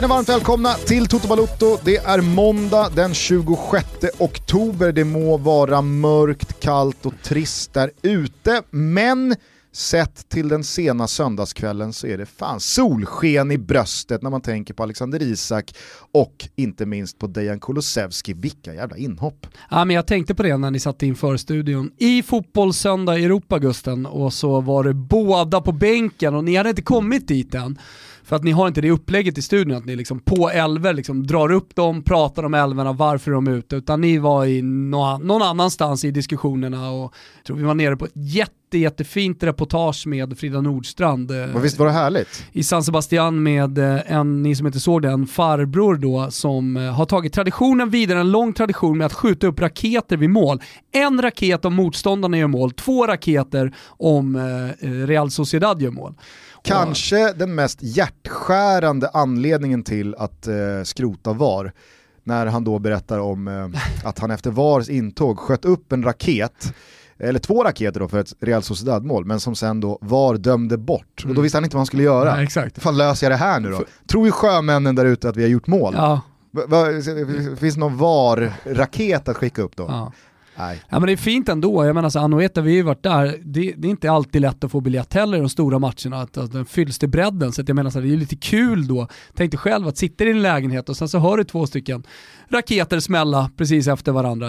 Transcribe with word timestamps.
Känner 0.00 0.14
varmt 0.14 0.28
välkomna 0.28 0.74
till 0.74 1.06
Toto 1.06 1.28
Balotto. 1.28 1.78
Det 1.84 1.96
är 1.96 2.20
måndag 2.20 2.88
den 2.96 3.14
26 3.14 3.86
oktober. 4.18 4.92
Det 4.92 5.04
må 5.04 5.36
vara 5.36 5.82
mörkt, 5.82 6.60
kallt 6.60 7.06
och 7.06 7.14
trist 7.22 7.72
där 7.72 7.90
ute, 8.02 8.62
men 8.70 9.34
sett 9.72 10.28
till 10.28 10.48
den 10.48 10.64
sena 10.64 11.06
söndagskvällen 11.06 11.92
så 11.92 12.06
är 12.06 12.18
det 12.18 12.26
fan 12.26 12.60
solsken 12.60 13.50
i 13.50 13.58
bröstet 13.58 14.22
när 14.22 14.30
man 14.30 14.40
tänker 14.40 14.74
på 14.74 14.82
Alexander 14.82 15.22
Isak 15.22 15.74
och 16.12 16.48
inte 16.56 16.86
minst 16.86 17.18
på 17.18 17.26
Dejan 17.26 17.60
Kulusevski. 17.60 18.34
Vilka 18.34 18.74
jävla 18.74 18.96
inhopp. 18.96 19.46
Ja, 19.70 19.84
men 19.84 19.96
jag 19.96 20.06
tänkte 20.06 20.34
på 20.34 20.42
det 20.42 20.56
när 20.56 20.70
ni 20.70 20.80
satt 20.80 21.02
inför 21.02 21.36
studion. 21.36 21.90
I 21.98 22.22
Fotbollssöndag 22.22 23.18
i 23.18 23.24
Europa, 23.24 23.58
Gusten, 23.58 24.06
och 24.06 24.32
så 24.32 24.60
var 24.60 24.84
det 24.84 24.94
båda 24.94 25.60
på 25.60 25.72
bänken 25.72 26.34
och 26.34 26.44
ni 26.44 26.56
hade 26.56 26.70
inte 26.70 26.82
kommit 26.82 27.28
dit 27.28 27.54
än. 27.54 27.78
För 28.30 28.36
att 28.36 28.44
ni 28.44 28.50
har 28.50 28.68
inte 28.68 28.80
det 28.80 28.90
upplägget 28.90 29.38
i 29.38 29.42
studion 29.42 29.76
att 29.76 29.84
ni 29.84 29.96
liksom 29.96 30.20
på 30.20 30.50
älvor 30.50 30.92
liksom 30.92 31.26
drar 31.26 31.52
upp 31.52 31.74
dem, 31.74 32.02
pratar 32.02 32.42
om 32.42 32.54
älvorna, 32.54 32.92
varför 32.92 33.30
de 33.30 33.46
är 33.46 33.52
ute, 33.52 33.76
utan 33.76 34.00
ni 34.00 34.18
var 34.18 34.46
i 34.46 34.62
någon 34.62 35.42
annanstans 35.42 36.04
i 36.04 36.10
diskussionerna 36.10 36.90
och 36.90 37.14
tror 37.46 37.56
vi 37.56 37.62
var 37.62 37.74
nere 37.74 37.96
på 37.96 38.04
ett 38.04 38.12
jätte, 38.14 38.78
jättefint 38.78 39.42
reportage 39.42 40.06
med 40.06 40.38
Frida 40.38 40.60
Nordstrand. 40.60 41.30
Men 41.30 41.62
visst 41.62 41.78
var 41.78 41.86
det 41.86 41.92
härligt? 41.92 42.44
I 42.52 42.62
San 42.62 42.84
Sebastian 42.84 43.42
med 43.42 43.78
eh, 43.78 44.12
en, 44.12 44.42
ni 44.42 44.56
som 44.56 44.66
inte 44.66 44.80
såg 44.80 45.02
det, 45.02 45.08
en 45.10 45.26
farbror 45.26 45.94
då 45.94 46.30
som 46.30 46.76
eh, 46.76 46.82
har 46.82 47.06
tagit 47.06 47.32
traditionen 47.32 47.90
vidare, 47.90 48.20
en 48.20 48.30
lång 48.30 48.52
tradition 48.52 48.98
med 48.98 49.06
att 49.06 49.12
skjuta 49.12 49.46
upp 49.46 49.60
raketer 49.60 50.16
vid 50.16 50.30
mål. 50.30 50.60
En 50.92 51.22
raket 51.22 51.64
om 51.64 51.74
motståndarna 51.74 52.38
gör 52.38 52.46
mål, 52.46 52.70
två 52.70 53.06
raketer 53.06 53.74
om 53.86 54.36
eh, 54.36 54.86
Real 55.06 55.30
Sociedad 55.30 55.82
gör 55.82 55.90
mål. 55.90 56.14
Kanske 56.64 57.32
den 57.32 57.54
mest 57.54 57.78
hjärtskärande 57.82 59.10
anledningen 59.12 59.82
till 59.82 60.14
att 60.14 60.46
eh, 60.46 60.54
skrota 60.84 61.32
VAR, 61.32 61.72
när 62.24 62.46
han 62.46 62.64
då 62.64 62.78
berättar 62.78 63.18
om 63.18 63.48
eh, 63.48 63.68
att 64.04 64.18
han 64.18 64.30
efter 64.30 64.50
VARs 64.50 64.88
intåg 64.88 65.38
sköt 65.38 65.64
upp 65.64 65.92
en 65.92 66.02
raket, 66.02 66.74
eller 67.18 67.38
två 67.38 67.64
raketer 67.64 68.00
då 68.00 68.08
för 68.08 68.18
ett 68.18 68.32
Real 68.40 68.62
Sociedad-mål, 68.62 69.24
men 69.24 69.40
som 69.40 69.54
sen 69.54 69.80
då 69.80 69.98
VAR 70.00 70.36
dömde 70.36 70.78
bort. 70.78 71.22
Mm. 71.22 71.30
Och 71.30 71.34
då 71.36 71.42
visste 71.42 71.56
han 71.56 71.64
inte 71.64 71.76
vad 71.76 71.80
han 71.80 71.86
skulle 71.86 72.02
göra. 72.02 72.34
Nej, 72.34 72.44
exakt. 72.44 72.82
fan 72.82 72.96
löser 72.96 73.26
jag 73.26 73.32
det 73.32 73.44
här 73.44 73.60
nu 73.60 73.70
då? 73.70 73.84
Tror 74.06 74.26
ju 74.26 74.32
sjömännen 74.32 74.94
där 74.94 75.04
ute 75.04 75.28
att 75.28 75.36
vi 75.36 75.42
har 75.42 75.48
gjort 75.48 75.66
mål? 75.66 75.94
Ja. 75.96 76.20
Va, 76.50 76.62
va, 76.66 76.86
finns 77.56 77.74
det 77.74 77.80
någon 77.80 77.96
VAR-raket 77.96 79.28
att 79.28 79.36
skicka 79.36 79.62
upp 79.62 79.76
då? 79.76 79.84
Ja. 79.88 80.12
Nej. 80.56 80.82
Ja, 80.88 80.98
men 80.98 81.06
det 81.06 81.12
är 81.12 81.16
fint 81.16 81.48
ändå, 81.48 81.86
jag 81.86 81.94
menar 81.94 82.10
så 82.10 82.18
Anoeta, 82.18 82.60
vi 82.60 82.70
har 82.70 82.76
ju 82.76 82.82
varit 82.82 83.02
där, 83.02 83.38
det, 83.44 83.74
det, 83.76 83.88
är 83.88 83.90
inte 83.90 84.10
alltid 84.10 84.40
lätt 84.40 84.64
att 84.64 84.70
få 84.70 84.80
biljett 84.80 85.14
heller 85.14 85.38
i 85.38 85.40
de 85.40 85.48
stora 85.48 85.78
matcherna, 85.78 86.20
att, 86.20 86.36
att 86.36 86.52
den 86.52 86.66
fylls 86.66 86.98
till 86.98 87.08
bredden, 87.08 87.52
så 87.52 87.62
jag 87.66 87.74
menar 87.76 87.90
så 87.90 88.00
det 88.00 88.12
är 88.12 88.16
lite 88.16 88.36
kul 88.36 88.86
då. 88.86 89.08
Tänk 89.34 89.50
dig 89.50 89.58
själv 89.58 89.88
att 89.88 89.96
sitta 89.96 90.24
i 90.24 90.26
din 90.26 90.42
lägenhet 90.42 90.88
och 90.88 90.96
sen 90.96 91.08
så 91.08 91.18
hör 91.18 91.36
du 91.36 91.44
två 91.44 91.66
stycken 91.66 92.02
raketer 92.48 93.00
smälla 93.00 93.50
precis 93.56 93.88
efter 93.88 94.12
varandra. 94.12 94.48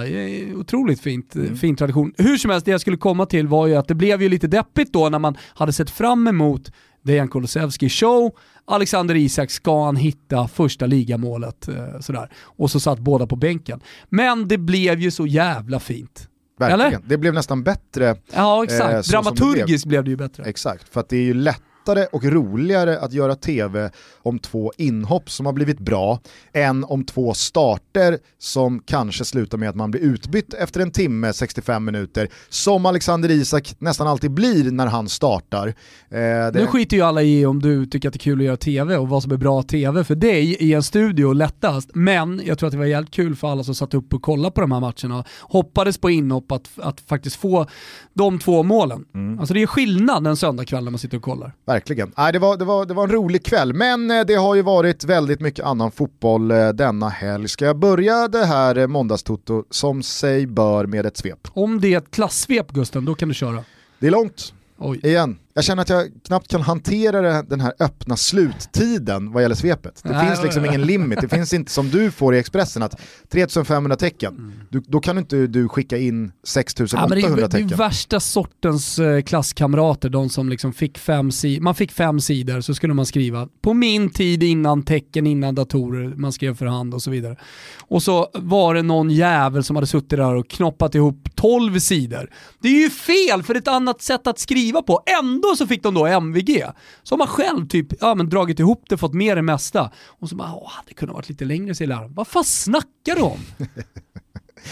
Otroligt 0.56 1.02
fint, 1.02 1.36
mm. 1.36 1.58
fin 1.58 1.76
tradition. 1.76 2.14
Hur 2.18 2.38
som 2.38 2.52
helst, 2.52 2.66
det 2.66 2.72
jag 2.72 2.82
skulle 2.82 2.98
komma 2.98 3.26
till 3.26 3.48
var 3.48 3.68
ju 3.68 3.76
att 3.76 3.88
det 3.88 3.96
blev 3.96 4.22
ju 4.22 4.30
lite 4.30 4.48
deppigt 4.48 4.94
då 4.94 5.10
när 5.10 5.20
man 5.20 5.38
hade 5.54 5.74
sett 5.74 5.90
fram 5.90 6.28
emot 6.28 6.72
Dejan 7.04 7.28
Kulusevski 7.28 7.90
show, 7.90 8.32
Alexander 8.66 9.16
Isak, 9.16 9.52
ska 9.52 9.86
han 9.86 9.96
hitta 9.96 10.48
första 10.48 10.86
ligamålet? 10.86 11.68
Eh, 11.68 12.00
sådär. 12.00 12.32
Och 12.40 12.72
så 12.72 12.80
satt 12.80 13.00
båda 13.00 13.28
på 13.28 13.36
bänken. 13.36 13.80
Men 14.10 14.48
det 14.48 14.58
blev 14.58 15.00
ju 15.00 15.12
så 15.12 15.28
jävla 15.28 15.80
fint. 15.80 16.28
Verkligen. 16.60 16.82
Eller? 16.82 17.00
Det 17.06 17.18
blev 17.18 17.34
nästan 17.34 17.64
bättre. 17.64 18.16
Ja 18.34 18.64
exakt, 18.64 18.94
eh, 18.94 19.12
dramaturgiskt 19.12 19.84
det 19.84 19.90
blev. 19.90 20.04
blev 20.04 20.04
det 20.04 20.10
ju 20.10 20.30
bättre. 20.30 20.44
Exakt, 20.44 20.90
för 20.90 21.00
att 21.00 21.10
det 21.10 21.18
är 21.18 21.24
ju 21.24 21.34
lätt 21.34 21.62
lättare 21.82 22.08
och 22.12 22.24
roligare 22.24 23.00
att 23.00 23.14
göra 23.14 23.36
tv 23.36 23.90
om 24.24 24.40
två 24.40 24.72
inhopp 24.78 25.30
som 25.30 25.46
har 25.46 25.54
blivit 25.54 25.80
bra 25.80 26.20
än 26.54 26.84
om 26.84 27.06
två 27.06 27.34
starter 27.34 28.18
som 28.40 28.80
kanske 28.86 29.26
slutar 29.26 29.58
med 29.58 29.70
att 29.70 29.76
man 29.76 29.92
blir 29.92 30.02
utbytt 30.02 30.54
efter 30.54 30.80
en 30.80 30.92
timme, 30.92 31.34
65 31.34 31.86
minuter, 31.86 32.30
som 32.50 32.86
Alexander 32.86 33.32
Isak 33.32 33.76
nästan 33.80 34.08
alltid 34.08 34.32
blir 34.32 34.72
när 34.72 34.88
han 34.88 35.10
startar. 35.10 35.68
Eh, 35.68 35.74
det... 36.10 36.52
Nu 36.54 36.68
skiter 36.68 36.98
ju 36.98 37.04
alla 37.04 37.22
i 37.22 37.46
om 37.46 37.62
du 37.62 37.86
tycker 37.86 38.08
att 38.08 38.14
det 38.14 38.18
är 38.18 38.20
kul 38.20 38.40
att 38.40 38.46
göra 38.46 38.58
tv 38.58 38.98
och 38.98 39.10
vad 39.10 39.24
som 39.24 39.32
är 39.32 39.38
bra 39.38 39.64
tv 39.64 40.04
för 40.04 40.16
dig 40.16 40.56
i 40.60 40.74
en 40.74 40.84
studio 40.84 41.34
lättast, 41.34 41.90
men 41.94 42.42
jag 42.46 42.60
tror 42.60 42.68
att 42.68 42.72
det 42.72 42.78
var 42.78 42.86
jävligt 42.86 43.14
kul 43.14 43.36
för 43.36 43.48
alla 43.48 43.64
som 43.64 43.76
satt 43.76 43.94
upp 43.94 44.14
och 44.14 44.22
kollade 44.22 44.52
på 44.52 44.62
de 44.62 44.72
här 44.72 44.80
matcherna, 44.80 45.24
hoppades 45.42 45.98
på 45.98 46.10
inhopp 46.10 46.52
att, 46.52 46.70
att 46.78 47.00
faktiskt 47.00 47.36
få 47.36 47.66
de 48.14 48.40
två 48.40 48.64
målen. 48.64 49.06
Mm. 49.14 49.40
Alltså 49.40 49.54
det 49.54 49.62
är 49.62 49.68
skillnad 49.68 50.28
en 50.28 50.38
söndagkväll 50.38 50.84
när 50.84 50.92
man 50.92 51.00
sitter 51.00 51.18
och 51.18 51.24
kollar. 51.24 51.54
Verkligen. 51.72 52.12
Nej, 52.18 52.34
det, 52.34 52.40
var, 52.40 52.58
det, 52.58 52.66
var, 52.66 52.86
det 52.86 52.94
var 52.94 53.04
en 53.04 53.12
rolig 53.12 53.46
kväll, 53.46 53.74
men 53.74 54.12
eh, 54.12 54.26
det 54.26 54.36
har 54.36 54.56
ju 54.56 54.62
varit 54.62 55.04
väldigt 55.04 55.40
mycket 55.40 55.66
annan 55.66 55.92
fotboll 55.92 56.52
eh, 56.52 56.70
denna 56.70 57.10
helg. 57.10 57.48
Ska 57.48 57.66
jag 57.66 57.78
börja 57.78 58.28
det 58.28 58.46
här 58.46 58.78
eh, 58.78 58.88
måndagstoto 58.88 59.64
som 59.70 60.04
sig 60.04 60.48
bör 60.48 60.86
med 60.86 61.06
ett 61.06 61.18
svep? 61.18 61.48
Om 61.54 61.82
det 61.82 61.94
är 61.94 61.98
ett 61.98 62.12
klassvep 62.12 62.72
Gusten, 62.72 63.06
då 63.06 63.16
kan 63.16 63.28
du 63.28 63.34
köra. 63.34 63.64
Det 64.00 64.08
är 64.08 64.12
långt. 64.12 64.54
Oj. 64.78 65.00
Igen, 65.04 65.40
jag 65.54 65.64
känner 65.64 65.82
att 65.82 65.90
jag 65.90 66.12
knappt 66.28 66.48
kan 66.48 66.62
hantera 66.62 67.42
den 67.42 67.62
här 67.62 67.74
öppna 67.80 68.18
sluttiden 68.18 69.32
vad 69.32 69.44
gäller 69.44 69.56
svepet. 69.56 70.02
Det 70.04 70.10
Nej, 70.10 70.28
finns 70.28 70.44
liksom 70.44 70.66
ingen 70.66 70.82
limit, 70.82 71.22
det 71.22 71.30
finns 71.30 71.54
inte 71.54 71.72
som 71.72 71.90
du 71.90 72.12
får 72.12 72.36
i 72.36 72.40
Expressen 72.40 72.84
att 72.84 73.02
3500 73.30 73.96
tecken, 73.96 74.38
mm. 74.38 74.54
du, 74.70 74.80
då 74.80 75.00
kan 75.00 75.18
inte 75.18 75.48
du 75.48 75.70
skicka 75.70 75.98
in 75.98 76.32
6800 76.44 77.18
ja, 77.20 77.36
det 77.36 77.50
tecken. 77.50 77.68
Det 77.68 77.74
är 77.74 77.78
värsta 77.78 78.20
sortens 78.20 79.00
eh, 79.00 79.22
klasskamrater, 79.22 80.10
de 80.10 80.30
som 80.30 80.50
liksom 80.50 80.74
fick 80.74 80.98
fem 80.98 81.32
sidor, 81.32 81.62
man 81.62 81.76
fick 81.76 81.92
fem 81.92 82.20
sidor 82.20 82.62
så 82.62 82.74
skulle 82.74 82.94
man 82.94 83.06
skriva 83.06 83.48
på 83.62 83.74
min 83.74 84.10
tid 84.10 84.44
innan 84.44 84.84
tecken, 84.84 85.28
innan 85.28 85.56
datorer, 85.56 86.14
man 86.16 86.34
skrev 86.34 86.56
för 86.56 86.66
hand 86.66 86.94
och 86.94 87.02
så 87.02 87.12
vidare. 87.12 87.36
Och 87.80 88.04
så 88.04 88.30
var 88.34 88.74
det 88.74 88.82
någon 88.82 89.10
jävel 89.10 89.64
som 89.64 89.76
hade 89.76 89.88
suttit 89.88 90.10
där 90.10 90.36
och 90.36 90.48
knoppat 90.48 90.96
ihop 90.96 91.28
12 91.36 91.80
sidor. 91.80 92.30
Det 92.62 92.68
är 92.68 92.82
ju 92.82 92.90
fel 92.90 93.44
för 93.44 93.56
ett 93.56 93.68
annat 93.68 94.02
sätt 94.02 94.28
att 94.28 94.40
skriva 94.40 94.82
på, 94.82 95.04
ändå 95.20 95.41
så 95.56 95.68
fick 95.68 95.84
de 95.84 95.94
då 95.94 96.06
MVG. 96.06 96.64
Så 97.04 97.14
har 97.14 97.18
man 97.18 97.28
själv 97.28 97.68
typ 97.68 97.88
ja, 98.02 98.16
men 98.16 98.30
dragit 98.30 98.60
ihop 98.60 98.84
det, 98.90 98.98
fått 98.98 99.14
med 99.14 99.38
det 99.38 99.42
mesta. 99.42 99.92
Och 100.08 100.30
så 100.30 100.36
bara, 100.36 100.54
åh, 100.54 100.72
det 100.88 100.94
kunde 100.94 101.14
varit 101.14 101.30
lite 101.30 101.46
längre 101.46 101.76
säger 101.76 101.90
läraren. 101.90 102.14
Vad 102.14 102.28
fan 102.28 102.44
snackar 102.44 103.16
du 103.16 103.22
om? 103.22 103.40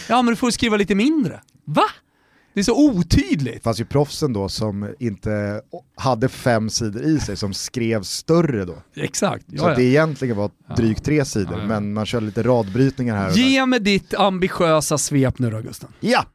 ja 0.10 0.22
men 0.22 0.32
du 0.32 0.36
får 0.36 0.52
skriva 0.52 0.78
lite 0.78 0.96
mindre. 0.96 1.42
Va? 1.66 1.86
Det 2.54 2.60
är 2.60 2.64
så 2.64 2.86
otydligt. 2.86 3.54
Det 3.54 3.60
fanns 3.64 3.80
ju 3.80 3.86
proffsen 3.86 4.34
då 4.34 4.50
som 4.50 4.94
inte 5.00 5.62
hade 5.96 6.30
fem 6.30 6.70
sidor 6.70 7.04
i 7.04 7.20
sig, 7.20 7.38
som 7.38 7.54
skrev 7.54 8.04
större 8.04 8.66
då. 8.66 8.76
Exakt. 8.96 9.46
Så 9.60 9.66
att 9.66 9.76
det 9.76 9.84
egentligen 9.84 10.38
var 10.38 10.52
drygt 10.78 11.06
tre 11.06 11.26
sidor, 11.26 11.54
ja, 11.54 11.60
ja. 11.60 11.68
men 11.68 11.94
man 11.94 12.06
körde 12.06 12.26
lite 12.26 12.44
radbrytningar 12.44 13.16
här 13.18 13.30
och 13.30 13.38
Ge 13.38 13.60
där. 13.60 13.66
mig 13.66 13.80
ditt 13.80 14.14
ambitiösa 14.14 14.98
svep 14.98 15.40
nu 15.40 15.50
då 15.50 15.60
Gusten. 15.60 15.90
Ja! 16.00 16.26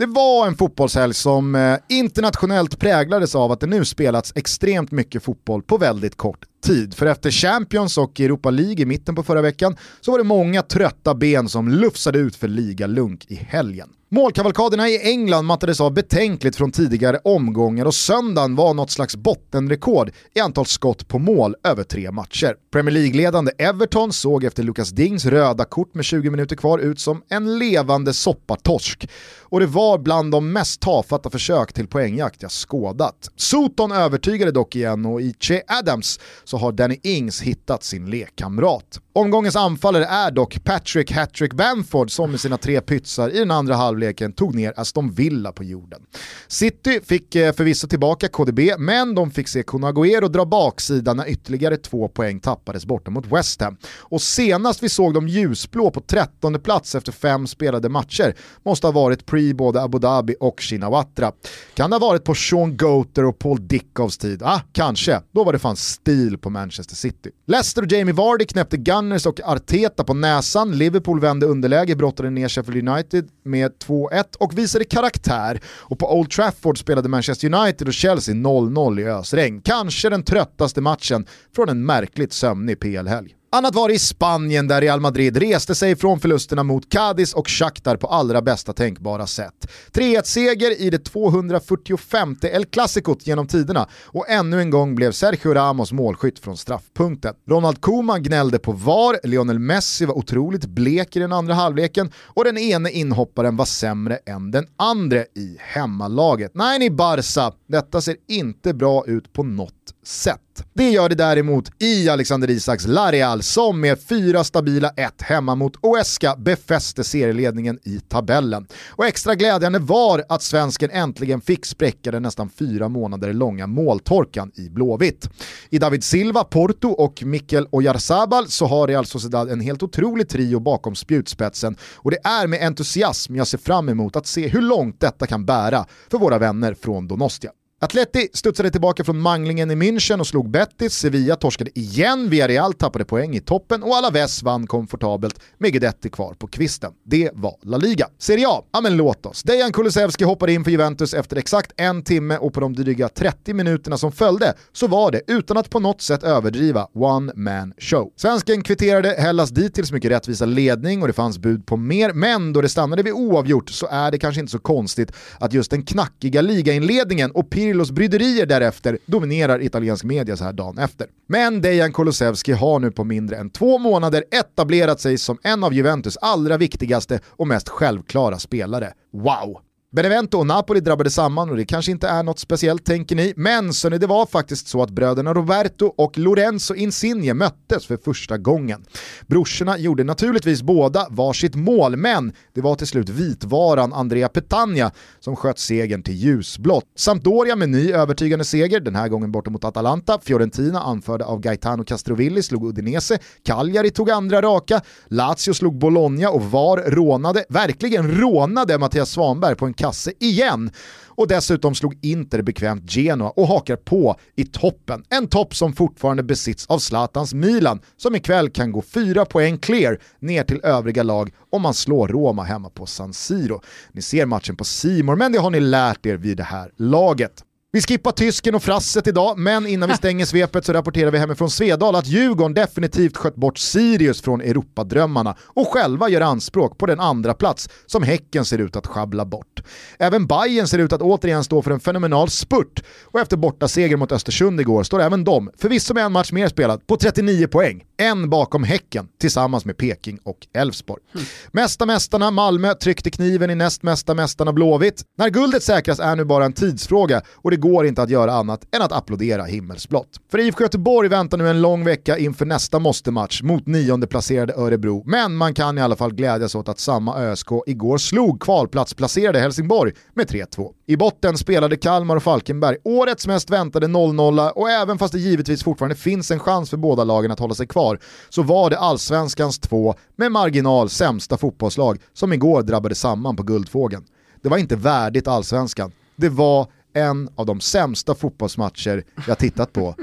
Det 0.00 0.06
var 0.06 0.46
en 0.46 0.56
fotbollshelg 0.56 1.14
som 1.14 1.54
eh, 1.54 1.76
internationellt 1.88 2.78
präglades 2.78 3.34
av 3.34 3.52
att 3.52 3.60
det 3.60 3.66
nu 3.66 3.84
spelats 3.84 4.32
extremt 4.36 4.90
mycket 4.90 5.22
fotboll 5.22 5.62
på 5.62 5.78
väldigt 5.78 6.16
kort 6.16 6.44
tid. 6.64 6.94
För 6.94 7.06
efter 7.06 7.30
Champions 7.30 7.98
och 7.98 8.20
Europa 8.20 8.50
League 8.50 8.80
i 8.82 8.86
mitten 8.86 9.14
på 9.14 9.22
förra 9.22 9.42
veckan 9.42 9.76
så 10.00 10.10
var 10.10 10.18
det 10.18 10.24
många 10.24 10.62
trötta 10.62 11.14
ben 11.14 11.48
som 11.48 11.68
lufsade 11.68 12.18
ut 12.18 12.36
för 12.36 12.48
ligalunk 12.48 13.26
i 13.28 13.34
helgen. 13.34 13.88
Målkavalkaderna 14.12 14.88
i 14.88 15.10
England 15.10 15.46
mattades 15.46 15.80
av 15.80 15.92
betänkligt 15.94 16.56
från 16.56 16.72
tidigare 16.72 17.18
omgångar 17.24 17.84
och 17.84 17.94
söndagen 17.94 18.56
var 18.56 18.74
något 18.74 18.90
slags 18.90 19.16
bottenrekord 19.16 20.10
i 20.34 20.40
antal 20.40 20.66
skott 20.66 21.08
på 21.08 21.18
mål 21.18 21.54
över 21.64 21.84
tre 21.84 22.10
matcher. 22.10 22.54
Premier 22.72 22.94
League-ledande 22.94 23.52
Everton 23.58 24.12
såg 24.12 24.44
efter 24.44 24.62
Lucas 24.62 24.90
Dings 24.90 25.26
röda 25.26 25.64
kort 25.64 25.94
med 25.94 26.04
20 26.04 26.30
minuter 26.30 26.56
kvar 26.56 26.78
ut 26.78 27.00
som 27.00 27.22
en 27.28 27.58
levande 27.58 28.12
soppatorsk. 28.12 29.08
Och 29.50 29.60
det 29.60 29.66
var 29.66 29.98
bland 29.98 30.32
de 30.32 30.52
mest 30.52 30.80
tafatta 30.80 31.30
försök 31.30 31.72
till 31.72 31.86
poängjakt 31.86 32.42
jag 32.42 32.50
skådat. 32.50 33.30
Soton 33.36 33.92
övertygade 33.92 34.52
dock 34.52 34.76
igen 34.76 35.06
och 35.06 35.20
i 35.20 35.34
Che 35.40 35.62
Adams 35.66 36.20
så 36.44 36.56
har 36.56 36.72
Danny 36.72 37.00
Ings 37.02 37.42
hittat 37.42 37.84
sin 37.84 38.10
lekkamrat. 38.10 39.00
Omgångens 39.12 39.56
anfallare 39.56 40.04
är 40.04 40.30
dock 40.30 40.64
Patrick 40.64 41.12
Hattrick 41.12 41.54
Bamford 41.54 42.10
som 42.10 42.30
med 42.30 42.40
sina 42.40 42.56
tre 42.56 42.80
pytsar 42.80 43.30
i 43.30 43.38
den 43.38 43.50
andra 43.50 43.74
halvleken 43.74 44.32
tog 44.32 44.54
ner 44.54 44.72
Aston 44.76 45.12
Villa 45.12 45.52
på 45.52 45.64
jorden. 45.64 46.02
City 46.48 47.00
fick 47.04 47.34
eh, 47.34 47.52
förvisso 47.52 47.88
tillbaka 47.88 48.28
KDB, 48.28 48.60
men 48.78 49.14
de 49.14 49.30
fick 49.30 49.48
se 49.48 49.62
Kunaguero 49.62 50.28
dra 50.28 50.44
baksidan 50.44 51.16
när 51.16 51.28
ytterligare 51.28 51.76
två 51.76 52.08
poäng 52.08 52.40
tappades 52.40 52.86
borta 52.86 53.10
mot 53.10 53.32
West 53.32 53.60
Ham. 53.60 53.76
Och 53.98 54.22
senast 54.22 54.82
vi 54.82 54.88
såg 54.88 55.14
de 55.14 55.28
ljusblå 55.28 55.90
på 55.90 56.00
13 56.00 56.60
plats 56.60 56.94
efter 56.94 57.12
fem 57.12 57.46
spelade 57.46 57.88
matcher 57.88 58.34
måste 58.64 58.86
ha 58.86 58.92
varit 58.92 59.26
pre 59.26 59.39
både 59.54 59.82
Abu 59.82 59.98
Dhabi 59.98 60.34
och 60.40 60.60
Shinawatra. 60.60 61.32
Kan 61.74 61.90
det 61.90 61.96
ha 61.96 62.08
varit 62.08 62.24
på 62.24 62.34
Sean 62.34 62.76
Goater 62.76 63.24
och 63.24 63.38
Paul 63.38 63.68
Dickovs 63.68 64.18
tid? 64.18 64.42
Ah, 64.42 64.60
kanske. 64.72 65.20
Då 65.32 65.44
var 65.44 65.52
det 65.52 65.58
fan 65.58 65.76
stil 65.76 66.38
på 66.38 66.50
Manchester 66.50 66.96
City. 66.96 67.30
Leicester 67.46 67.82
och 67.82 67.92
Jamie 67.92 68.14
Vardy 68.14 68.44
knäppte 68.44 68.76
Gunners 68.76 69.26
och 69.26 69.40
Arteta 69.44 70.04
på 70.04 70.14
näsan, 70.14 70.78
Liverpool 70.78 71.20
vände 71.20 71.46
underläge, 71.46 71.96
brottade 71.96 72.30
ner 72.30 72.48
Sheffield 72.48 72.88
United 72.88 73.28
med 73.44 73.72
2-1 73.86 74.24
och 74.38 74.58
visade 74.58 74.84
karaktär. 74.84 75.60
Och 75.66 75.98
på 75.98 76.18
Old 76.18 76.30
Trafford 76.30 76.78
spelade 76.78 77.08
Manchester 77.08 77.54
United 77.54 77.88
och 77.88 77.94
Chelsea 77.94 78.34
0-0 78.34 79.00
i 79.00 79.04
ösregn. 79.04 79.60
Kanske 79.64 80.08
den 80.08 80.22
tröttaste 80.22 80.80
matchen 80.80 81.26
från 81.56 81.68
en 81.68 81.86
märkligt 81.86 82.32
sömnig 82.32 82.80
PL-helg. 82.80 83.34
Annat 83.52 83.74
var 83.74 83.90
i 83.90 83.98
Spanien 83.98 84.68
där 84.68 84.80
Real 84.80 85.00
Madrid 85.00 85.36
reste 85.36 85.74
sig 85.74 85.96
från 85.96 86.20
förlusterna 86.20 86.62
mot 86.62 86.90
Cadiz 86.90 87.34
och 87.34 87.48
Shakhtar 87.48 87.96
på 87.96 88.06
allra 88.06 88.42
bästa 88.42 88.72
tänkbara 88.72 89.26
sätt. 89.26 89.70
3-1-seger 89.92 90.80
i 90.80 90.90
det 90.90 90.98
245 90.98 92.36
El 92.42 92.64
Clasicot 92.64 93.26
genom 93.26 93.46
tiderna 93.46 93.88
och 94.06 94.28
ännu 94.28 94.60
en 94.60 94.70
gång 94.70 94.94
blev 94.94 95.12
Sergio 95.12 95.54
Ramos 95.54 95.92
målskytt 95.92 96.38
från 96.38 96.56
straffpunkten. 96.56 97.34
Ronald 97.48 97.80
Koeman 97.80 98.22
gnällde 98.22 98.58
på 98.58 98.72
VAR, 98.72 99.26
Lionel 99.26 99.58
Messi 99.58 100.04
var 100.04 100.18
otroligt 100.18 100.66
blek 100.66 101.16
i 101.16 101.18
den 101.18 101.32
andra 101.32 101.54
halvleken 101.54 102.10
och 102.26 102.44
den 102.44 102.58
ene 102.58 102.90
inhopparen 102.90 103.56
var 103.56 103.64
sämre 103.64 104.18
än 104.26 104.50
den 104.50 104.66
andra 104.76 105.20
i 105.20 105.56
hemmalaget. 105.58 106.50
Nej 106.54 106.78
ni 106.78 106.90
Barca, 106.90 107.52
detta 107.68 108.00
ser 108.00 108.16
inte 108.28 108.74
bra 108.74 109.04
ut 109.06 109.32
på 109.32 109.42
något 109.42 109.74
sätt. 110.02 110.64
Det 110.74 110.90
gör 110.90 111.08
det 111.08 111.14
däremot 111.14 111.70
i 111.78 112.08
Alexander 112.08 112.50
Isaks 112.50 112.86
Lareal 112.86 113.42
som 113.42 113.80
med 113.80 113.98
fyra 114.08 114.44
stabila 114.44 114.90
1 114.96 115.22
hemma 115.22 115.54
mot 115.54 115.76
Oeska 115.80 116.36
befäste 116.36 117.04
serieledningen 117.04 117.78
i 117.82 118.00
tabellen. 118.00 118.66
Och 118.88 119.06
extra 119.06 119.34
glädjande 119.34 119.78
var 119.78 120.24
att 120.28 120.42
svensken 120.42 120.90
äntligen 120.90 121.40
fick 121.40 121.66
spräcka 121.66 122.10
den 122.10 122.22
nästan 122.22 122.50
fyra 122.50 122.88
månader 122.88 123.32
långa 123.32 123.66
måltorkan 123.66 124.52
i 124.54 124.68
Blåvitt. 124.68 125.28
I 125.70 125.78
David 125.78 126.04
Silva, 126.04 126.44
Porto 126.44 126.88
och 126.88 127.22
Mikkel 127.22 127.66
Oyarzabal 127.70 128.48
så 128.48 128.66
har 128.66 128.88
Real 128.88 129.06
Sociedad 129.06 129.50
en 129.50 129.60
helt 129.60 129.82
otrolig 129.82 130.28
trio 130.28 130.60
bakom 130.60 130.94
spjutspetsen 130.94 131.76
och 131.96 132.10
det 132.10 132.18
är 132.24 132.46
med 132.46 132.62
entusiasm 132.66 133.36
jag 133.36 133.46
ser 133.46 133.58
fram 133.58 133.88
emot 133.88 134.16
att 134.16 134.26
se 134.26 134.48
hur 134.48 134.62
långt 134.62 135.00
detta 135.00 135.26
kan 135.26 135.46
bära 135.46 135.86
för 136.10 136.18
våra 136.18 136.38
vänner 136.38 136.74
från 136.74 137.08
Donostia. 137.08 137.50
Atleti 137.82 138.28
studsade 138.32 138.70
tillbaka 138.70 139.04
från 139.04 139.20
manglingen 139.20 139.70
i 139.70 139.74
München 139.74 140.20
och 140.20 140.26
slog 140.26 140.50
Betis, 140.50 140.94
Sevilla 140.94 141.36
torskade 141.36 141.70
igen, 141.78 142.30
Villarreal 142.30 142.74
tappade 142.74 143.04
poäng 143.04 143.36
i 143.36 143.40
toppen 143.40 143.82
och 143.82 143.96
Alaves 143.96 144.42
vann 144.42 144.66
komfortabelt 144.66 145.40
med 145.58 145.72
Guidetti 145.72 146.10
kvar 146.10 146.34
på 146.34 146.46
kvisten. 146.46 146.92
Det 147.04 147.30
var 147.34 147.56
La 147.62 147.76
Liga. 147.76 148.08
Serie 148.18 148.48
A, 148.48 148.62
ja 148.72 148.80
men 148.80 148.96
låt 148.96 149.26
oss. 149.26 149.42
Dejan 149.42 149.72
Kulusevski 149.72 150.24
hoppade 150.24 150.52
in 150.52 150.64
för 150.64 150.70
Juventus 150.70 151.14
efter 151.14 151.36
exakt 151.36 151.72
en 151.76 152.02
timme 152.02 152.36
och 152.36 152.54
på 152.54 152.60
de 152.60 152.72
dryga 152.72 153.08
30 153.08 153.54
minuterna 153.54 153.98
som 153.98 154.12
följde 154.12 154.54
så 154.72 154.86
var 154.86 155.10
det, 155.10 155.22
utan 155.26 155.56
att 155.56 155.70
på 155.70 155.80
något 155.80 156.00
sätt 156.00 156.22
överdriva, 156.22 156.88
one 156.94 157.32
man 157.36 157.74
show. 157.78 158.12
Svensken 158.16 158.62
kvitterade 158.62 159.08
Hellas 159.18 159.50
dittills 159.50 159.92
mycket 159.92 160.10
rättvisa 160.10 160.44
ledning 160.44 161.02
och 161.02 161.08
det 161.08 161.14
fanns 161.14 161.38
bud 161.38 161.66
på 161.66 161.76
mer, 161.76 162.12
men 162.12 162.52
då 162.52 162.60
det 162.60 162.68
stannade 162.68 163.02
vid 163.02 163.12
oavgjort 163.12 163.70
så 163.70 163.86
är 163.90 164.10
det 164.10 164.18
kanske 164.18 164.40
inte 164.40 164.52
så 164.52 164.58
konstigt 164.58 165.12
att 165.38 165.52
just 165.52 165.70
den 165.70 165.82
knackiga 165.82 166.40
ligainledningen 166.40 167.30
och 167.30 167.50
Pirlos 167.70 167.90
bryderier 167.90 168.46
därefter 168.46 168.98
dominerar 169.06 169.62
italiensk 169.62 170.04
media 170.04 170.36
så 170.36 170.44
här 170.44 170.52
dagen 170.52 170.78
efter. 170.78 171.06
Men 171.26 171.60
Dejan 171.60 171.92
Kulusevski 171.92 172.52
har 172.52 172.78
nu 172.78 172.90
på 172.90 173.04
mindre 173.04 173.36
än 173.36 173.50
två 173.50 173.78
månader 173.78 174.24
etablerat 174.30 175.00
sig 175.00 175.18
som 175.18 175.38
en 175.42 175.64
av 175.64 175.74
Juventus 175.74 176.16
allra 176.16 176.56
viktigaste 176.56 177.20
och 177.26 177.48
mest 177.48 177.68
självklara 177.68 178.38
spelare. 178.38 178.92
Wow! 179.12 179.60
Benevento 179.92 180.38
och 180.38 180.46
Napoli 180.46 180.80
drabbade 180.80 181.10
samman 181.10 181.50
och 181.50 181.56
det 181.56 181.64
kanske 181.64 181.92
inte 181.92 182.08
är 182.08 182.22
något 182.22 182.38
speciellt 182.38 182.84
tänker 182.84 183.16
ni, 183.16 183.32
men 183.36 183.72
så 183.72 183.88
det 183.88 184.06
var 184.06 184.26
faktiskt 184.26 184.68
så 184.68 184.82
att 184.82 184.90
bröderna 184.90 185.34
Roberto 185.34 185.86
och 185.96 186.18
Lorenzo 186.18 186.74
Insigne 186.74 187.34
möttes 187.34 187.86
för 187.86 187.96
första 187.96 188.38
gången. 188.38 188.84
Brorsorna 189.26 189.78
gjorde 189.78 190.04
naturligtvis 190.04 190.62
båda 190.62 191.06
varsitt 191.10 191.54
mål, 191.54 191.96
men 191.96 192.32
det 192.54 192.60
var 192.60 192.74
till 192.74 192.86
slut 192.86 193.08
vitvaran 193.08 193.92
Andrea 193.92 194.28
Petagna 194.28 194.90
som 195.20 195.36
sköt 195.36 195.58
segern 195.58 196.02
till 196.02 196.14
ljusblått. 196.14 196.84
Sampdoria 196.96 197.56
med 197.56 197.68
ny 197.68 197.92
övertygande 197.92 198.44
seger, 198.44 198.80
den 198.80 198.96
här 198.96 199.08
gången 199.08 199.32
borta 199.32 199.50
mot 199.50 199.64
Atalanta. 199.64 200.18
Fiorentina 200.22 200.80
anförda 200.80 201.24
av 201.24 201.40
Gaetano 201.40 201.84
Castrovilli 201.84 202.42
slog 202.42 202.68
Udinese, 202.68 203.18
Cagliari 203.44 203.90
tog 203.90 204.10
andra 204.10 204.42
raka, 204.42 204.80
Lazio 205.08 205.54
slog 205.54 205.78
Bologna 205.78 206.30
och 206.30 206.42
VAR 206.42 206.90
rånade, 206.90 207.44
verkligen 207.48 208.20
rånade 208.20 208.78
Mattias 208.78 209.10
Svanberg 209.10 209.56
på 209.56 209.66
en 209.66 209.74
kasse 209.80 210.12
igen. 210.18 210.70
Och 211.06 211.28
dessutom 211.28 211.74
slog 211.74 211.98
Inter 212.02 212.42
bekvämt 212.42 212.92
Genoa 212.92 213.30
och 213.30 213.46
hakar 213.46 213.76
på 213.76 214.16
i 214.36 214.44
toppen. 214.44 215.04
En 215.10 215.28
topp 215.28 215.54
som 215.54 215.72
fortfarande 215.72 216.22
besitts 216.22 216.66
av 216.66 216.78
Zlatans 216.78 217.34
Milan 217.34 217.80
som 217.96 218.14
ikväll 218.16 218.50
kan 218.50 218.72
gå 218.72 218.82
fyra 218.82 219.24
poäng 219.24 219.58
clear 219.58 219.98
ner 220.18 220.42
till 220.42 220.60
övriga 220.62 221.02
lag 221.02 221.30
om 221.50 221.62
man 221.62 221.74
slår 221.74 222.08
Roma 222.08 222.42
hemma 222.42 222.70
på 222.70 222.86
San 222.86 223.12
Siro. 223.12 223.60
Ni 223.92 224.02
ser 224.02 224.26
matchen 224.26 224.56
på 224.56 224.64
Simor 224.64 225.16
men 225.16 225.32
det 225.32 225.38
har 225.38 225.50
ni 225.50 225.60
lärt 225.60 226.06
er 226.06 226.16
vid 226.16 226.36
det 226.36 226.42
här 226.42 226.70
laget. 226.76 227.44
Vi 227.72 227.80
skippar 227.80 228.12
tysken 228.12 228.54
och 228.54 228.62
frasset 228.62 229.06
idag, 229.06 229.38
men 229.38 229.66
innan 229.66 229.88
vi 229.88 229.94
stänger 229.96 230.24
svepet 230.24 230.64
så 230.64 230.72
rapporterar 230.72 231.10
vi 231.10 231.18
hemifrån 231.18 231.50
Svedala 231.50 231.98
att 231.98 232.06
Djurgården 232.06 232.54
definitivt 232.54 233.16
skött 233.16 233.34
bort 233.34 233.58
Sirius 233.58 234.22
från 234.22 234.40
Europadrömmarna 234.40 235.36
och 235.42 235.68
själva 235.68 236.08
gör 236.08 236.20
anspråk 236.20 236.78
på 236.78 236.86
den 236.86 237.00
andra 237.00 237.34
plats 237.34 237.68
som 237.86 238.02
Häcken 238.02 238.44
ser 238.44 238.58
ut 238.58 238.76
att 238.76 238.86
schabbla 238.86 239.24
bort. 239.24 239.62
Även 239.98 240.26
Bayern 240.26 240.66
ser 240.66 240.78
ut 240.78 240.92
att 240.92 241.02
återigen 241.02 241.44
stå 241.44 241.62
för 241.62 241.70
en 241.70 241.80
fenomenal 241.80 242.30
spurt 242.30 242.82
och 243.04 243.20
efter 243.20 243.36
borta 243.36 243.68
seger 243.68 243.96
mot 243.96 244.12
Östersund 244.12 244.60
igår 244.60 244.82
står 244.82 245.00
även 245.00 245.24
de, 245.24 245.50
förvisso 245.58 245.94
med 245.94 246.04
en 246.04 246.12
match 246.12 246.32
mer 246.32 246.48
spelad, 246.48 246.86
på 246.86 246.96
39 246.96 247.46
poäng. 247.46 247.84
En 247.96 248.30
bakom 248.30 248.64
Häcken 248.64 249.08
tillsammans 249.20 249.64
med 249.64 249.76
Peking 249.76 250.18
och 250.24 250.46
Elfsborg. 250.54 251.02
Mm. 251.14 251.26
Mesta 251.52 251.86
mästarna 251.86 252.30
Malmö 252.30 252.74
tryckte 252.74 253.10
kniven 253.10 253.50
i 253.50 253.54
näst 253.54 253.82
mesta 253.82 254.14
mästarna 254.14 254.52
Blåvitt. 254.52 255.02
När 255.18 255.28
guldet 255.28 255.62
säkras 255.62 256.00
är 256.00 256.16
nu 256.16 256.24
bara 256.24 256.44
en 256.44 256.52
tidsfråga 256.52 257.22
och 257.34 257.50
det 257.50 257.59
går 257.60 257.86
inte 257.86 258.02
att 258.02 258.10
göra 258.10 258.32
annat 258.32 258.74
än 258.76 258.82
att 258.82 258.92
applådera 258.92 259.44
himmelsblått. 259.44 260.20
För 260.30 260.38
IFK 260.38 260.62
Göteborg 260.62 261.08
väntar 261.08 261.38
nu 261.38 261.48
en 261.48 261.62
lång 261.62 261.84
vecka 261.84 262.18
inför 262.18 262.46
nästa 262.46 262.78
måste-match 262.78 263.42
mot 263.42 263.66
nionde 263.66 264.06
placerade 264.06 264.54
Örebro, 264.56 265.02
men 265.06 265.36
man 265.36 265.54
kan 265.54 265.78
i 265.78 265.80
alla 265.80 265.96
fall 265.96 266.14
glädjas 266.14 266.54
åt 266.54 266.68
att 266.68 266.78
samma 266.78 267.18
ÖSK 267.18 267.48
igår 267.66 267.98
slog 267.98 268.42
kvalplatsplacerade 268.42 269.38
Helsingborg 269.38 269.92
med 270.14 270.26
3-2. 270.30 270.72
I 270.86 270.96
botten 270.96 271.38
spelade 271.38 271.76
Kalmar 271.76 272.16
och 272.16 272.22
Falkenberg 272.22 272.76
årets 272.84 273.26
mest 273.26 273.50
väntade 273.50 273.86
0-0 273.86 274.50
och 274.50 274.70
även 274.70 274.98
fast 274.98 275.12
det 275.12 275.18
givetvis 275.18 275.64
fortfarande 275.64 275.96
finns 275.96 276.30
en 276.30 276.38
chans 276.38 276.70
för 276.70 276.76
båda 276.76 277.04
lagen 277.04 277.30
att 277.30 277.38
hålla 277.38 277.54
sig 277.54 277.66
kvar 277.66 277.98
så 278.28 278.42
var 278.42 278.70
det 278.70 278.78
allsvenskans 278.78 279.58
två 279.58 279.94
med 280.16 280.32
marginal 280.32 280.88
sämsta 280.88 281.36
fotbollslag 281.36 281.98
som 282.12 282.32
igår 282.32 282.62
drabbade 282.62 282.94
samman 282.94 283.36
på 283.36 283.42
Guldfågeln. 283.42 284.04
Det 284.42 284.48
var 284.48 284.58
inte 284.58 284.76
värdigt 284.76 285.28
allsvenskan. 285.28 285.92
Det 286.16 286.28
var 286.28 286.66
en 286.92 287.28
av 287.34 287.46
de 287.46 287.60
sämsta 287.60 288.14
fotbollsmatcher 288.14 289.04
jag 289.26 289.38
tittat 289.38 289.72
på 289.72 289.94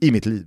i 0.00 0.10
mitt 0.10 0.26
liv. 0.26 0.46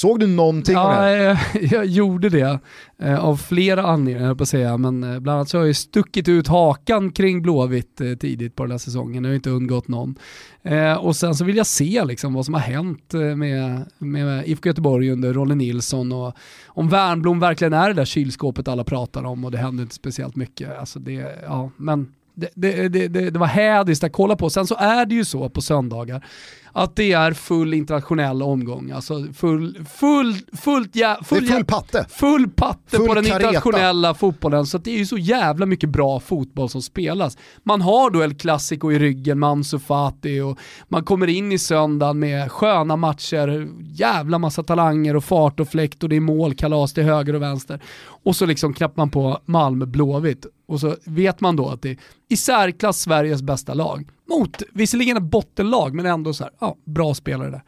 Såg 0.00 0.20
du 0.20 0.26
någonting 0.26 0.74
ja, 0.74 0.80
av 0.80 0.90
det 0.90 0.98
här? 0.98 1.38
Jag 1.74 1.86
gjorde 1.86 2.28
det 2.28 2.58
eh, 2.98 3.24
av 3.24 3.36
flera 3.36 3.82
anledningar 3.82 4.34
på 4.34 4.42
att 4.42 4.48
säga, 4.48 4.76
men 4.76 5.02
eh, 5.02 5.20
bland 5.20 5.36
annat 5.36 5.48
så 5.48 5.58
har 5.58 5.64
jag 5.64 5.76
stuckit 5.76 6.28
ut 6.28 6.48
hakan 6.48 7.12
kring 7.12 7.42
Blåvitt 7.42 8.00
eh, 8.00 8.14
tidigt 8.14 8.56
på 8.56 8.62
den 8.62 8.70
här 8.70 8.78
säsongen, 8.78 9.22
det 9.22 9.28
har 9.28 9.34
inte 9.34 9.50
undgått 9.50 9.88
någon. 9.88 10.18
Eh, 10.62 10.92
och 10.94 11.16
sen 11.16 11.34
så 11.34 11.44
vill 11.44 11.56
jag 11.56 11.66
se 11.66 12.04
liksom, 12.04 12.34
vad 12.34 12.44
som 12.44 12.54
har 12.54 12.60
hänt 12.60 13.14
eh, 13.14 13.20
med, 13.20 13.84
med 13.98 14.48
IFK 14.48 14.68
Göteborg 14.68 15.10
under 15.10 15.32
Rolle 15.32 15.54
Nilsson 15.54 16.12
och 16.12 16.36
om 16.66 16.88
Värnblom 16.88 17.40
verkligen 17.40 17.72
är 17.72 17.88
det 17.88 17.94
där 17.94 18.04
kylskåpet 18.04 18.68
alla 18.68 18.84
pratar 18.84 19.24
om 19.24 19.44
och 19.44 19.50
det 19.50 19.58
händer 19.58 19.82
inte 19.82 19.94
speciellt 19.94 20.36
mycket. 20.36 20.78
Alltså 20.78 20.98
det, 20.98 21.38
ja, 21.46 21.70
men 21.76 22.08
det, 22.34 22.48
det, 22.54 22.88
det, 23.08 23.30
det, 23.30 23.38
var 23.38 23.46
hädiskt 23.46 24.04
att 24.04 24.12
kolla 24.12 24.36
på. 24.36 24.50
Sen 24.50 24.66
så 24.66 24.74
är 24.74 25.06
det 25.06 25.14
ju 25.14 25.24
så 25.24 25.48
på 25.48 25.60
söndagar 25.60 26.26
att 26.72 26.96
det 26.96 27.12
är 27.12 27.32
full 27.32 27.74
internationell 27.74 28.42
omgång. 28.42 28.90
Alltså 28.90 29.26
full, 29.34 29.84
full, 29.98 30.34
fullt 30.52 30.96
jä, 30.96 31.16
full, 31.24 31.46
full 31.46 31.64
patte. 31.64 32.06
Full 32.10 32.48
patte 32.48 32.96
full 32.96 33.08
på 33.08 33.14
den 33.14 33.24
kareta. 33.24 33.46
internationella 33.46 34.14
fotbollen. 34.14 34.66
Så 34.66 34.78
det 34.78 34.90
är 34.90 34.98
ju 34.98 35.06
så 35.06 35.18
jävla 35.18 35.66
mycket 35.66 35.88
bra 35.88 36.20
fotboll 36.20 36.68
som 36.68 36.82
spelas. 36.82 37.38
Man 37.62 37.80
har 37.80 38.10
då 38.10 38.24
El 38.24 38.34
Clasico 38.34 38.92
i 38.92 38.98
ryggen 38.98 39.38
med 39.38 39.48
Ansu 39.48 39.78
Fati 39.78 40.40
och 40.40 40.58
man 40.88 41.04
kommer 41.04 41.26
in 41.26 41.52
i 41.52 41.58
söndagen 41.58 42.18
med 42.18 42.52
sköna 42.52 42.96
matcher, 42.96 43.68
jävla 43.80 44.38
massa 44.38 44.62
talanger 44.62 45.16
och 45.16 45.24
fart 45.24 45.60
och 45.60 45.68
fläkt 45.68 46.02
och 46.02 46.08
det 46.08 46.16
är 46.16 46.20
målkalas 46.20 46.92
till 46.92 47.04
höger 47.04 47.34
och 47.34 47.42
vänster. 47.42 47.80
Och 48.22 48.36
så 48.36 48.46
liksom 48.46 48.74
knappar 48.74 48.96
man 48.96 49.10
på 49.10 49.40
Malmö 49.44 49.86
Blåvitt 49.86 50.46
och 50.66 50.80
så 50.80 50.96
vet 51.04 51.40
man 51.40 51.56
då 51.56 51.68
att 51.68 51.82
det 51.82 51.90
är 51.90 51.96
i 52.28 52.36
särklass 52.36 53.00
Sveriges 53.00 53.42
bästa 53.42 53.74
lag. 53.74 54.08
Mot, 54.30 54.62
visserligen 54.72 55.16
ett 55.16 55.22
bottenlag, 55.22 55.94
men 55.94 56.06
ändå 56.06 56.32
så 56.32 56.44
här, 56.44 56.52
ja, 56.60 56.76
bra 56.84 57.14
spelare 57.14 57.50
där. 57.50 57.62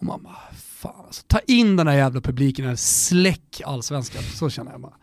Och 0.00 0.06
man 0.06 0.22
bara, 0.22 0.36
fan 0.56 1.04
alltså, 1.06 1.22
ta 1.26 1.38
in 1.38 1.76
den 1.76 1.86
här 1.86 1.96
jävla 1.96 2.20
publiken, 2.20 2.66
här, 2.66 2.76
släck 2.76 3.62
allsvenskan. 3.64 4.22
Så 4.22 4.50
känner 4.50 4.72
jag 4.72 4.80
bara. 4.80 4.94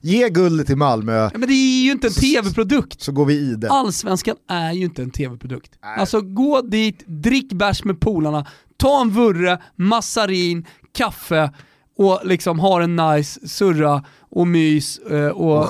Ge 0.00 0.28
guldet 0.28 0.66
till 0.66 0.76
Malmö. 0.76 1.12
Ja, 1.12 1.30
men 1.32 1.48
det 1.48 1.54
är 1.54 1.84
ju 1.84 1.92
inte 1.92 2.06
en 2.06 2.12
tv-produkt. 2.12 3.02
Så 3.02 3.12
går 3.12 3.26
vi 3.26 3.34
i 3.34 3.54
det. 3.54 3.70
Allsvenskan 3.70 4.36
är 4.48 4.72
ju 4.72 4.84
inte 4.84 5.02
en 5.02 5.10
tv-produkt. 5.10 5.78
Alltså 5.98 6.20
gå 6.20 6.60
dit, 6.60 7.02
drick 7.06 7.52
bärs 7.52 7.84
med 7.84 8.00
polarna, 8.00 8.46
ta 8.76 9.00
en 9.00 9.10
vurre, 9.10 9.62
massarin, 9.76 10.66
kaffe 10.92 11.50
och 11.96 12.20
liksom 12.24 12.58
ha 12.58 12.82
en 12.82 12.96
nice 12.96 13.48
surra 13.48 14.04
och 14.20 14.46
mys 14.46 14.98
eh, 14.98 15.28
och, 15.28 15.58
och 15.58 15.68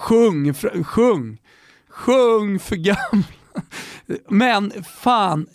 sjung. 0.00 0.54
Sjung, 0.54 0.84
sjung. 0.84 1.38
Sjung 1.88 2.58
för 2.58 2.76
gamla. 2.76 3.24
Men 4.28 4.72
fan, 4.84 5.46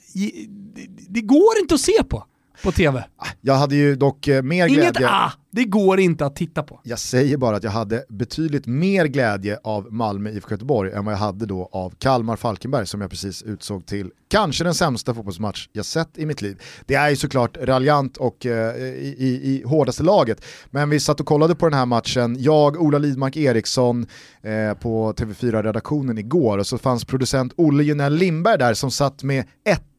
det 1.10 1.22
går 1.22 1.60
inte 1.62 1.75
att 1.75 1.82
se 1.82 2.04
på 2.04 2.25
på 2.64 2.72
tv. 2.72 3.04
Jag 3.42 3.54
hade 3.54 3.76
ju 3.76 3.96
dock 3.96 4.28
eh, 4.28 4.42
mer 4.42 4.68
Inget 4.68 4.80
glädje... 4.80 5.10
ah, 5.10 5.32
det 5.52 5.66
går 5.66 6.00
inte 6.00 6.26
att 6.26 6.36
titta 6.36 6.64
på. 6.64 6.80
Jag 6.84 7.00
säger 7.00 7.38
bara 7.38 7.56
att 7.56 7.64
jag 7.64 7.72
hade 7.72 8.06
betydligt 8.10 8.66
mer 8.66 9.06
glädje 9.06 9.60
av 9.64 9.94
Malmö 9.94 10.30
IFK 10.30 10.52
Göteborg 10.52 10.92
än 10.92 11.06
vad 11.06 11.14
jag 11.14 11.20
hade 11.20 11.46
då 11.46 11.70
av 11.72 11.94
Kalmar-Falkenberg 12.00 12.86
som 12.86 13.02
jag 13.02 13.10
precis 13.10 13.44
utsåg 13.44 13.86
till 13.86 14.12
kanske 14.30 14.64
den 14.64 14.74
sämsta 14.74 15.14
fotbollsmatch 15.14 15.70
jag 15.72 15.86
sett 15.86 16.18
i 16.18 16.26
mitt 16.26 16.42
liv. 16.42 16.62
Det 16.86 16.96
är 16.96 17.10
ju 17.10 17.16
såklart 17.16 17.58
raljant 17.62 18.18
och 18.18 18.46
eh, 18.46 18.76
i, 18.76 19.16
i, 19.18 19.28
i 19.28 19.64
hårdaste 19.66 20.04
laget, 20.04 20.46
men 20.72 20.90
vi 20.90 21.00
satt 21.00 21.20
och 21.20 21.26
kollade 21.26 21.56
på 21.56 21.70
den 21.70 21.80
här 21.80 21.86
matchen, 21.86 22.36
jag, 22.40 22.82
Ola 22.82 22.98
Lidmark 22.98 23.38
Eriksson 23.38 24.08
eh, 24.42 24.74
på 24.74 25.14
TV4-redaktionen 25.14 26.18
igår 26.18 26.58
och 26.58 26.68
så 26.68 26.78
fanns 26.78 27.06
producent 27.06 27.54
Olle 27.58 27.84
Junell 27.84 28.14
Lindberg 28.14 28.58
där 28.58 28.74
som 28.74 28.92
satt 28.92 29.24
med 29.24 29.46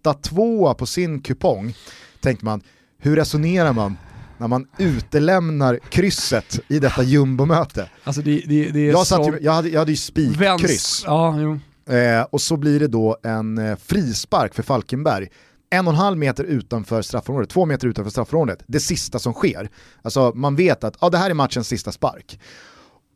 1-2 0.04 0.74
på 0.74 0.86
sin 0.86 1.20
kupong. 1.20 1.74
Tänkte 2.20 2.44
man, 2.44 2.62
hur 2.98 3.16
resonerar 3.16 3.72
man 3.72 3.96
när 4.38 4.48
man 4.48 4.66
utelämnar 4.78 5.78
krysset 5.88 6.60
i 6.68 6.78
detta 6.78 7.02
jumbomöte. 7.02 7.90
Alltså 8.04 8.22
det, 8.22 8.42
det, 8.46 8.70
det 8.70 8.84
jag, 8.84 9.06
satt 9.06 9.26
ju, 9.26 9.38
jag, 9.40 9.52
hade, 9.52 9.68
jag 9.68 9.78
hade 9.78 9.90
ju 9.90 9.96
spikkryss. 9.96 11.02
Ja, 11.06 11.40
jo. 11.40 11.58
Eh, 11.94 12.22
och 12.22 12.40
så 12.40 12.56
blir 12.56 12.80
det 12.80 12.88
då 12.88 13.16
en 13.22 13.58
eh, 13.58 13.76
frispark 13.76 14.54
för 14.54 14.62
Falkenberg. 14.62 15.28
En 15.70 15.86
och 15.86 15.92
en 15.92 15.98
halv 15.98 16.18
meter 16.18 16.44
utanför 16.44 17.02
straffområdet, 17.02 17.50
två 17.50 17.66
meter 17.66 17.88
utanför 17.88 18.10
straffområdet. 18.10 18.62
Det 18.66 18.80
sista 18.80 19.18
som 19.18 19.32
sker. 19.32 19.70
Alltså 20.02 20.32
man 20.34 20.56
vet 20.56 20.84
att 20.84 20.96
ah, 20.98 21.10
det 21.10 21.18
här 21.18 21.30
är 21.30 21.34
matchens 21.34 21.68
sista 21.68 21.92
spark. 21.92 22.40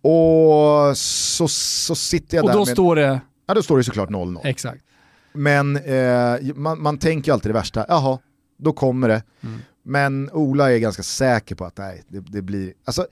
Och 0.03 0.97
så, 0.97 1.49
så 1.49 1.95
sitter 1.95 2.37
jag 2.37 2.45
Och 2.45 2.51
där 2.51 2.59
då 2.59 2.65
med... 2.65 2.73
står 2.75 2.97
det... 2.97 3.21
Ja 3.47 3.55
då 3.55 3.63
står 3.63 3.77
det 3.79 3.85
såklart 3.85 4.11
0-0. 4.11 4.41
Exakt. 4.45 4.85
Men 5.33 5.77
eh, 5.77 6.55
man, 6.55 6.83
man 6.83 6.99
tänker 6.99 7.29
ju 7.29 7.33
alltid 7.35 7.51
det 7.51 7.55
värsta, 7.55 7.85
jaha, 7.89 8.19
då 8.63 8.73
kommer 8.73 9.09
det. 9.09 9.23
Mm. 9.41 9.61
Men 9.85 10.31
Ola 10.33 10.73
är 10.73 10.79
ganska 10.79 11.03
säker 11.03 11.55
på 11.55 11.65
att 11.65 11.79
nej, 11.79 12.03
det, 12.09 12.21
det 12.21 12.43
blir... 12.43 12.73
Alltså, 12.85 13.07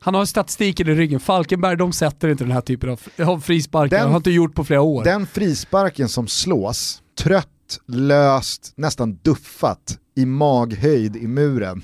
Han 0.00 0.14
har 0.14 0.24
statistiken 0.24 0.88
i 0.88 0.94
ryggen. 0.94 1.20
Falkenberg, 1.20 1.76
de 1.76 1.92
sätter 1.92 2.28
inte 2.28 2.44
den 2.44 2.50
här 2.52 2.60
typen 2.60 2.90
av, 2.90 3.00
av 3.26 3.40
frisparkar. 3.40 3.96
Den- 3.96 4.06
De 4.06 4.10
har 4.10 4.16
inte 4.16 4.30
gjort 4.30 4.54
på 4.54 4.64
flera 4.64 4.80
år. 4.82 5.04
Den 5.04 5.26
frisparken 5.26 6.08
som 6.08 6.26
slås, 6.28 7.02
trött, 7.18 7.48
löst, 7.86 8.72
nästan 8.76 9.18
duffat 9.22 9.98
i 10.14 10.26
maghöjd 10.26 11.16
i 11.16 11.26
muren. 11.26 11.82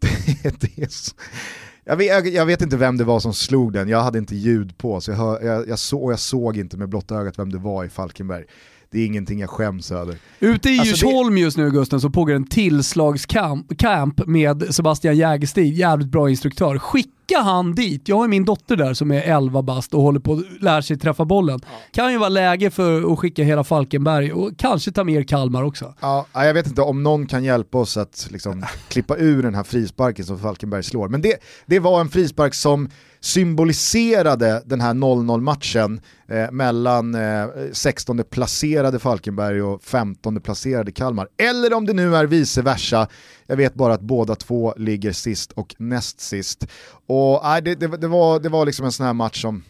Det, 0.42 0.60
det 0.60 0.82
är 0.82 0.88
så... 0.88 1.12
jag, 1.84 1.96
vet, 1.96 2.32
jag, 2.32 2.46
vet 2.46 2.62
inte 2.62 2.76
vem 2.76 2.96
det 2.96 3.04
var 3.04 3.20
som 3.20 3.34
slog 3.34 3.72
den, 3.72 3.88
jag 3.88 4.02
hade 4.02 4.18
inte 4.18 4.36
ljud 4.36 4.78
på 4.78 5.00
så 5.00 5.10
jag, 5.10 5.16
hör, 5.18 5.42
jag, 5.42 5.68
jag, 5.68 5.78
så, 5.78 6.10
jag 6.12 6.18
såg 6.18 6.56
inte 6.56 6.76
med 6.76 6.88
blotta 6.88 7.14
ögat 7.14 7.38
vem 7.38 7.52
det 7.52 7.58
var 7.58 7.84
i 7.84 7.88
Falkenberg. 7.88 8.44
Det 8.92 9.00
är 9.00 9.06
ingenting 9.06 9.38
jag 9.40 9.50
skäms 9.50 9.92
över. 9.92 10.16
Ute 10.40 10.70
i 10.70 10.78
Alltså, 10.78 11.06
Djursholm 11.06 11.38
just 11.38 11.56
nu 11.56 11.70
Gusten 11.70 12.00
så 12.00 12.10
pågår 12.10 12.34
en 12.34 12.46
tillslagskamp 12.46 13.78
camp 13.78 14.26
med 14.26 14.74
Sebastian 14.74 15.16
Jägerstig, 15.16 15.74
jävligt 15.74 16.08
bra 16.08 16.30
instruktör. 16.30 16.78
Skicka 16.78 17.38
han 17.42 17.74
dit, 17.74 18.08
jag 18.08 18.16
har 18.16 18.28
min 18.28 18.44
dotter 18.44 18.76
där 18.76 18.94
som 18.94 19.10
är 19.10 19.22
11 19.22 19.62
bast 19.62 19.94
och 19.94 20.02
håller 20.02 20.20
på 20.20 20.32
att 20.32 20.62
lära 20.62 20.82
sig 20.82 20.98
träffa 20.98 21.24
bollen. 21.24 21.60
Kan 21.92 22.12
ju 22.12 22.18
vara 22.18 22.28
läge 22.28 22.70
för 22.70 23.12
att 23.12 23.18
skicka 23.18 23.44
hela 23.44 23.64
Falkenberg 23.64 24.32
och 24.32 24.50
kanske 24.58 24.92
ta 24.92 25.04
mer 25.04 25.22
Kalmar 25.22 25.62
också. 25.62 25.94
Ja, 26.00 26.26
jag 26.32 26.54
vet 26.54 26.66
inte 26.66 26.82
om 26.82 27.02
någon 27.02 27.26
kan 27.26 27.44
hjälpa 27.44 27.78
oss 27.78 27.96
att 27.96 28.28
liksom 28.30 28.64
klippa 28.88 29.16
ur 29.16 29.42
den 29.42 29.54
här 29.54 29.64
frisparken 29.64 30.24
som 30.24 30.38
Falkenberg 30.38 30.82
slår. 30.82 31.08
Men 31.08 31.22
det, 31.22 31.34
det 31.66 31.78
var 31.78 32.00
en 32.00 32.08
frispark 32.08 32.54
som 32.54 32.88
symboliserade 33.20 34.62
den 34.66 34.80
här 34.80 34.94
0-0 34.94 35.40
matchen 35.40 36.00
eh, 36.28 36.50
mellan 36.50 37.14
eh, 37.14 37.46
16 37.72 38.22
placerade 38.30 38.98
Falkenberg 38.98 39.62
och 39.62 39.82
15 39.82 40.40
placerade 40.40 40.92
Kalmar. 40.92 41.28
Eller 41.36 41.74
om 41.74 41.86
det 41.86 41.92
nu 41.92 42.16
är 42.16 42.26
vice 42.26 42.62
versa. 42.62 43.08
Jag 43.46 43.56
vet 43.56 43.74
bara 43.74 43.94
att 43.94 44.00
båda 44.00 44.34
två 44.34 44.74
ligger 44.76 45.12
sist 45.12 45.52
och 45.52 45.74
näst 45.78 46.20
sist. 46.20 46.66
Och 47.06 47.40
nej, 47.42 47.62
det, 47.62 47.74
det, 47.74 47.86
det, 47.86 48.08
var, 48.08 48.40
det 48.40 48.48
var 48.48 48.66
liksom 48.66 48.86
en 48.86 48.92
sån 48.92 49.06
här 49.06 49.12
match 49.12 49.42
som 49.42 49.62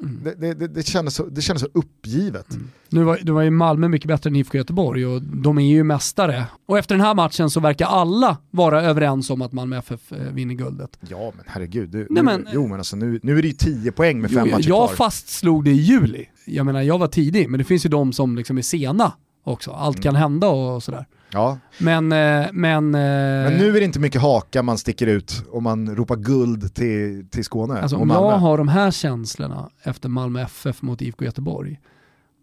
det, 0.00 0.34
det, 0.34 0.54
det, 0.54 0.68
det, 0.68 0.86
kändes 0.86 1.14
så, 1.14 1.24
det 1.26 1.40
kändes 1.42 1.62
så 1.62 1.68
uppgivet. 1.74 2.46
Nu 2.88 3.02
var, 3.04 3.18
nu 3.22 3.32
var 3.32 3.42
ju 3.42 3.50
Malmö 3.50 3.88
mycket 3.88 4.08
bättre 4.08 4.30
än 4.30 4.36
IFK 4.36 4.58
Göteborg 4.58 5.06
och 5.06 5.22
de 5.22 5.58
är 5.58 5.62
ju 5.62 5.84
mästare. 5.84 6.44
Och 6.66 6.78
efter 6.78 6.94
den 6.94 7.04
här 7.04 7.14
matchen 7.14 7.50
så 7.50 7.60
verkar 7.60 7.86
alla 7.86 8.36
vara 8.50 8.82
överens 8.82 9.30
om 9.30 9.42
att 9.42 9.52
Malmö 9.52 9.76
FF 9.78 10.12
eh, 10.12 10.18
vinner 10.32 10.54
guldet. 10.54 10.98
Ja 11.08 11.32
men 11.36 11.44
herregud, 11.48 11.88
du, 11.90 11.98
Nej, 11.98 12.06
nu, 12.10 12.22
men- 12.22 12.46
jo 12.52 12.66
men 12.66 12.78
alltså 12.78 12.96
nu, 12.96 13.20
nu 13.22 13.38
är 13.38 13.42
det 13.42 13.48
ju 13.48 13.54
10 13.54 13.92
poäng 13.92 14.20
med 14.20 14.30
fem 14.30 14.46
Jo, 14.46 14.52
matcher 14.56 14.68
jag 14.68 14.88
kvar. 14.88 14.96
fastslog 14.96 15.64
det 15.64 15.70
i 15.70 15.74
juli. 15.74 16.26
Jag 16.46 16.66
menar, 16.66 16.82
jag 16.82 16.98
var 16.98 17.08
tidig, 17.08 17.50
men 17.50 17.58
det 17.58 17.64
finns 17.64 17.84
ju 17.86 17.90
de 17.90 18.12
som 18.12 18.36
liksom 18.36 18.58
är 18.58 18.62
sena 18.62 19.12
också. 19.44 19.70
Allt 19.70 19.96
Mm. 19.96 20.02
kan 20.02 20.16
hända 20.16 20.48
och 20.48 20.82
sådär. 20.82 21.06
Ja. 21.32 21.58
Men, 21.78 22.12
eh, 22.12 22.46
men... 22.52 22.90
Men 22.90 23.52
nu 23.58 23.68
är 23.68 23.80
det 23.80 23.84
inte 23.84 24.00
mycket 24.00 24.22
haka 24.22 24.62
man 24.62 24.78
sticker 24.78 25.06
ut 25.06 25.44
om 25.50 25.64
man 25.64 25.96
ropar 25.96 26.16
guld 26.16 26.74
till, 26.74 27.28
till 27.30 27.44
Skåne 27.44 27.80
alltså, 27.80 27.96
om 27.96 28.10
jag 28.10 28.38
har 28.38 28.58
de 28.58 28.68
här 28.68 28.90
känslorna 28.90 29.70
efter 29.82 30.08
Malmö 30.08 30.42
FF 30.42 30.82
mot 30.82 31.02
IFK 31.02 31.24
Göteborg, 31.24 31.80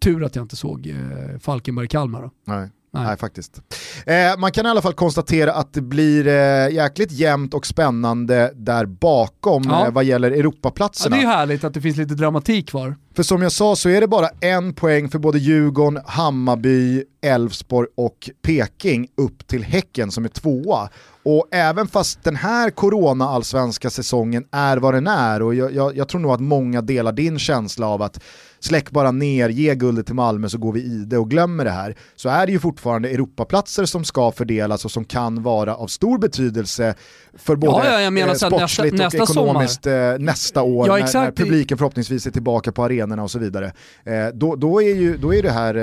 tur 0.02 0.24
att 0.24 0.36
jag 0.36 0.44
inte 0.44 0.56
såg 0.56 0.86
eh, 0.86 1.38
Falkenberg-Kalmar 1.38 2.22
då. 2.22 2.30
Nej. 2.44 2.70
Nej. 2.96 3.06
Nej. 3.06 3.16
faktiskt. 3.16 3.60
Eh, 4.06 4.14
man 4.38 4.52
kan 4.52 4.66
i 4.66 4.68
alla 4.68 4.82
fall 4.82 4.92
konstatera 4.92 5.52
att 5.52 5.72
det 5.74 5.80
blir 5.80 6.26
eh, 6.26 6.68
jäkligt 6.74 7.12
jämnt 7.12 7.54
och 7.54 7.66
spännande 7.66 8.52
där 8.54 8.86
bakom 8.86 9.62
Ja. 9.68 9.86
eh, 9.86 9.92
vad 9.92 10.04
gäller 10.04 10.30
Ja, 10.30 10.36
Europaplatserna. 10.36 11.16
det 11.16 11.20
är 11.20 11.22
ju 11.22 11.28
härligt 11.28 11.64
att 11.64 11.74
det 11.74 11.80
finns 11.80 11.96
lite 11.96 12.14
dramatik 12.14 12.68
kvar. 12.68 12.96
För 13.16 13.22
som 13.22 13.42
jag 13.42 13.52
sa 13.52 13.76
så 13.76 13.88
är 13.88 14.00
det 14.00 14.08
bara 14.08 14.28
en 14.40 14.74
poäng 14.74 15.08
för 15.08 15.18
både 15.18 15.38
Djurgården, 15.38 16.02
Hammarby, 16.06 17.04
Elfsborg 17.22 17.88
och 17.94 18.30
Peking 18.42 19.08
upp 19.16 19.46
till 19.46 19.64
Häcken 19.64 20.10
som 20.10 20.24
är 20.24 20.28
tvåa. 20.28 20.88
Och 21.24 21.46
även 21.50 21.88
fast 21.88 22.24
den 22.24 22.36
här 22.36 22.70
corona-allsvenska 22.70 23.90
säsongen 23.90 24.44
är 24.52 24.76
vad 24.76 24.94
den 24.94 25.06
är 25.06 25.42
och 25.42 25.54
jag, 25.54 25.74
jag, 25.74 25.96
jag 25.96 26.08
tror 26.08 26.20
nog 26.20 26.30
att 26.32 26.40
många 26.40 26.82
delar 26.82 27.12
din 27.12 27.38
känsla 27.38 27.86
av 27.86 28.02
att 28.02 28.20
släck 28.60 28.90
bara 28.90 29.10
ner, 29.10 29.48
ge 29.48 29.74
guldet 29.74 30.06
till 30.06 30.14
Malmö 30.14 30.48
så 30.48 30.58
går 30.58 30.72
vi 30.72 30.80
i 30.80 31.04
det 31.06 31.18
och 31.18 31.30
glömmer 31.30 31.64
det 31.64 31.70
här. 31.70 31.96
Så 32.16 32.28
är 32.28 32.46
det 32.46 32.52
ju 32.52 32.58
fortfarande 32.58 33.08
Europaplatser 33.08 33.84
som 33.84 34.04
ska 34.04 34.32
fördelas 34.32 34.84
och 34.84 34.90
som 34.90 35.04
kan 35.04 35.42
vara 35.42 35.74
av 35.74 35.86
stor 35.86 36.18
betydelse 36.18 36.94
för 37.34 37.56
både 37.56 37.88
Ja, 37.88 38.00
ja, 38.00 38.10
menar 38.10 38.26
eh, 38.26 38.32
att 38.32 38.40
nästa- 38.40 38.50
sportsligt 38.58 38.96
nästa 38.98 39.22
och 39.22 39.30
ekonomiskt 39.30 39.86
eh, 39.86 39.92
nästa 40.18 40.62
år 40.62 40.86
Ja, 40.88 40.96
när, 40.96 41.14
när 41.14 41.30
publiken 41.32 41.78
förhoppningsvis 41.78 42.26
är 42.26 42.30
tillbaka 42.30 42.72
på 42.72 42.84
arenorna 42.84 43.22
och 43.22 43.30
så 43.30 43.38
vidare. 43.38 43.72
Eh, 44.04 44.26
då, 44.34 44.56
då, 44.56 44.82
är 44.82 44.94
ju, 44.94 45.16
då 45.16 45.34
är 45.34 45.42
det 45.42 45.50
här 45.50 45.74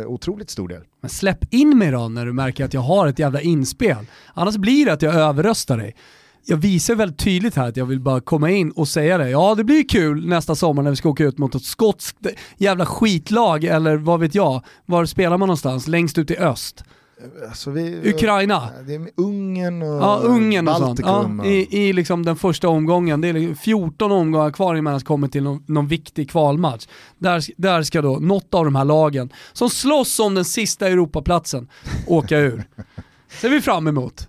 eh, 0.00 0.06
otroligt 0.06 0.50
stor 0.50 0.68
del. 0.68 0.80
Men 1.00 1.10
släpp 1.10 1.44
in 1.54 1.78
mig 1.78 1.90
då 1.90 2.08
när 2.08 2.26
du 2.26 2.32
märker 2.32 2.64
att 2.64 2.74
jag 2.74 2.80
har 2.80 3.06
ett 3.06 3.18
jävla 3.18 3.40
inspel. 3.40 3.96
Annars 4.34 4.56
blir 4.56 4.86
det 4.86 4.92
att 4.92 5.02
jag 5.02 5.14
överröstar 5.14 5.76
dig. 5.76 5.94
Jag 6.44 6.56
visar 6.56 6.94
väldigt 6.94 7.18
tydligt 7.18 7.54
här 7.56 7.68
att 7.68 7.76
jag 7.76 7.86
vill 7.86 8.00
bara 8.00 8.20
komma 8.20 8.50
in 8.50 8.70
och 8.70 8.88
säga 8.88 9.18
det. 9.18 9.30
Ja, 9.30 9.54
det 9.54 9.64
blir 9.64 9.88
kul 9.88 10.26
nästa 10.28 10.54
sommar 10.54 10.82
när 10.82 10.90
vi 10.90 10.96
ska 10.96 11.08
åka 11.08 11.24
ut 11.24 11.38
mot 11.38 11.54
ett 11.54 11.64
skotskt 11.64 12.16
jävla 12.56 12.86
skitlag 12.86 13.64
eller 13.64 13.96
vad 13.96 14.20
vet 14.20 14.34
jag. 14.34 14.62
Var 14.86 15.06
spelar 15.06 15.38
man 15.38 15.46
någonstans? 15.46 15.88
Längst 15.88 16.18
ut 16.18 16.30
i 16.30 16.36
öst. 16.36 16.84
Alltså 17.48 17.70
vi, 17.70 18.10
Ukraina. 18.14 18.68
Det 18.86 18.94
är 18.94 19.08
Ungern 19.16 19.82
och 19.82 19.88
Ja, 20.02 20.20
Ungern 20.24 20.68
och 20.68 20.76
sånt. 20.76 21.00
Baltikum. 21.02 21.38
Ja, 21.38 21.44
och- 21.44 21.50
i, 21.50 21.68
I 21.88 21.92
liksom 21.92 22.24
den 22.24 22.36
första 22.36 22.68
omgången. 22.68 23.20
Det 23.20 23.28
är 23.28 23.32
liksom 23.32 23.56
14 23.56 24.12
omgångar 24.12 24.50
kvar 24.50 24.74
innan 24.74 24.92
man 24.92 25.00
kommer 25.00 25.28
till 25.28 25.42
någon, 25.42 25.64
någon 25.66 25.88
viktig 25.88 26.30
kvalmatch. 26.30 26.86
Där, 27.18 27.42
där 27.56 27.82
ska 27.82 28.02
då 28.02 28.18
något 28.20 28.54
av 28.54 28.64
de 28.64 28.74
här 28.74 28.84
lagen 28.84 29.32
som 29.52 29.70
slåss 29.70 30.18
om 30.20 30.34
den 30.34 30.44
sista 30.44 30.88
Europaplatsen 30.88 31.68
åka 32.06 32.38
ur. 32.38 32.64
Ser 33.40 33.48
vi 33.50 33.60
fram 33.60 33.88
emot. 33.88 34.26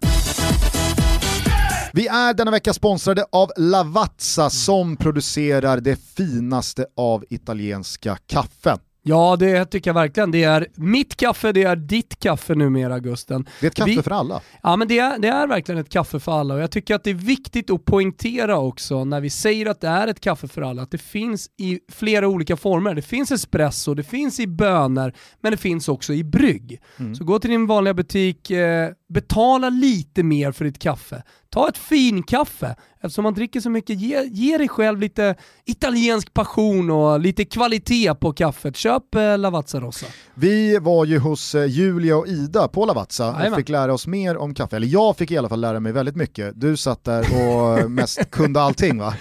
Vi 1.96 2.08
är 2.08 2.34
denna 2.34 2.52
vecka 2.52 2.74
sponsrade 2.74 3.26
av 3.32 3.52
Lavazza 3.58 4.50
som 4.50 4.98
producerar 4.98 5.80
det 5.82 6.00
finaste 6.16 6.86
av 6.98 7.26
italienska 7.30 8.18
kaffen. 8.28 8.78
Ja, 9.06 9.36
det 9.40 9.66
tycker 9.66 9.90
jag 9.90 9.96
verkligen. 9.96 10.32
Det 10.32 10.44
är 10.44 10.68
mitt 10.76 11.16
kaffe, 11.16 11.52
det 11.52 11.64
är 11.64 11.76
ditt 11.76 12.20
kaffe 12.20 12.56
numera, 12.56 13.00
Gusten. 13.00 13.48
Det 13.60 13.66
är 13.66 13.68
ett 13.70 13.76
kaffe 13.76 13.92
Vi- 13.92 14.02
för 14.02 14.12
alla. 14.12 14.42
Ja 14.64 14.76
men 14.76 14.88
det 14.88 15.00
är, 15.00 15.20
det 15.20 15.28
är 15.28 15.48
verkligen 15.48 15.82
ett 15.82 15.90
kaffe 15.90 16.20
för 16.20 16.40
alla 16.40 16.54
och 16.54 16.60
jag 16.62 16.72
tycker 16.72 16.96
att 16.96 17.04
det 17.04 17.10
är 17.10 17.14
viktigt 17.14 17.70
att 17.70 17.86
poängtera 17.86 18.58
också 18.60 19.06
när 19.06 19.22
vi 19.22 19.30
säger 19.30 19.66
att 19.66 19.82
det 19.82 19.88
är 19.88 20.08
ett 20.08 20.20
kaffe 20.20 20.48
för 20.48 20.62
alla, 20.62 20.82
att 20.82 20.92
det 20.92 20.98
finns 20.98 21.48
i 21.60 21.80
flera 21.92 22.28
olika 22.28 22.58
former. 22.58 22.94
Det 22.96 23.02
finns 23.02 23.32
espresso, 23.32 23.94
det 23.94 24.04
finns 24.04 24.40
i 24.40 24.48
bönor, 24.48 25.14
men 25.42 25.52
det 25.52 25.58
finns 25.58 25.90
också 25.90 26.14
i 26.14 26.24
brygg. 26.24 26.82
Så 27.18 27.24
gå 27.24 27.40
till 27.40 27.50
din 27.50 27.68
vanliga 27.68 27.94
butik, 27.94 28.52
eh, 28.52 28.90
betala 29.14 29.70
lite 29.70 30.24
mer 30.24 30.52
för 30.52 30.66
ditt 30.66 30.80
kaffe. 30.80 31.24
Ta 31.50 31.70
ett 31.70 31.78
finkaffe, 31.78 32.76
eftersom 33.02 33.24
man 33.24 33.34
dricker 33.34 33.60
så 33.60 33.70
mycket, 33.70 34.00
ge, 34.00 34.24
ge 34.24 34.58
dig 34.58 34.68
själv 34.68 35.00
lite 35.00 35.36
italiensk 35.66 36.34
passion 36.34 36.92
och 36.92 37.20
lite 37.20 37.46
kvalitet 37.46 38.16
på 38.16 38.34
kaffet. 38.34 38.78
Köp 38.78 39.16
eh, 39.16 39.38
Lavazza 39.38 39.80
Rossa. 39.80 40.06
Vi 40.34 40.78
var 40.78 41.06
ju 41.06 41.20
hos 41.20 41.56
eh, 41.56 41.66
Julia 41.66 42.18
och 42.18 42.28
Ida 42.28 42.68
på 42.68 42.86
Lavazza 42.86 43.30
och 43.30 43.40
Jajamän. 43.40 43.60
fick 43.60 43.70
lära 43.70 43.94
oss 43.94 44.08
mer 44.08 44.38
om 44.38 44.54
kaffe. 44.54 44.76
Eller 44.76 44.88
jag 44.88 45.18
fick 45.18 45.32
i 45.32 45.38
alla 45.38 45.50
fall 45.50 45.62
lära 45.62 45.80
mig 45.80 45.92
väldigt 45.92 46.16
mycket. 46.16 46.52
Du 46.56 46.78
satt 46.78 47.04
där 47.04 47.22
och 47.22 47.92
mest 47.92 48.32
kunde 48.32 48.62
allting 48.62 49.00
va? 49.00 49.14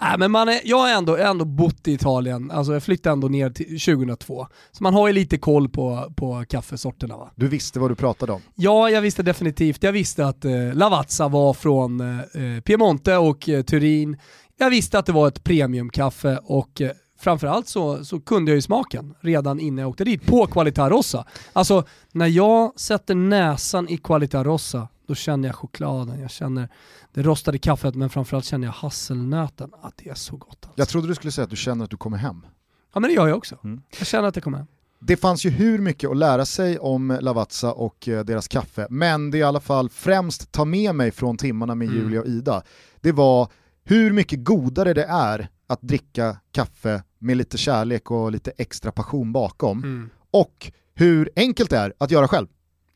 Äh, 0.00 0.18
men 0.18 0.30
man 0.30 0.48
är, 0.48 0.60
jag 0.64 0.76
har 0.76 0.88
ändå, 0.90 1.16
ändå 1.16 1.44
bott 1.44 1.88
i 1.88 1.92
Italien, 1.92 2.50
alltså 2.50 2.72
jag 2.72 2.82
flyttade 2.82 3.12
ändå 3.12 3.28
ner 3.28 3.50
till 3.50 3.80
2002. 3.80 4.46
Så 4.72 4.82
man 4.82 4.94
har 4.94 5.06
ju 5.06 5.12
lite 5.12 5.38
koll 5.38 5.68
på, 5.68 6.12
på 6.16 6.44
kaffesorterna 6.48 7.16
va. 7.16 7.30
Du 7.34 7.48
visste 7.48 7.80
vad 7.80 7.90
du 7.90 7.94
pratade 7.94 8.32
om? 8.32 8.40
Ja, 8.54 8.90
jag 8.90 9.02
visste 9.02 9.22
definitivt. 9.22 9.82
Jag 9.82 9.92
visste 9.92 10.26
att 10.26 10.44
eh, 10.44 10.74
Lavazza 10.74 11.28
var 11.28 11.54
från 11.54 12.00
eh, 12.00 12.60
Piemonte 12.64 13.16
och 13.16 13.48
eh, 13.48 13.62
Turin. 13.62 14.16
Jag 14.58 14.70
visste 14.70 14.98
att 14.98 15.06
det 15.06 15.12
var 15.12 15.28
ett 15.28 15.44
premiumkaffe 15.44 16.38
och 16.44 16.80
eh, 16.80 16.90
framförallt 17.20 17.68
så, 17.68 18.04
så 18.04 18.20
kunde 18.20 18.50
jag 18.50 18.56
ju 18.56 18.62
smaken 18.62 19.14
redan 19.20 19.60
innan 19.60 19.78
jag 19.78 19.88
åkte 19.88 20.04
dit, 20.04 20.26
på 20.26 20.46
Qualità 20.46 20.90
Rossa. 20.90 21.24
Alltså, 21.52 21.84
när 22.12 22.26
jag 22.26 22.80
sätter 22.80 23.14
näsan 23.14 23.88
i 23.88 23.96
Qualità 23.96 24.44
Rossa, 24.44 24.88
då 25.10 25.14
känner 25.14 25.48
jag 25.48 25.54
chokladen, 25.54 26.20
jag 26.20 26.30
känner 26.30 26.68
det 27.12 27.22
rostade 27.22 27.58
kaffet, 27.58 27.94
men 27.94 28.10
framförallt 28.10 28.44
känner 28.44 28.66
jag 28.66 28.72
hasselnöten. 28.72 29.70
Att 29.82 29.96
det 29.96 30.08
är 30.08 30.14
så 30.14 30.36
gott. 30.36 30.48
Alltså. 30.50 30.72
Jag 30.74 30.88
trodde 30.88 31.08
du 31.08 31.14
skulle 31.14 31.32
säga 31.32 31.44
att 31.44 31.50
du 31.50 31.56
känner 31.56 31.84
att 31.84 31.90
du 31.90 31.96
kommer 31.96 32.16
hem. 32.16 32.46
Ja 32.94 33.00
men 33.00 33.10
det 33.10 33.14
gör 33.14 33.28
jag 33.28 33.36
också. 33.36 33.56
Mm. 33.64 33.82
Jag 33.98 34.06
känner 34.06 34.28
att 34.28 34.34
det 34.34 34.40
kommer 34.40 34.58
hem. 34.58 34.66
Det 35.00 35.16
fanns 35.16 35.46
ju 35.46 35.50
hur 35.50 35.78
mycket 35.78 36.10
att 36.10 36.16
lära 36.16 36.46
sig 36.46 36.78
om 36.78 37.18
Lavazza 37.20 37.72
och 37.72 38.08
eh, 38.08 38.24
deras 38.24 38.48
kaffe, 38.48 38.86
men 38.90 39.30
det 39.30 39.38
i 39.38 39.42
alla 39.42 39.60
fall 39.60 39.88
främst 39.88 40.52
ta 40.52 40.64
med 40.64 40.94
mig 40.94 41.10
från 41.10 41.36
timmarna 41.36 41.74
med 41.74 41.88
mm. 41.88 42.00
Julia 42.00 42.20
och 42.20 42.26
Ida, 42.26 42.62
det 43.00 43.12
var 43.12 43.48
hur 43.84 44.12
mycket 44.12 44.44
godare 44.44 44.94
det 44.94 45.04
är 45.04 45.48
att 45.66 45.82
dricka 45.82 46.36
kaffe 46.52 47.02
med 47.18 47.36
lite 47.36 47.58
kärlek 47.58 48.10
och 48.10 48.32
lite 48.32 48.52
extra 48.58 48.92
passion 48.92 49.32
bakom. 49.32 49.78
Mm. 49.78 50.10
Och 50.30 50.72
hur 50.94 51.30
enkelt 51.36 51.70
det 51.70 51.78
är 51.78 51.94
att 51.98 52.10
göra 52.10 52.28
själv. 52.28 52.46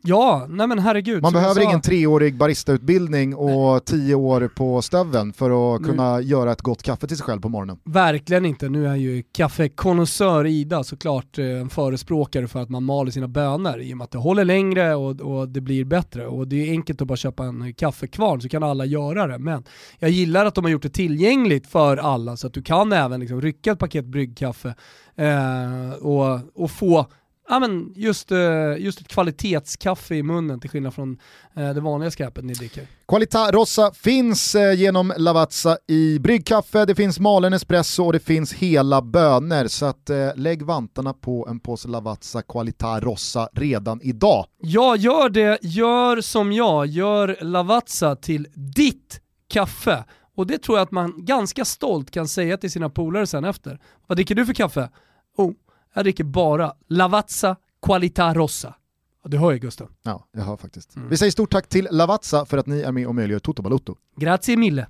Ja, 0.06 0.46
nej 0.49 0.66
men 0.66 0.78
herregud. 0.78 1.23
Man 1.23 1.32
behöver 1.32 1.62
ingen 1.62 1.80
treårig 1.80 2.38
baristautbildning 2.38 3.34
och 3.34 3.73
nej. 3.73 3.80
tio 3.80 4.14
år 4.14 4.50
på 4.56 4.82
stöven 4.82 5.32
för 5.32 5.75
att 5.75 5.80
nu. 5.80 5.88
kunna 5.88 6.20
göra 6.20 6.52
ett 6.52 6.62
gott 6.62 6.82
kaffe 6.82 7.06
till 7.06 7.16
sig 7.16 7.26
själv 7.26 7.40
på 7.40 7.49
morgonen. 7.49 7.78
Verkligen 7.84 8.46
inte. 8.46 8.68
Nu 8.68 8.87
är 8.88 8.94
ju 8.94 9.23
kaffekonnässör 9.32 10.46
Ida 10.46 10.84
såklart 10.84 11.38
eh, 11.38 11.46
en 11.46 11.70
förespråkare 11.70 12.49
för 12.49 12.62
att 12.62 12.68
man 12.68 12.84
maler 12.84 13.11
sina 13.11 13.28
bönor 13.28 13.80
i 13.80 13.92
och 13.92 13.96
med 13.96 14.04
att 14.04 14.11
det 14.11 14.18
håller 14.18 14.44
längre 14.44 14.94
och, 14.94 15.20
och 15.20 15.49
det 15.49 15.61
blir 15.61 15.84
bättre. 15.84 16.26
Och 16.26 16.49
det 16.49 16.68
är 16.68 16.70
enkelt 16.70 17.02
att 17.02 17.08
bara 17.08 17.16
köpa 17.16 17.44
en 17.44 17.75
kaffekvarn 17.75 18.40
så 18.40 18.49
kan 18.49 18.62
alla 18.62 18.84
göra 18.84 19.26
det. 19.26 19.38
Men 19.38 19.64
jag 19.99 20.11
gillar 20.11 20.46
att 20.46 20.54
de 20.54 20.64
har 20.64 20.70
gjort 20.70 20.82
det 20.82 20.88
tillgängligt 20.88 21.66
för 21.66 21.96
alla 21.96 22.37
så 22.37 22.46
att 22.46 22.54
du 22.54 22.62
kan 22.62 22.92
även 22.92 23.20
liksom 23.20 23.40
rycka 23.40 23.73
ett 23.73 23.78
paket 23.78 24.04
bryggkaffe 24.04 24.75
eh, 25.16 25.90
och, 26.00 26.62
och 26.62 26.70
få 26.70 27.06
ja, 27.48 27.58
men 27.60 27.92
just, 27.96 28.32
eh, 28.32 28.38
just 28.78 29.00
ett 29.00 29.08
kvalitetskaffe 29.08 30.14
i 30.14 30.22
munnen 30.22 30.60
till 30.60 30.70
skillnad 30.70 30.94
från 30.94 31.18
eh, 31.56 31.74
det 31.74 31.80
vanliga 31.80 32.10
skräpet 32.10 32.44
ni 32.44 32.52
dricker. 32.52 32.86
Qualità 33.08 33.52
Rossa 33.52 33.92
finns 33.92 34.54
eh, 34.54 34.72
genom 34.72 35.12
Lavazza 35.16 35.78
i 35.86 36.18
bryggkaffe, 36.18 36.84
det 36.84 36.94
finns 36.94 37.20
malen 37.20 37.52
espresso 37.52 38.04
och 38.04 38.12
det 38.12 38.20
finns 38.20 38.52
hela 38.52 39.02
bönor. 39.02 39.66
Så 39.66 39.86
att, 39.86 40.10
lägg 40.34 40.62
vantarna 40.62 41.12
på 41.12 41.46
en 41.48 41.60
påse 41.60 41.88
Lavazza 41.88 42.42
Qualità 42.42 43.00
Rossa 43.00 43.48
redan 43.52 44.00
idag. 44.02 44.46
Ja, 44.58 44.96
gör 44.96 45.28
det. 45.28 45.58
Gör 45.62 46.20
som 46.20 46.52
jag. 46.52 46.86
Gör 46.86 47.36
Lavazza 47.40 48.16
till 48.16 48.48
ditt 48.54 49.20
kaffe. 49.48 50.04
Och 50.36 50.46
det 50.46 50.58
tror 50.58 50.78
jag 50.78 50.82
att 50.82 50.90
man 50.90 51.14
ganska 51.16 51.64
stolt 51.64 52.10
kan 52.10 52.28
säga 52.28 52.56
till 52.56 52.70
sina 52.70 52.90
polare 52.90 53.26
sen 53.26 53.44
efter. 53.44 53.80
Vad 54.06 54.18
dricker 54.18 54.34
du 54.34 54.46
för 54.46 54.54
kaffe? 54.54 54.88
Oh, 55.36 55.52
jag 55.94 56.04
dricker 56.04 56.24
bara 56.24 56.72
Lavazza 56.88 57.57
Qualità 57.87 58.35
Rossa. 58.35 58.74
Ja, 59.22 59.30
du 59.30 59.38
hör 59.38 59.52
ju 59.52 59.59
Gusten. 59.59 59.87
Ja, 60.02 60.26
jag 60.33 60.42
hör 60.42 60.57
faktiskt. 60.57 60.96
Mm. 60.96 61.09
Vi 61.09 61.16
säger 61.16 61.33
stort 61.33 61.52
tack 61.52 61.68
till 61.68 61.88
Lavazza 61.90 62.44
för 62.44 62.59
att 62.59 62.66
ni 62.66 62.80
är 62.80 62.92
med 62.92 63.07
och 63.07 63.14
möjliggör 63.14 63.38
Toto 63.38 63.62
Balotto. 63.62 63.96
Grazie 64.16 64.57
mille. 64.57 64.87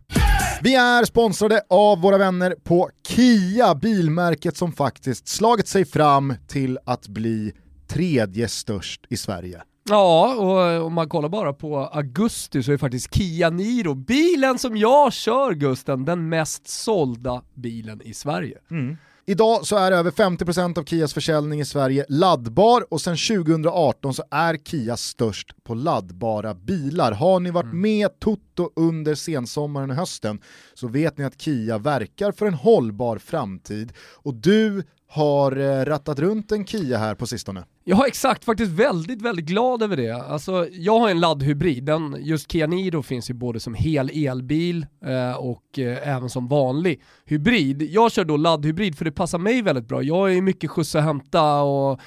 Vi 0.63 0.75
är 0.75 1.05
sponsrade 1.05 1.63
av 1.69 2.01
våra 2.01 2.19
vänner 2.19 2.57
på 2.65 2.91
Kia, 3.09 3.75
bilmärket 3.75 4.57
som 4.57 4.73
faktiskt 4.73 5.29
slagit 5.29 5.69
sig 5.69 5.85
fram 5.85 6.35
till 6.47 6.79
att 6.85 7.09
bli 7.09 7.53
tredje 7.87 8.49
störst 8.49 9.07
i 9.09 9.17
Sverige. 9.17 9.63
Ja, 9.89 10.35
och 10.35 10.87
om 10.87 10.93
man 10.95 11.09
kollar 11.09 11.29
bara 11.29 11.53
på 11.53 11.79
augusti 11.79 12.63
så 12.63 12.73
är 12.73 12.77
faktiskt 12.77 13.15
Kia 13.15 13.51
Niro, 13.51 13.95
bilen 13.95 14.59
som 14.59 14.77
jag 14.77 15.13
kör 15.13 15.53
Gusten, 15.53 16.05
den 16.05 16.29
mest 16.29 16.69
sålda 16.69 17.43
bilen 17.55 18.03
i 18.03 18.15
Sverige. 18.15 18.59
Mm. 18.71 18.97
Idag 19.27 19.67
så 19.67 19.77
är 19.77 19.93
över 19.93 20.11
50% 20.11 20.79
av 20.79 20.85
Kias 20.85 21.15
försäljning 21.15 21.61
i 21.61 21.65
Sverige 21.65 22.05
laddbar 22.09 22.93
och 22.93 23.01
sedan 23.01 23.17
2018 23.17 24.15
så 24.15 24.23
är 24.31 24.57
Kia 24.57 24.97
störst 24.97 25.65
på 25.65 25.75
laddbara 25.75 26.55
bilar. 26.55 27.13
Har 27.13 27.41
ni 27.41 27.51
varit 27.51 27.65
mm. 27.65 27.81
med 27.81 28.19
Toto 28.19 28.71
under 28.77 29.15
sensommaren 29.15 29.91
och 29.91 29.97
hösten 29.97 30.41
så 30.75 30.89
vet 30.89 31.19
ni 31.19 31.25
att 31.25 31.41
Kia 31.41 31.79
verkar 31.79 32.33
för 32.33 32.47
en 32.47 32.55
hållbar 32.55 33.19
framtid 33.19 33.93
och 33.99 34.35
du 34.35 34.83
har 35.15 35.57
eh, 35.57 35.85
rattat 35.85 36.19
runt 36.19 36.53
en 36.53 36.67
Kia 36.67 36.99
här 36.99 37.15
på 37.15 37.27
sistone. 37.27 37.65
Ja 37.85 38.07
exakt, 38.07 38.45
faktiskt 38.45 38.73
väldigt, 38.73 39.23
väldigt 39.23 39.45
glad 39.45 39.83
över 39.83 39.97
det. 39.97 40.11
Alltså, 40.11 40.69
jag 40.73 40.99
har 40.99 41.09
en 41.11 41.21
laddhybrid, 41.21 41.85
den, 41.85 42.17
just 42.21 42.53
Kia 42.53 42.67
Niro 42.67 43.03
finns 43.03 43.31
ju 43.31 43.35
både 43.35 43.61
som 43.61 43.75
hel 43.75 44.11
elbil 44.29 44.87
eh, 45.05 45.37
och 45.37 45.79
eh, 45.79 46.09
även 46.09 46.31
som 46.31 46.49
vanlig 46.49 47.03
hybrid. 47.25 47.83
Jag 47.83 48.13
kör 48.13 48.25
då 48.25 48.37
laddhybrid 48.37 48.99
för 48.99 49.05
det 49.05 49.13
passar 49.13 49.39
mig 49.39 49.63
väldigt 49.63 49.89
bra. 49.89 50.03
Jag 50.03 50.35
är 50.35 50.43
mycket 50.43 50.71
skjuts 50.71 50.95
och 50.95 51.03
hämta 51.03 51.63
och 51.63 52.01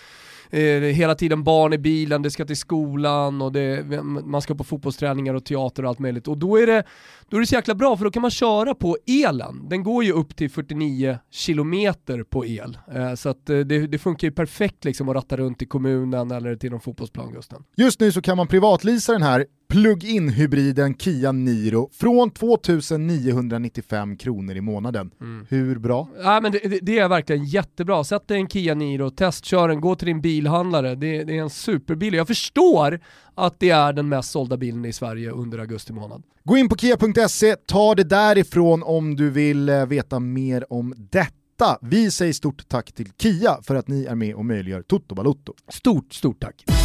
eh, 0.49 0.81
hela 0.81 1.15
tiden 1.15 1.43
barn 1.43 1.73
i 1.73 1.77
bilen, 1.77 2.21
det 2.21 2.31
ska 2.31 2.45
till 2.45 2.57
skolan 2.57 3.41
och 3.41 3.51
det, 3.51 4.01
man 4.03 4.41
ska 4.41 4.55
på 4.55 4.63
fotbollsträningar 4.63 5.33
och 5.33 5.45
teater 5.45 5.83
och 5.83 5.89
allt 5.89 5.99
möjligt. 5.99 6.27
Och 6.27 6.37
då 6.37 6.57
är, 6.57 6.67
det, 6.67 6.83
då 7.29 7.37
är 7.37 7.41
det 7.41 7.47
så 7.47 7.55
jäkla 7.55 7.75
bra 7.75 7.97
för 7.97 8.05
då 8.05 8.11
kan 8.11 8.21
man 8.21 8.31
köra 8.31 8.75
på 8.75 8.97
elen. 9.07 9.69
Den 9.69 9.83
går 9.83 10.03
ju 10.03 10.11
upp 10.11 10.35
till 10.35 10.49
49 10.49 11.17
km 11.45 11.93
på 12.29 12.45
el. 12.45 12.77
Eh, 12.95 13.13
så 13.13 13.29
att 13.29 13.49
eh, 13.49 13.59
det, 13.59 13.87
det, 13.87 13.97
funkar 13.97 14.27
ju 14.27 14.31
perfekt 14.31 14.85
liksom 14.85 15.09
att 15.09 15.15
ratta 15.15 15.37
runt 15.37 15.61
i 15.61 15.65
kommunen 15.65 16.31
eller 16.31 16.55
till 16.55 16.71
någon 16.71 16.79
fotbollsplan 16.79 17.31
Gusten. 17.33 17.63
Just 17.75 17.99
nu 17.99 18.11
så 18.11 18.21
kan 18.21 18.37
man 18.37 18.47
privatlisa 18.47 19.13
den 19.13 19.21
här 19.21 19.45
plug-in 19.67 20.29
hybriden 20.29 20.97
Kia 20.97 21.31
Niro 21.31 21.89
från 21.93 22.31
2995 22.31 24.17
kronor 24.17 24.55
i 24.55 24.61
månaden. 24.61 25.11
Mm. 25.21 25.45
Hur 25.49 25.79
bra? 25.79 26.09
Ja, 26.23 26.39
men 26.41 26.51
det, 26.51 26.79
det, 26.81 26.99
är 26.99 27.09
verkligen 27.09 27.45
jättebra. 27.45 28.03
Sätt 28.03 28.27
dig 28.27 28.37
en 28.37 28.49
Kia 28.49 28.73
Niro, 28.73 29.09
testkör 29.09 29.67
den, 29.67 29.81
gå 29.81 29.95
till 29.95 30.07
din 30.07 30.21
bilhandlare. 30.21 30.95
Det, 30.95 31.23
det 31.23 31.37
är 31.37 31.41
en 31.41 31.49
superbil. 31.49 32.13
Jag 32.13 32.27
förstår 32.27 32.99
att 33.35 33.59
det 33.59 33.69
är 33.69 33.93
den 33.93 34.09
mest 34.09 34.31
sålda 34.31 34.57
bilen 34.57 34.85
i 34.85 34.93
Sverige 34.93 35.31
under 35.31 35.59
augusti 35.59 35.93
månad. 35.93 36.23
Gå 36.43 36.57
in 36.57 36.69
på 36.69 36.75
kia.se, 36.75 37.55
ta 37.55 37.95
det 37.95 38.03
därifrån 38.03 38.83
om 38.83 39.15
du 39.15 39.29
vill 39.29 39.69
eh, 39.69 39.85
veta 39.85 40.19
mer 40.19 40.73
om 40.73 40.93
detta. 40.97 41.77
Vi 41.81 42.11
säger 42.11 42.33
stort 42.33 42.67
tack 42.67 42.91
till 42.91 43.09
Kia 43.17 43.57
för 43.63 43.75
att 43.75 43.87
ni 43.87 44.05
är 44.05 44.15
med 44.15 44.35
och 44.35 44.45
möjliggör 44.45 44.81
Toto 44.81 45.15
Balotto. 45.15 45.53
Stort, 45.69 46.13
stort 46.13 46.39
tack. 46.39 46.76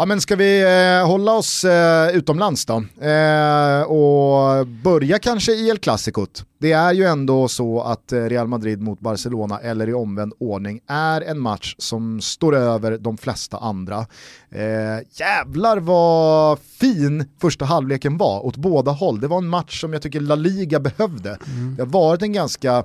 Ja 0.00 0.06
men 0.06 0.20
ska 0.20 0.36
vi 0.36 0.62
eh, 0.62 1.06
hålla 1.06 1.32
oss 1.32 1.64
eh, 1.64 2.16
utomlands 2.16 2.66
då? 2.66 2.74
Eh, 3.06 3.82
och 3.82 4.66
börja 4.66 5.18
kanske 5.18 5.52
i 5.52 5.68
El 5.68 5.78
Clasicot. 5.78 6.44
Det 6.58 6.72
är 6.72 6.92
ju 6.92 7.04
ändå 7.04 7.48
så 7.48 7.80
att 7.80 8.12
eh, 8.12 8.22
Real 8.24 8.48
Madrid 8.48 8.80
mot 8.80 9.00
Barcelona, 9.00 9.58
eller 9.58 9.88
i 9.88 9.94
omvänd 9.94 10.32
ordning, 10.40 10.80
är 10.86 11.20
en 11.20 11.40
match 11.40 11.74
som 11.78 12.20
står 12.20 12.56
över 12.56 12.98
de 12.98 13.18
flesta 13.18 13.56
andra. 13.56 14.06
Eh, 14.50 15.06
jävlar 15.12 15.76
vad 15.76 16.58
fin 16.58 17.24
första 17.40 17.64
halvleken 17.64 18.18
var 18.18 18.46
åt 18.46 18.56
båda 18.56 18.90
håll. 18.90 19.20
Det 19.20 19.28
var 19.28 19.38
en 19.38 19.48
match 19.48 19.80
som 19.80 19.92
jag 19.92 20.02
tycker 20.02 20.20
La 20.20 20.34
Liga 20.34 20.80
behövde. 20.80 21.38
Mm. 21.46 21.76
Det 21.76 21.82
har 21.82 21.90
varit 21.90 22.22
en 22.22 22.32
ganska 22.32 22.84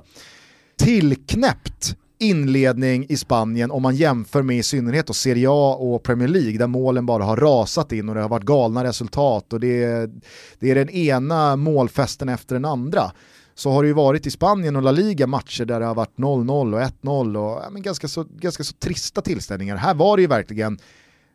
tillknäppt 0.78 1.96
inledning 2.24 3.06
i 3.08 3.16
Spanien 3.16 3.70
om 3.70 3.82
man 3.82 3.96
jämför 3.96 4.42
med 4.42 4.56
i 4.56 4.62
synnerhet 4.62 5.10
och 5.10 5.16
Serie 5.16 5.48
A 5.50 5.74
och 5.74 6.02
Premier 6.02 6.28
League 6.28 6.58
där 6.58 6.66
målen 6.66 7.06
bara 7.06 7.24
har 7.24 7.36
rasat 7.36 7.92
in 7.92 8.08
och 8.08 8.14
det 8.14 8.20
har 8.20 8.28
varit 8.28 8.44
galna 8.44 8.84
resultat 8.84 9.52
och 9.52 9.60
det 9.60 9.82
är, 9.84 10.10
det 10.58 10.70
är 10.70 10.74
den 10.74 10.90
ena 10.90 11.56
målfesten 11.56 12.28
efter 12.28 12.54
den 12.54 12.64
andra 12.64 13.12
så 13.54 13.70
har 13.70 13.82
det 13.82 13.86
ju 13.86 13.94
varit 13.94 14.26
i 14.26 14.30
Spanien 14.30 14.76
och 14.76 14.82
La 14.82 14.90
Liga 14.90 15.26
matcher 15.26 15.64
där 15.64 15.80
det 15.80 15.86
har 15.86 15.94
varit 15.94 16.16
0-0 16.16 16.74
och 16.74 16.80
1-0 16.80 17.36
och 17.36 17.62
ja, 17.64 17.70
men 17.70 17.82
ganska, 17.82 18.08
så, 18.08 18.24
ganska 18.38 18.64
så 18.64 18.74
trista 18.74 19.20
tillställningar. 19.20 19.76
Här 19.76 19.94
var 19.94 20.16
det 20.16 20.20
ju 20.20 20.28
verkligen 20.28 20.78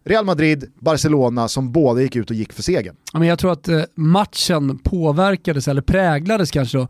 Real 0.05 0.25
Madrid, 0.25 0.71
Barcelona 0.79 1.47
som 1.47 1.71
båda 1.71 2.01
gick 2.01 2.15
ut 2.15 2.29
och 2.29 2.35
gick 2.35 2.53
för 2.53 2.63
segern. 2.63 2.95
jag 3.13 3.39
tror 3.39 3.51
att 3.51 3.67
eh, 3.67 3.81
matchen 3.95 4.79
påverkades, 4.79 5.67
eller 5.67 5.81
präglades 5.81 6.51
kanske 6.51 6.77
då, 6.77 6.87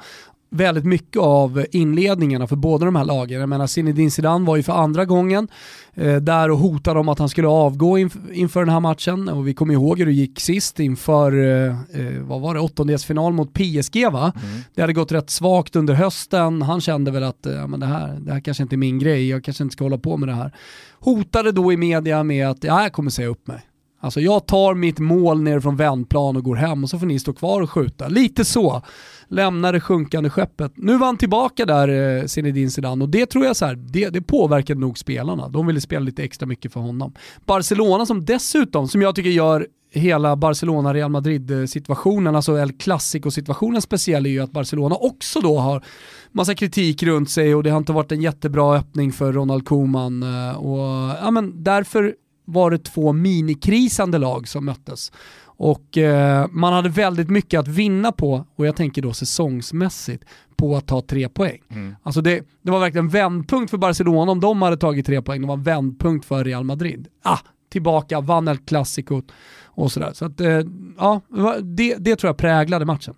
väldigt 0.49 0.85
mycket 0.85 1.21
av 1.21 1.65
inledningarna 1.71 2.47
för 2.47 2.55
båda 2.55 2.85
de 2.85 2.95
här 2.95 3.05
lagen. 3.05 3.39
Jag 3.39 3.49
menar 3.49 3.67
Zinedine 3.67 4.11
Zidane 4.11 4.45
var 4.45 4.55
ju 4.55 4.63
för 4.63 4.73
andra 4.73 5.05
gången 5.05 5.47
eh, 5.93 6.15
där 6.15 6.51
och 6.51 6.57
hotade 6.57 6.99
om 6.99 7.09
att 7.09 7.19
han 7.19 7.29
skulle 7.29 7.47
avgå 7.47 7.97
inf 7.97 8.17
inför 8.33 8.59
den 8.59 8.69
här 8.69 8.79
matchen 8.79 9.29
och 9.29 9.47
vi 9.47 9.53
kommer 9.53 9.73
ihåg 9.73 9.99
hur 9.99 10.05
det 10.05 10.11
gick 10.11 10.39
sist 10.39 10.79
inför, 10.79 11.31
eh, 11.31 11.67
eh 11.69 12.21
vad 12.21 12.41
var 12.41 12.53
det, 12.53 12.59
åttondelsfinal 12.59 13.33
mot 13.33 13.53
PSG 13.53 14.11
va? 14.11 14.33
Mm. 14.35 14.61
Det 14.75 14.81
hade 14.81 14.93
gått 14.93 15.11
rätt 15.11 15.29
svagt 15.29 15.75
under 15.75 15.93
hösten, 15.93 16.61
han 16.61 16.81
kände 16.81 17.11
väl 17.11 17.23
att 17.23 17.45
eh, 17.45 17.67
men 17.67 17.79
det, 17.79 17.85
här, 17.85 18.17
det 18.19 18.33
här 18.33 18.39
kanske 18.39 18.63
inte 18.63 18.75
är 18.75 18.77
min 18.77 18.99
grej, 18.99 19.29
jag 19.29 19.43
kanske 19.43 19.63
inte 19.63 19.73
ska 19.73 19.85
hålla 19.85 19.97
på 19.97 20.17
med 20.17 20.29
det 20.29 20.35
här. 20.35 20.51
Hotade 20.99 21.51
då 21.51 21.73
i 21.73 21.77
media 21.77 22.23
med 22.23 22.47
att 22.49 22.63
ja, 22.63 22.81
jag 22.83 22.93
kommer 22.93 23.11
säga 23.11 23.27
upp 23.27 23.47
mig. 23.47 23.68
Alltså 24.01 24.19
jag 24.21 24.47
tar 24.47 24.73
mitt 24.73 24.99
mål 24.99 25.41
ner 25.41 25.59
från 25.59 25.75
vändplan 25.75 26.37
och 26.37 26.43
går 26.43 26.55
hem 26.55 26.83
och 26.83 26.89
så 26.89 26.99
får 26.99 27.05
ni 27.05 27.19
stå 27.19 27.33
kvar 27.33 27.61
och 27.61 27.71
skjuta. 27.71 28.07
Lite 28.07 28.45
så. 28.45 28.81
Lämnar 29.27 29.73
det 29.73 29.79
sjunkande 29.79 30.29
skeppet. 30.29 30.71
Nu 30.75 30.97
var 30.97 31.05
han 31.05 31.17
tillbaka 31.17 31.65
där, 31.65 32.17
eh, 32.17 32.25
Zinedine 32.25 32.69
Zidane, 32.69 33.03
och 33.03 33.09
det 33.09 33.25
tror 33.25 33.45
jag 33.45 33.55
så 33.55 33.65
här, 33.65 33.75
det, 33.75 34.09
det 34.09 34.21
påverkade 34.21 34.79
nog 34.79 34.97
spelarna. 34.97 35.49
De 35.49 35.67
ville 35.67 35.81
spela 35.81 35.99
lite 36.05 36.23
extra 36.23 36.45
mycket 36.45 36.73
för 36.73 36.79
honom. 36.79 37.13
Barcelona 37.45 38.05
som 38.05 38.25
dessutom, 38.25 38.87
som 38.87 39.01
jag 39.01 39.15
tycker 39.15 39.29
gör 39.29 39.67
hela 39.91 40.35
Barcelona-Real 40.35 41.11
Madrid-situationen, 41.11 42.35
alltså 42.35 42.59
El 42.59 42.71
Clasico-situationen 42.71 43.81
speciell 43.81 44.25
är 44.25 44.29
ju 44.29 44.39
att 44.39 44.51
Barcelona 44.51 44.95
också 44.95 45.41
då 45.41 45.59
har 45.59 45.83
massa 46.31 46.55
kritik 46.55 47.03
runt 47.03 47.29
sig 47.29 47.55
och 47.55 47.63
det 47.63 47.69
har 47.69 47.77
inte 47.77 47.93
varit 47.93 48.11
en 48.11 48.21
jättebra 48.21 48.75
öppning 48.75 49.11
för 49.11 49.33
Ronald 49.33 49.65
Koeman. 49.65 50.23
Eh, 50.23 50.57
och, 50.57 51.15
ja, 51.21 51.31
men 51.31 51.63
därför 51.63 52.15
var 52.51 52.71
det 52.71 52.77
två 52.77 53.13
minikrisande 53.13 54.17
lag 54.17 54.47
som 54.47 54.65
möttes. 54.65 55.11
Och 55.41 55.97
eh, 55.97 56.47
man 56.51 56.73
hade 56.73 56.89
väldigt 56.89 57.29
mycket 57.29 57.59
att 57.59 57.67
vinna 57.67 58.11
på, 58.11 58.45
och 58.55 58.67
jag 58.67 58.75
tänker 58.75 59.01
då 59.01 59.13
säsongsmässigt, 59.13 60.23
på 60.55 60.75
att 60.75 60.87
ta 60.87 61.01
tre 61.01 61.29
poäng. 61.29 61.61
Mm. 61.69 61.95
Alltså 62.03 62.21
det, 62.21 62.43
det 62.61 62.71
var 62.71 62.79
verkligen 62.79 63.05
en 63.05 63.11
vändpunkt 63.11 63.69
för 63.69 63.77
Barcelona 63.77 64.31
om 64.31 64.39
de 64.39 64.61
hade 64.61 64.77
tagit 64.77 65.05
tre 65.05 65.21
poäng, 65.21 65.41
det 65.41 65.47
var 65.47 65.53
en 65.53 65.63
vändpunkt 65.63 66.25
för 66.25 66.43
Real 66.43 66.63
Madrid. 66.63 67.07
Ah, 67.23 67.39
tillbaka, 67.69 68.21
vann 68.21 68.47
El 68.47 68.57
Clasico 68.57 69.21
och 69.63 69.91
sådär. 69.91 70.11
Så 70.13 70.25
att, 70.25 70.41
eh, 70.41 70.61
ja, 70.97 71.21
det, 71.61 71.95
det 71.95 72.15
tror 72.15 72.29
jag 72.29 72.37
präglade 72.37 72.85
matchen. 72.85 73.13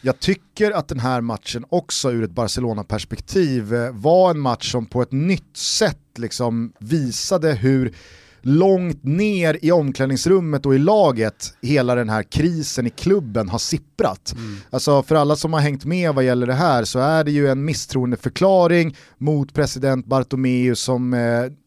Jag 0.00 0.20
tycker 0.20 0.70
att 0.70 0.88
den 0.88 1.00
här 1.00 1.20
matchen 1.20 1.64
också 1.68 2.12
ur 2.12 2.24
ett 2.24 2.30
Barcelona-perspektiv 2.30 3.74
eh, 3.74 3.90
var 3.92 4.30
en 4.30 4.40
match 4.40 4.72
som 4.72 4.86
på 4.86 5.02
ett 5.02 5.12
nytt 5.12 5.56
sätt 5.56 5.98
liksom 6.16 6.72
visade 6.78 7.54
hur 7.54 7.94
långt 8.42 9.04
ner 9.04 9.58
i 9.62 9.72
omklädningsrummet 9.72 10.66
och 10.66 10.74
i 10.74 10.78
laget 10.78 11.54
hela 11.62 11.94
den 11.94 12.08
här 12.08 12.22
krisen 12.22 12.86
i 12.86 12.90
klubben 12.90 13.48
har 13.48 13.58
sipprat. 13.58 14.32
Mm. 14.36 14.56
Alltså 14.70 15.02
för 15.02 15.14
alla 15.14 15.36
som 15.36 15.52
har 15.52 15.60
hängt 15.60 15.84
med 15.84 16.14
vad 16.14 16.24
gäller 16.24 16.46
det 16.46 16.54
här 16.54 16.84
så 16.84 16.98
är 16.98 17.24
det 17.24 17.30
ju 17.30 17.48
en 17.48 17.64
misstroendeförklaring 17.64 18.96
mot 19.18 19.54
president 19.54 20.06
Bartomeu 20.06 20.74
som 20.74 21.14
eh, 21.14 21.20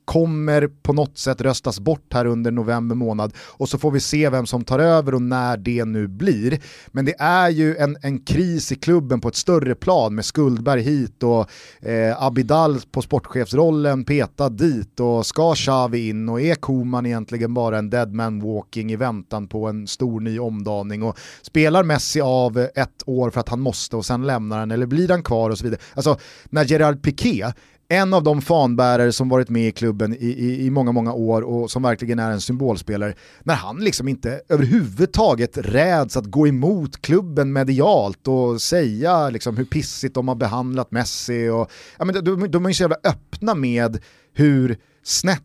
kommer 0.10 0.68
på 0.68 0.94
något 0.94 1.18
sätt 1.18 1.42
röstas 1.42 1.80
bort 1.80 2.14
här 2.14 2.26
under 2.26 2.52
november 2.52 2.96
månad 2.96 3.34
och 3.38 3.70
så 3.70 3.78
får 3.78 3.92
vi 3.92 4.00
se 4.00 4.30
vem 4.30 4.46
som 4.46 4.64
tar 4.64 4.80
över 4.80 5.14
och 5.14 5.22
när 5.22 5.58
det 5.58 5.86
nu 5.86 6.08
blir. 6.08 6.60
Men 6.88 7.06
det 7.06 7.16
är 7.20 7.50
ju 7.50 7.76
en, 7.76 7.98
en 8.02 8.20
kris 8.20 8.72
i 8.72 8.76
klubben 8.76 9.22
på 9.22 9.28
ett 9.28 9.36
större 9.36 9.76
plan 9.76 10.16
med 10.16 10.26
Skuldberg 10.26 10.82
hit 10.82 11.24
och 11.24 11.50
eh, 11.90 12.24
Abidal 12.24 12.80
på 12.92 13.02
sportchefsrollen 13.02 14.06
petad 14.06 14.50
dit 14.50 15.00
och 15.00 15.26
ska 15.26 15.56
Xavi 15.56 16.10
in 16.10 16.30
och 16.30 16.42
är 16.42 16.56
Koman 16.56 17.06
egentligen 17.06 17.54
bara 17.54 17.78
en 17.78 17.90
dead 17.90 18.14
man 18.14 18.40
walking 18.40 18.92
i 18.92 18.96
väntan 18.96 19.48
på 19.48 19.68
en 19.68 19.88
stor 19.88 20.20
ny 20.20 20.40
omdaning 20.40 21.04
och 21.04 21.18
spelar 21.42 21.84
Messi 21.84 22.22
av 22.22 22.58
ett 22.58 23.04
år 23.06 23.30
för 23.30 23.40
att 23.40 23.50
han 23.50 23.60
måste 23.60 23.96
och 23.96 24.06
sen 24.06 24.28
lämnar 24.28 24.60
han 24.60 24.72
eller 24.72 24.86
blir 24.86 25.10
han 25.10 25.24
kvar 25.24 25.50
och 25.50 25.58
så 25.58 25.64
vidare. 25.64 25.82
Alltså 25.94 26.18
när 26.50 26.66
Gerard 26.66 27.04
Piqué 27.04 27.46
en 27.92 28.14
av 28.14 28.24
de 28.24 28.42
fanbärare 28.42 29.12
som 29.12 29.30
varit 29.30 29.50
med 29.50 29.68
i 29.68 29.72
klubben 29.72 30.14
i, 30.14 30.26
i, 30.26 30.66
i, 30.66 30.70
många, 30.70 30.92
många 30.92 31.14
år 31.14 31.42
och 31.42 31.72
som 31.72 31.84
verkligen 31.84 32.20
är 32.20 32.32
en 32.32 32.42
symbolspelare, 32.42 33.14
när 33.44 33.56
han 33.56 33.78
liksom 33.78 34.08
inte 34.08 34.42
överhuvudtaget 34.50 35.58
räds 35.58 36.18
att 36.18 36.26
gå 36.26 36.48
emot 36.48 37.02
klubben 37.02 37.54
medialt 37.54 38.28
och 38.28 38.62
säga 38.62 39.30
liksom 39.30 39.58
hur 39.58 39.66
pissigt 39.66 40.16
de 40.16 40.28
har 40.28 40.36
behandlat 40.36 40.92
Messi 40.92 41.50
och, 41.50 41.72
ja, 41.98 42.06
men 42.06 42.24
de, 42.24 42.52
de 42.52 42.66
är 42.66 42.70
ju 42.70 42.74
så 42.74 42.84
jävla 42.84 42.98
öppna 43.04 43.56
med 43.56 44.00
hur 44.34 44.78
snett 45.04 45.44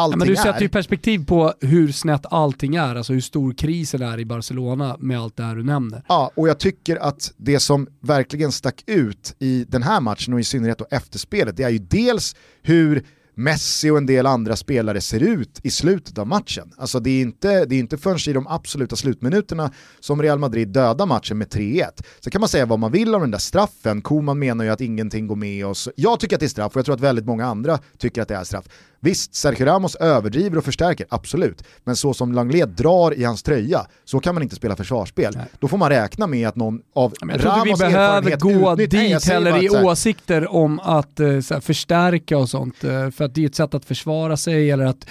allting 0.00 0.20
ja, 0.20 0.24
men 0.24 0.28
Du 0.28 0.36
sätter 0.36 0.60
ju 0.60 0.68
perspektiv 0.68 1.26
på 1.26 1.54
hur 1.60 1.92
snett 1.92 2.26
allting 2.30 2.74
är, 2.74 2.94
alltså 2.94 3.12
hur 3.12 3.20
stor 3.20 3.52
krisen 3.52 4.02
är 4.02 4.20
i 4.20 4.24
Barcelona 4.24 4.96
med 5.00 5.20
allt 5.20 5.36
det 5.36 5.42
här 5.42 5.56
du 5.56 5.64
nämner. 5.64 6.02
Ja, 6.08 6.30
och 6.34 6.48
jag 6.48 6.58
tycker 6.58 6.96
att 6.96 7.32
det 7.36 7.60
som 7.60 7.86
verkligen 8.00 8.52
stack 8.52 8.82
ut 8.86 9.36
i 9.38 9.64
den 9.68 9.82
här 9.82 10.00
matchen 10.00 10.34
och 10.34 10.40
i 10.40 10.44
synnerhet 10.44 10.78
då 10.78 10.86
efterspelet, 10.90 11.56
det 11.56 11.62
är 11.62 11.70
ju 11.70 11.78
dels 11.78 12.36
hur 12.62 13.04
Messi 13.40 13.90
och 13.90 13.98
en 13.98 14.06
del 14.06 14.26
andra 14.26 14.56
spelare 14.56 15.00
ser 15.00 15.22
ut 15.22 15.60
i 15.62 15.70
slutet 15.70 16.18
av 16.18 16.26
matchen. 16.26 16.72
Alltså 16.76 17.00
det 17.00 17.10
är 17.10 17.20
inte, 17.20 17.64
det 17.64 17.74
är 17.74 17.78
inte 17.78 17.98
förrän 17.98 18.18
i 18.28 18.32
de 18.32 18.46
absoluta 18.46 18.96
slutminuterna 18.96 19.72
som 20.00 20.22
Real 20.22 20.38
Madrid 20.38 20.68
dödar 20.68 21.06
matchen 21.06 21.38
med 21.38 21.48
3-1. 21.48 21.84
Så 22.20 22.30
kan 22.30 22.40
man 22.40 22.48
säga 22.48 22.66
vad 22.66 22.78
man 22.78 22.92
vill 22.92 23.14
om 23.14 23.20
den 23.20 23.30
där 23.30 23.38
straffen, 23.38 24.02
Koman 24.02 24.38
menar 24.38 24.64
ju 24.64 24.70
att 24.70 24.80
ingenting 24.80 25.26
går 25.26 25.36
med 25.36 25.66
oss. 25.66 25.88
Jag 25.96 26.20
tycker 26.20 26.36
att 26.36 26.40
det 26.40 26.46
är 26.46 26.48
straff 26.48 26.72
och 26.72 26.78
jag 26.78 26.84
tror 26.84 26.94
att 26.94 27.00
väldigt 27.00 27.26
många 27.26 27.46
andra 27.46 27.78
tycker 27.98 28.22
att 28.22 28.28
det 28.28 28.34
är 28.34 28.44
straff. 28.44 28.64
Visst, 29.02 29.34
Sergio 29.34 29.66
Ramos 29.66 29.94
överdriver 29.94 30.58
och 30.58 30.64
förstärker, 30.64 31.06
absolut. 31.10 31.64
Men 31.84 31.96
så 31.96 32.14
som 32.14 32.32
Langled 32.32 32.68
drar 32.68 33.14
i 33.14 33.24
hans 33.24 33.42
tröja, 33.42 33.86
så 34.04 34.20
kan 34.20 34.34
man 34.34 34.42
inte 34.42 34.56
spela 34.56 34.76
försvarsspel. 34.76 35.32
Nej. 35.36 35.46
Då 35.58 35.68
får 35.68 35.78
man 35.78 35.88
räkna 35.88 36.26
med 36.26 36.48
att 36.48 36.56
någon 36.56 36.82
av 36.94 37.14
men 37.22 37.36
jag 37.36 37.46
Ramos 37.46 37.80
vi 37.80 37.84
behöver 37.84 38.36
gå 38.36 38.74
dit 38.74 38.92
Nej, 38.92 39.18
heller 39.24 39.64
i 39.64 39.70
åsikter 39.70 40.54
om 40.54 40.80
att 40.80 41.20
uh, 41.20 41.40
förstärka 41.60 42.38
och 42.38 42.48
sånt. 42.48 42.84
Uh, 42.84 43.10
för 43.10 43.24
att 43.24 43.34
det 43.34 43.42
är 43.42 43.46
ett 43.46 43.54
sätt 43.54 43.74
att 43.74 43.84
försvara 43.84 44.36
sig 44.36 44.70
eller 44.70 44.84
att 44.84 45.06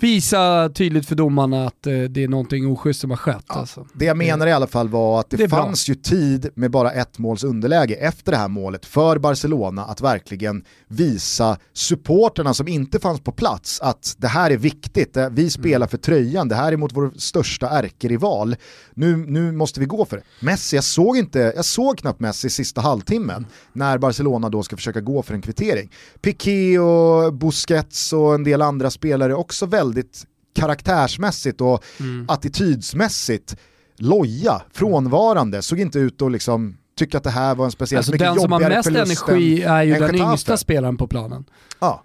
visa 0.00 0.70
tydligt 0.74 1.06
för 1.06 1.14
domarna 1.14 1.66
att 1.66 1.86
eh, 1.86 1.92
det 1.92 2.24
är 2.24 2.28
någonting 2.28 2.66
oschysst 2.66 3.00
som 3.00 3.10
har 3.10 3.16
skett. 3.16 3.44
Ja, 3.48 3.54
alltså. 3.54 3.86
Det 3.92 4.04
jag 4.04 4.16
menar 4.16 4.46
i 4.46 4.52
alla 4.52 4.66
fall 4.66 4.88
var 4.88 5.20
att 5.20 5.30
det, 5.30 5.36
det 5.36 5.48
fanns 5.48 5.86
bra. 5.86 5.94
ju 5.94 6.00
tid 6.00 6.50
med 6.54 6.70
bara 6.70 6.92
ett 6.92 7.18
måls 7.18 7.44
underläge 7.44 7.94
efter 7.94 8.32
det 8.32 8.38
här 8.38 8.48
målet 8.48 8.86
för 8.86 9.18
Barcelona 9.18 9.84
att 9.84 10.00
verkligen 10.00 10.64
visa 10.88 11.58
supporterna 11.72 12.54
som 12.54 12.68
inte 12.68 13.00
fanns 13.00 13.20
på 13.20 13.32
plats 13.32 13.80
att 13.80 14.14
det 14.18 14.28
här 14.28 14.50
är 14.50 14.56
viktigt, 14.56 15.16
vi 15.16 15.22
mm. 15.22 15.50
spelar 15.50 15.86
för 15.86 15.98
tröjan, 15.98 16.48
det 16.48 16.54
här 16.54 16.72
är 16.72 16.76
mot 16.76 16.92
vår 16.92 17.12
största 17.16 17.68
ärkerival. 17.68 18.56
Nu, 18.94 19.16
nu 19.16 19.52
måste 19.52 19.80
vi 19.80 19.86
gå 19.86 20.04
för 20.04 20.16
det. 20.16 20.22
Messi, 20.46 20.76
jag 20.76 20.84
såg, 20.84 21.16
inte, 21.16 21.52
jag 21.56 21.64
såg 21.64 21.98
knappt 21.98 22.20
Messi 22.20 22.50
sista 22.50 22.80
halvtimmen 22.80 23.36
mm. 23.36 23.48
när 23.72 23.98
Barcelona 23.98 24.48
då 24.48 24.62
ska 24.62 24.76
försöka 24.76 25.00
gå 25.00 25.22
för 25.22 25.34
en 25.34 25.42
kvittering. 25.42 25.90
Piqué 26.22 26.78
och 26.78 27.34
Busquets 27.34 28.12
och 28.12 28.34
en 28.34 28.44
del 28.44 28.62
andra 28.62 28.90
spelare 28.90 29.34
också 29.34 29.66
väldigt 29.66 29.81
väldigt 29.82 30.26
karaktärsmässigt 30.54 31.60
och 31.60 31.84
mm. 32.00 32.26
attitydsmässigt 32.28 33.56
loja, 33.96 34.62
frånvarande, 34.72 35.62
såg 35.62 35.80
inte 35.80 35.98
ut 35.98 36.22
att 36.22 36.32
liksom 36.32 36.76
tycka 36.98 37.18
att 37.18 37.24
det 37.24 37.30
här 37.30 37.54
var 37.54 37.64
en 37.64 37.70
speciellt 37.70 37.98
alltså 37.98 38.12
mycket 38.12 38.26
jobbigare 38.26 38.74
Den 38.74 38.82
som 38.82 38.94
har 38.94 39.00
mest 39.06 39.22
energi 39.28 39.62
är 39.62 39.82
ju 39.82 39.94
den 39.94 40.14
yngsta 40.14 40.56
spelaren 40.56 40.96
på 40.96 41.06
planen. 41.06 41.44
Ja. 41.80 42.02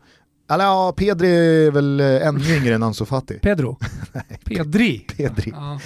Eller 0.49 0.65
ja, 0.65 0.93
Pedri 0.97 1.65
är 1.65 1.71
väl 1.71 1.99
eh, 1.99 2.27
ännu 2.27 2.55
yngre 2.57 2.75
än 2.75 2.83
Ansu 2.83 3.05
Fati. 3.05 3.39
Pedro? 3.39 3.77
Pedri? 4.43 4.99
Pedri. 4.99 5.53
Ja. 5.55 5.79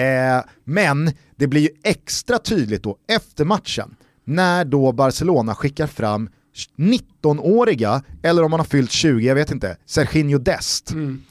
Eh, 0.00 0.44
men 0.64 1.12
det 1.36 1.46
blir 1.46 1.60
ju 1.60 1.68
extra 1.82 2.38
tydligt 2.38 2.82
då 2.82 2.96
efter 3.08 3.44
matchen, 3.44 3.96
när 4.24 4.64
då 4.64 4.92
Barcelona 4.92 5.54
skickar 5.54 5.86
fram 5.86 6.28
19-åriga, 6.76 8.02
eller 8.22 8.42
om 8.42 8.52
han 8.52 8.60
har 8.60 8.66
fyllt 8.66 8.90
20, 8.90 9.28
jag 9.28 9.34
vet 9.34 9.50
inte, 9.50 9.76
Serginho 9.86 10.38
Dest. 10.38 10.90
Mm. 10.90 11.22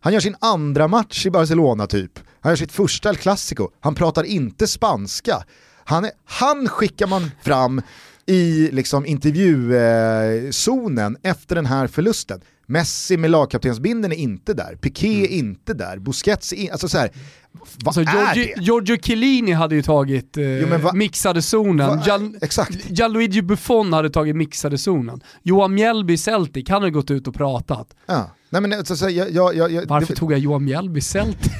Han 0.00 0.12
gör 0.12 0.20
sin 0.20 0.36
andra 0.38 0.88
match 0.88 1.26
i 1.26 1.30
Barcelona 1.30 1.86
typ. 1.86 2.18
Han 2.40 2.52
gör 2.52 2.56
sitt 2.56 2.72
första 2.72 3.08
El 3.08 3.16
Clasico. 3.16 3.68
Han 3.80 3.94
pratar 3.94 4.24
inte 4.24 4.66
spanska. 4.66 5.44
Han, 5.84 6.04
är, 6.04 6.10
han 6.24 6.68
skickar 6.68 7.06
man 7.06 7.30
fram 7.42 7.82
i 8.26 8.68
liksom 8.72 9.06
intervjuzonen 9.06 11.16
efter 11.22 11.54
den 11.54 11.66
här 11.66 11.86
förlusten. 11.86 12.40
Messi 12.72 13.16
med 13.16 13.30
lagkaptensbinden 13.30 14.12
är 14.12 14.16
inte 14.16 14.54
där, 14.54 14.76
Piqué 14.76 15.08
mm. 15.08 15.22
är 15.22 15.28
inte 15.28 15.74
där, 15.74 15.98
Busquets 15.98 16.52
är 16.52 16.56
inte, 16.56 16.72
alltså 16.72 16.88
så 16.88 16.98
här, 16.98 17.10
vad 17.52 17.86
alltså, 17.86 18.00
är 18.00 18.34
Giorgio, 18.34 18.54
det? 18.56 18.62
Giorgio 18.62 18.96
Chiellini 19.02 19.52
hade 19.52 19.74
ju 19.74 19.82
tagit 19.82 20.36
eh, 20.36 20.44
jo, 20.44 20.78
va, 20.78 20.92
mixade 20.92 21.42
zonen. 21.42 22.00
Gian, 22.06 22.38
exakt. 22.42 22.90
Gianluigi 22.90 23.42
Buffon 23.42 23.92
hade 23.92 24.10
tagit 24.10 24.36
mixade 24.36 24.78
zonen. 24.78 25.20
Johan 25.42 25.74
Mjällby 25.74 26.16
Celtic, 26.16 26.68
han 26.68 26.82
har 26.82 26.90
gått 26.90 27.10
ut 27.10 27.28
och 27.28 27.34
pratat. 27.34 27.94
Ja. 28.06 28.30
Nej, 28.50 28.62
men, 28.62 28.72
alltså, 28.72 28.96
så, 28.96 29.08
jag, 29.08 29.30
jag, 29.30 29.56
jag, 29.56 29.86
Varför 29.86 30.14
det, 30.14 30.18
tog 30.18 30.32
jag 30.32 30.38
Johan 30.38 30.64
Mjällby 30.64 31.00
Celtic? 31.00 31.52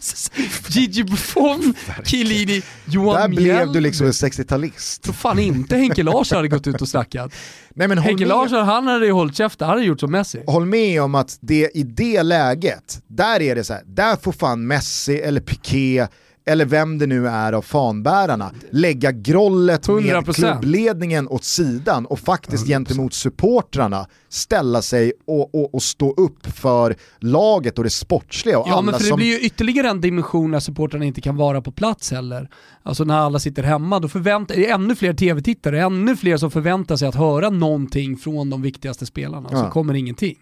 Gigi 0.74 1.04
Buffon, 1.04 1.74
Chiellini, 2.04 2.62
Johan 2.84 3.14
Där 3.20 3.28
Mjällby. 3.28 3.42
blev 3.44 3.72
du 3.72 3.80
liksom 3.80 4.06
en 4.06 4.12
60-talist. 4.12 5.02
Tror 5.02 5.14
fan 5.14 5.38
inte 5.38 5.76
Henke 5.76 6.02
Larsson 6.02 6.36
hade 6.36 6.48
gått 6.48 6.66
ut 6.66 6.80
och 6.82 6.88
snackat. 6.88 7.32
Nej, 7.74 7.88
men 7.88 7.98
Henke 7.98 8.26
Larsson 8.26 8.66
han 8.66 8.86
hade 8.86 9.06
ju 9.06 9.12
hållit 9.12 9.36
käften, 9.36 9.66
han 9.68 9.76
hade 9.76 9.86
gjort 9.86 10.00
som 10.00 10.12
Messi. 10.12 10.42
Håll 10.46 10.66
med 10.66 11.02
om 11.02 11.14
att 11.14 11.38
det, 11.40 11.70
i 11.76 11.82
det 11.82 12.22
läget, 12.22 13.02
där 13.06 13.42
är 13.42 13.54
det 13.54 13.64
så 13.64 13.72
här, 13.72 13.82
där 13.86 14.16
får 14.16 14.32
fan 14.32 14.66
Messi 14.66 15.16
eller 15.18 15.40
Piqué 15.40 16.06
eller 16.46 16.64
vem 16.64 16.98
det 16.98 17.06
nu 17.06 17.28
är 17.28 17.52
av 17.52 17.62
fanbärarna, 17.62 18.50
lägga 18.70 19.12
grollet 19.12 19.88
100%. 19.88 20.26
med 20.26 20.34
klubbledningen 20.34 21.28
åt 21.28 21.44
sidan 21.44 22.06
och 22.06 22.18
faktiskt 22.18 22.64
100%. 22.64 22.68
gentemot 22.68 23.14
supportrarna 23.14 24.06
ställa 24.28 24.82
sig 24.82 25.12
och, 25.26 25.54
och, 25.54 25.74
och, 25.74 25.82
stå 25.82 26.12
upp 26.12 26.46
för 26.46 26.96
laget 27.18 27.78
och 27.78 27.84
det 27.84 27.90
sportsliga. 27.90 28.58
Och 28.58 28.68
ja 28.68 28.80
men 28.82 28.94
för 28.94 29.00
det 29.00 29.06
som... 29.06 29.16
blir 29.16 29.26
ju 29.26 29.40
ytterligare 29.40 29.88
en 29.88 30.00
dimension 30.00 30.50
när 30.50 30.60
supportrarna 30.60 31.04
inte 31.04 31.20
kan 31.20 31.36
vara 31.36 31.62
på 31.62 31.72
plats 31.72 32.10
heller. 32.10 32.48
Alltså 32.82 33.04
när 33.04 33.18
alla 33.18 33.38
sitter 33.38 33.62
hemma, 33.62 34.00
då 34.00 34.08
förväntar 34.08 34.54
det 34.54 34.70
ännu 34.70 34.94
fler 34.94 35.14
tv-tittare, 35.14 35.80
ännu 35.82 36.16
fler 36.16 36.36
som 36.36 36.50
förväntar 36.50 36.96
sig 36.96 37.08
att 37.08 37.14
höra 37.14 37.50
någonting 37.50 38.16
från 38.16 38.50
de 38.50 38.62
viktigaste 38.62 39.06
spelarna, 39.06 39.48
ja. 39.52 39.64
så 39.64 39.70
kommer 39.70 39.94
ingenting. 39.94 40.36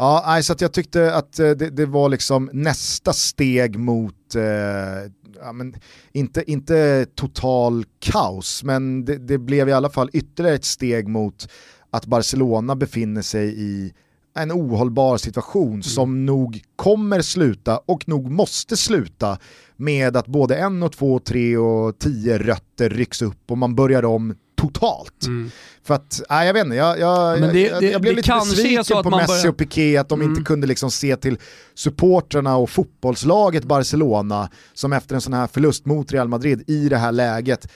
Ja, 0.00 0.40
att 0.50 0.60
jag 0.60 0.72
tyckte 0.72 1.14
att 1.14 1.32
det, 1.32 1.54
det 1.54 1.86
var 1.86 2.08
liksom 2.08 2.50
nästa 2.52 3.12
steg 3.12 3.78
mot 3.78 4.34
eh, 4.34 5.12
ja, 5.40 5.52
men 5.52 5.74
inte, 6.12 6.50
inte 6.50 7.06
total 7.14 7.84
kaos, 7.98 8.64
men 8.64 9.04
det, 9.04 9.18
det, 9.18 9.38
blev 9.38 9.68
i 9.68 9.72
alla 9.72 9.90
fall 9.90 10.10
ytterligare 10.12 10.56
ett 10.56 10.64
steg 10.64 11.08
mot 11.08 11.48
att 11.90 12.06
Barcelona 12.06 12.76
befinner 12.76 13.22
sig 13.22 13.54
i 13.60 13.92
en 14.34 14.52
ohållbar 14.52 15.16
situation 15.16 15.72
mm. 15.72 15.82
som 15.82 16.26
nog 16.26 16.62
kommer 16.76 17.22
sluta 17.22 17.78
och 17.78 18.08
nog 18.08 18.30
måste 18.30 18.76
sluta 18.76 19.38
med 19.76 20.16
att 20.16 20.26
både 20.26 20.56
en 20.56 20.82
och 20.82 20.92
två, 20.92 21.18
tre 21.18 21.56
och 21.56 21.98
tio 21.98 22.38
rötter 22.38 22.90
rycks 22.90 23.22
upp 23.22 23.50
och 23.50 23.58
man 23.58 23.74
börjar 23.74 24.04
om 24.04 24.34
totalt. 24.60 25.26
Mm. 25.26 25.50
För 25.82 25.94
att, 25.94 26.22
nej 26.30 26.46
jag 26.46 26.54
vet 26.54 26.64
inte, 26.64 26.76
jag, 26.76 26.98
jag, 26.98 27.42
det, 27.52 27.60
jag, 27.60 27.82
jag 27.82 28.00
blev 28.00 28.14
lite 28.14 28.32
besviken 28.32 29.02
på 29.02 29.10
Messi 29.10 29.26
börjar... 29.26 29.48
och 29.48 29.56
Piqué 29.56 29.96
att 29.96 30.08
de 30.08 30.20
mm. 30.20 30.30
inte 30.30 30.42
kunde 30.42 30.66
liksom 30.66 30.90
se 30.90 31.16
till 31.16 31.38
supportrarna 31.74 32.56
och 32.56 32.70
fotbollslaget 32.70 33.64
Barcelona 33.64 34.48
som 34.74 34.92
efter 34.92 35.14
en 35.14 35.20
sån 35.20 35.32
här 35.32 35.46
förlust 35.46 35.86
mot 35.86 36.12
Real 36.12 36.28
Madrid 36.28 36.64
i 36.66 36.88
det 36.88 36.96
här 36.96 37.12
läget 37.12 37.68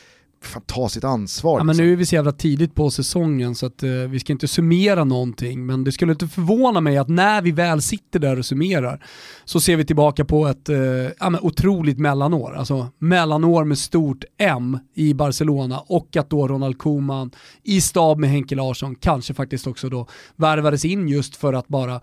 fan, 0.46 0.62
ta 0.66 0.88
sitt 0.88 1.04
ansvar. 1.04 1.58
Ja, 1.60 1.64
men 1.64 1.76
liksom. 1.76 1.86
nu 1.86 1.92
är 1.92 1.96
vi 1.96 2.06
så 2.06 2.14
jävla 2.14 2.32
tidigt 2.32 2.74
på 2.74 2.90
säsongen 2.90 3.54
så 3.54 3.66
att 3.66 3.82
eh, 3.82 3.90
vi 3.90 4.20
ska 4.20 4.32
inte 4.32 4.48
summera 4.48 5.04
någonting, 5.04 5.66
men 5.66 5.84
det 5.84 5.92
skulle 5.92 6.12
inte 6.12 6.28
förvåna 6.28 6.80
mig 6.80 6.98
att 6.98 7.08
när 7.08 7.42
vi 7.42 7.50
väl 7.50 7.82
sitter 7.82 8.18
där 8.18 8.38
och 8.38 8.46
summerar 8.46 9.04
så 9.44 9.60
ser 9.60 9.76
vi 9.76 9.84
tillbaka 9.84 10.24
på 10.24 10.46
ett 10.46 10.68
eh, 10.68 10.76
ja, 11.18 11.30
men 11.30 11.40
otroligt 11.40 11.98
mellanår. 11.98 12.56
Alltså 12.56 12.88
mellanår 12.98 13.64
med 13.64 13.78
stort 13.78 14.24
M 14.38 14.78
i 14.94 15.14
Barcelona 15.14 15.80
och 15.86 16.16
att 16.16 16.30
då 16.30 16.48
Ronald 16.48 16.78
Koeman 16.78 17.30
i 17.62 17.80
stab 17.80 18.18
med 18.18 18.30
Henke 18.30 18.54
Larsson 18.54 18.94
kanske 18.94 19.34
faktiskt 19.34 19.66
också 19.66 19.88
då 19.88 20.06
värvades 20.36 20.84
in 20.84 21.08
just 21.08 21.36
för 21.36 21.52
att 21.52 21.68
bara 21.68 22.00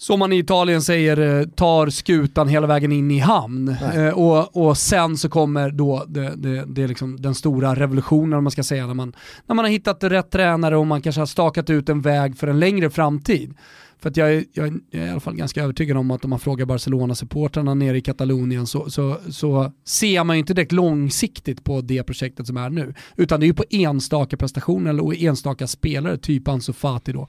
som 0.00 0.18
man 0.18 0.32
i 0.32 0.38
Italien 0.38 0.82
säger, 0.82 1.40
eh, 1.40 1.46
tar 1.46 1.88
skutan 1.88 2.48
hela 2.48 2.66
vägen 2.66 2.92
in 2.92 3.10
i 3.10 3.18
hamn. 3.18 3.76
Eh, 3.94 4.08
och, 4.08 4.56
och 4.56 4.78
sen 4.78 5.16
så 5.16 5.28
kommer 5.28 5.70
då 5.70 6.04
det, 6.08 6.32
det, 6.36 6.64
det 6.66 6.86
liksom 6.86 7.20
den 7.20 7.34
stora 7.34 7.74
revolutionen, 7.74 8.38
om 8.38 8.44
man 8.44 8.50
ska 8.50 8.62
säga, 8.62 8.86
när 8.86 8.94
man, 8.94 9.12
när 9.46 9.54
man 9.54 9.64
har 9.64 9.72
hittat 9.72 10.04
rätt 10.04 10.30
tränare 10.30 10.76
och 10.76 10.86
man 10.86 11.02
kanske 11.02 11.20
har 11.20 11.26
stakat 11.26 11.70
ut 11.70 11.88
en 11.88 12.00
väg 12.00 12.38
för 12.38 12.46
en 12.46 12.60
längre 12.60 12.90
framtid. 12.90 13.54
För 13.98 14.10
att 14.10 14.16
jag, 14.16 14.34
är, 14.34 14.44
jag 14.52 14.66
är 14.66 15.06
i 15.06 15.08
alla 15.10 15.20
fall 15.20 15.34
ganska 15.34 15.62
övertygad 15.62 15.96
om 15.96 16.10
att 16.10 16.24
om 16.24 16.30
man 16.30 16.38
frågar 16.38 16.66
Barcelona-supportrarna 16.66 17.74
nere 17.74 17.98
i 17.98 18.00
Katalonien 18.00 18.66
så, 18.66 18.90
så, 18.90 19.16
så 19.30 19.72
ser 19.84 20.24
man 20.24 20.36
ju 20.36 20.40
inte 20.40 20.54
direkt 20.54 20.72
långsiktigt 20.72 21.64
på 21.64 21.80
det 21.80 22.02
projektet 22.02 22.46
som 22.46 22.56
är 22.56 22.70
nu. 22.70 22.94
Utan 23.16 23.40
det 23.40 23.46
är 23.46 23.48
ju 23.48 23.54
på 23.54 23.64
enstaka 23.70 24.36
prestationer 24.36 25.00
och 25.00 25.14
enstaka 25.14 25.66
spelare, 25.66 26.18
typ 26.18 26.48
Ansu 26.48 26.72
Fati 26.72 27.12
då, 27.12 27.28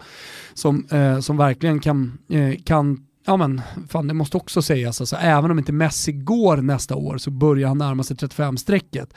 som, 0.54 0.86
eh, 0.92 1.20
som 1.20 1.38
verkligen 1.38 1.80
kan, 1.80 2.18
eh, 2.30 2.56
kan 2.64 3.06
ja 3.26 3.38
men 3.38 3.62
fan 3.90 4.08
det 4.08 4.14
måste 4.14 4.38
också 4.38 4.62
sägas, 4.62 5.02
alltså, 5.02 5.16
även 5.16 5.52
om 5.52 5.60
inte 5.60 5.72
Messi 5.72 6.12
går 6.12 6.58
nästa 6.58 6.96
år 6.96 7.18
så 7.18 7.32
börjar 7.32 7.68
han 7.68 7.78
närma 7.78 8.04
sig 8.04 8.18
35-strecket. 8.18 9.14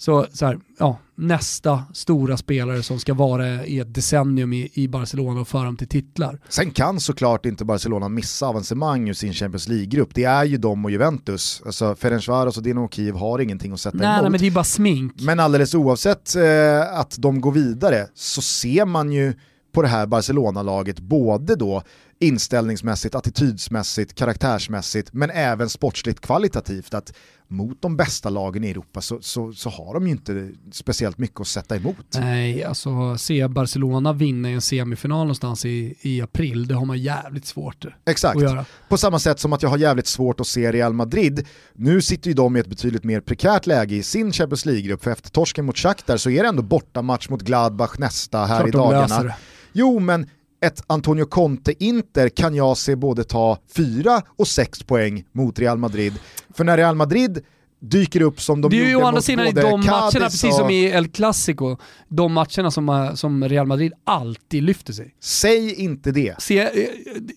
Så, 0.00 0.26
så 0.32 0.46
här, 0.46 0.58
ja, 0.78 0.98
nästa 1.14 1.82
stora 1.94 2.36
spelare 2.36 2.82
som 2.82 2.98
ska 2.98 3.14
vara 3.14 3.66
i 3.66 3.78
ett 3.78 3.94
decennium 3.94 4.52
i, 4.52 4.70
i 4.74 4.88
Barcelona 4.88 5.40
och 5.40 5.48
föra 5.48 5.64
dem 5.64 5.76
till 5.76 5.88
titlar. 5.88 6.40
Sen 6.48 6.70
kan 6.70 7.00
såklart 7.00 7.46
inte 7.46 7.64
Barcelona 7.64 8.08
missa 8.08 8.46
avancemang 8.46 9.08
ur 9.08 9.12
sin 9.12 9.32
Champions 9.32 9.68
League-grupp. 9.68 10.08
Det 10.14 10.24
är 10.24 10.44
ju 10.44 10.56
de 10.56 10.84
och 10.84 10.90
Juventus. 10.90 11.62
Alltså 11.66 11.94
Ferencvaros 11.94 12.56
och 12.56 12.62
Dinamo 12.62 12.88
Kiev 12.88 13.16
har 13.16 13.38
ingenting 13.38 13.72
att 13.72 13.80
sätta 13.80 13.96
nej, 13.96 14.06
emot. 14.06 14.22
Nej 14.22 14.30
men 14.30 14.40
det 14.40 14.46
är 14.46 14.50
bara 14.50 14.64
smink. 14.64 15.12
Men 15.20 15.40
alldeles 15.40 15.74
oavsett 15.74 16.36
eh, 16.36 16.98
att 16.98 17.16
de 17.18 17.40
går 17.40 17.52
vidare 17.52 18.06
så 18.14 18.42
ser 18.42 18.84
man 18.84 19.12
ju 19.12 19.34
på 19.72 19.82
det 19.82 19.88
här 19.88 20.06
Barcelona-laget 20.06 21.00
både 21.00 21.56
då 21.56 21.82
inställningsmässigt, 22.20 23.14
attitydsmässigt, 23.14 24.14
karaktärsmässigt 24.14 25.12
men 25.12 25.30
även 25.30 25.68
sportsligt 25.68 26.20
kvalitativt 26.20 26.94
att 26.94 27.12
mot 27.48 27.82
de 27.82 27.96
bästa 27.96 28.28
lagen 28.28 28.64
i 28.64 28.70
Europa 28.70 29.00
så, 29.00 29.18
så, 29.20 29.52
så, 29.52 29.70
har 29.70 29.94
de 29.94 30.06
ju 30.06 30.12
inte 30.12 30.50
speciellt 30.72 31.18
mycket 31.18 31.40
att 31.40 31.46
sätta 31.46 31.76
emot. 31.76 31.96
Nej, 32.14 32.64
alltså 32.64 33.18
se 33.18 33.48
Barcelona 33.48 34.12
vinna 34.12 34.50
i 34.50 34.54
en 34.54 34.60
semifinal 34.60 35.18
någonstans 35.18 35.64
i, 35.64 35.94
i 36.00 36.20
april, 36.22 36.68
det 36.68 36.74
har 36.74 36.84
man 36.84 36.98
jävligt 36.98 37.46
svårt 37.46 37.86
Exakt. 38.06 38.36
att 38.36 38.42
göra. 38.42 38.64
På 38.88 38.98
samma 38.98 39.18
sätt 39.18 39.40
som 39.40 39.52
att 39.52 39.62
jag 39.62 39.70
har 39.70 39.78
jävligt 39.78 40.06
svårt 40.06 40.40
att 40.40 40.46
se 40.46 40.72
Real 40.72 40.92
Madrid, 40.92 41.46
nu 41.74 42.02
sitter 42.02 42.28
ju 42.28 42.34
de 42.34 42.56
i 42.56 42.60
ett 42.60 42.66
betydligt 42.66 43.04
mer 43.04 43.20
prekärt 43.20 43.66
läge 43.66 43.94
i 43.94 44.02
sin 44.02 44.32
Champions 44.32 44.66
League-grupp, 44.66 45.04
för 45.04 45.10
efter 45.10 45.30
torsken 45.30 45.64
mot 45.64 45.78
Shakhtar 45.78 46.16
så 46.16 46.30
är 46.30 46.42
det 46.42 46.48
ändå 46.48 46.62
bortamatch 46.62 47.28
mot 47.28 47.42
Gladbach 47.42 47.98
nästa 47.98 48.44
här 48.44 48.58
Klart 48.58 48.68
i 48.68 48.70
dagarna. 48.70 49.34
Jo, 49.72 49.98
men 49.98 50.26
ett 50.60 50.82
Antonio 50.86 51.24
Conte-Inter 51.24 52.28
kan 52.28 52.54
jag 52.54 52.76
se 52.76 52.96
både 52.96 53.24
ta 53.24 53.58
4 53.76 54.22
och 54.36 54.48
6 54.48 54.82
poäng 54.82 55.24
mot 55.32 55.58
Real 55.58 55.78
Madrid. 55.78 56.12
För 56.54 56.64
när 56.64 56.76
Real 56.76 56.94
Madrid 56.94 57.44
dyker 57.80 58.22
upp 58.22 58.40
som 58.40 58.60
de 58.60 58.76
gjorde 58.76 58.92
mot 58.92 59.02
både 59.02 59.12
Cadiz 59.12 59.26
Det 59.26 59.32
är 59.32 59.38
ju 59.38 59.44
å 59.44 59.44
andra 59.44 59.46
sidan 59.46 59.46
i 59.46 59.52
de 59.52 59.86
matcherna, 59.86 60.10
precis 60.10 60.56
som 60.56 60.70
i 60.70 60.84
El 60.84 61.08
Clasico, 61.08 61.76
de 62.08 62.32
matcherna 62.32 62.70
som, 62.70 62.88
eh, 62.88 63.14
som 63.14 63.48
Real 63.48 63.66
Madrid 63.66 63.92
alltid 64.04 64.62
lyfter 64.62 64.92
sig. 64.92 65.14
Säg 65.20 65.74
inte 65.74 66.12
det. 66.12 66.34
Se, 66.42 66.58
eh, 66.58 66.68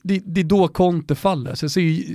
det, 0.03 0.21
det 0.25 0.41
är 0.41 0.45
då 0.45 0.67
Conte 0.67 1.15
faller, 1.15 1.55
så 1.55 1.65
jag 1.65 1.71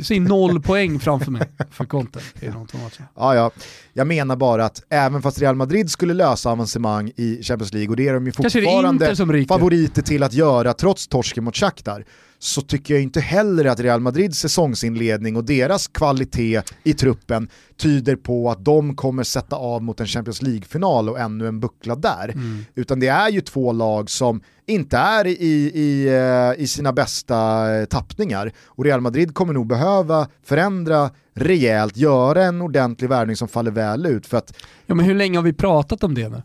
ser 0.06 0.20
noll 0.20 0.62
poäng 0.62 1.00
framför 1.00 1.30
mig 1.30 1.42
för 1.70 1.84
Conte 1.84 2.20
i 2.40 2.46
de 2.46 2.66
två 2.66 2.78
matcherna. 2.78 3.08
Ja, 3.16 3.34
ja. 3.34 3.50
Jag 3.92 4.06
menar 4.06 4.36
bara 4.36 4.64
att 4.64 4.82
även 4.90 5.22
fast 5.22 5.40
Real 5.40 5.56
Madrid 5.56 5.90
skulle 5.90 6.14
lösa 6.14 6.50
avancemang 6.50 7.12
i 7.16 7.42
Champions 7.42 7.72
League, 7.72 7.90
och 7.90 7.96
det 7.96 8.08
är 8.08 8.14
de 8.14 8.26
ju 8.26 8.32
fortfarande 8.32 9.46
favoriter 9.48 10.02
till 10.02 10.22
att 10.22 10.32
göra 10.32 10.74
trots 10.74 11.08
torsken 11.08 11.44
mot 11.44 11.56
Shakhtar, 11.56 12.04
så 12.38 12.62
tycker 12.62 12.94
jag 12.94 13.02
inte 13.02 13.20
heller 13.20 13.64
att 13.64 13.80
Real 13.80 14.00
Madrids 14.00 14.38
säsongsinledning 14.38 15.36
och 15.36 15.44
deras 15.44 15.88
kvalitet 15.88 16.62
i 16.84 16.94
truppen 16.94 17.48
tyder 17.76 18.16
på 18.16 18.50
att 18.50 18.64
de 18.64 18.96
kommer 18.96 19.22
sätta 19.22 19.56
av 19.56 19.82
mot 19.82 20.00
en 20.00 20.06
Champions 20.06 20.42
League-final 20.42 21.08
och 21.08 21.18
ännu 21.18 21.48
en 21.48 21.60
buckla 21.60 21.96
där. 21.96 22.28
Mm. 22.28 22.64
Utan 22.74 23.00
det 23.00 23.08
är 23.08 23.28
ju 23.28 23.40
två 23.40 23.72
lag 23.72 24.10
som 24.10 24.40
inte 24.66 24.96
är 24.96 25.26
i, 25.26 25.72
i, 25.74 26.08
eh, 26.08 26.62
i 26.62 26.66
sina 26.66 26.92
bästa 26.92 27.70
eh, 27.74 27.84
tappningar. 27.84 28.52
Och 28.66 28.84
Real 28.84 29.00
Madrid 29.00 29.34
kommer 29.34 29.52
nog 29.52 29.66
behöva 29.66 30.28
förändra 30.44 31.10
rejält, 31.34 31.96
göra 31.96 32.44
en 32.44 32.62
ordentlig 32.62 33.08
värvning 33.08 33.36
som 33.36 33.48
faller 33.48 33.70
väl 33.70 34.06
ut. 34.06 34.26
För 34.26 34.36
att, 34.36 34.54
ja 34.86 34.94
men 34.94 35.06
hur 35.06 35.14
länge 35.14 35.38
har 35.38 35.42
vi 35.42 35.52
pratat 35.52 36.04
om 36.04 36.14
det 36.14 36.28
nu? 36.28 36.42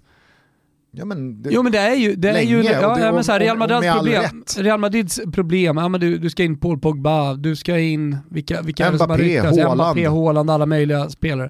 Ja, 0.96 1.06
men 1.06 1.42
det, 1.42 1.50
jo 1.52 1.64
men 1.64 1.72
det 1.72 1.78
är 1.78 1.96
ju, 1.96 2.16
det 2.16 2.34
länge, 2.34 2.58
är 2.58 2.64
ju 2.64 2.70
ja, 2.70 2.96
det, 2.96 3.12
men 3.12 3.24
så 3.24 3.32
här, 3.32 3.40
Real, 3.40 3.58
Madrids 3.58 3.94
problem, 3.94 4.44
Real 4.58 4.80
Madrids 4.80 5.20
problem, 5.34 5.78
ja 5.78 5.90
men 5.90 6.02
du, 6.02 6.18
du 6.18 6.30
ska 6.30 6.44
in 6.44 6.58
Paul 6.58 6.80
Pogba, 6.80 7.34
du 7.34 7.56
ska 7.56 7.80
in, 7.80 8.18
vilka, 8.30 8.62
vilka 8.62 8.92
Mbappé, 8.92 9.14
är 9.14 9.18
det 9.18 9.24
ryktats? 9.24 9.76
Mbappé, 9.76 10.08
Haaland, 10.08 10.50
alla 10.50 10.66
möjliga 10.66 11.10
spelare. 11.10 11.50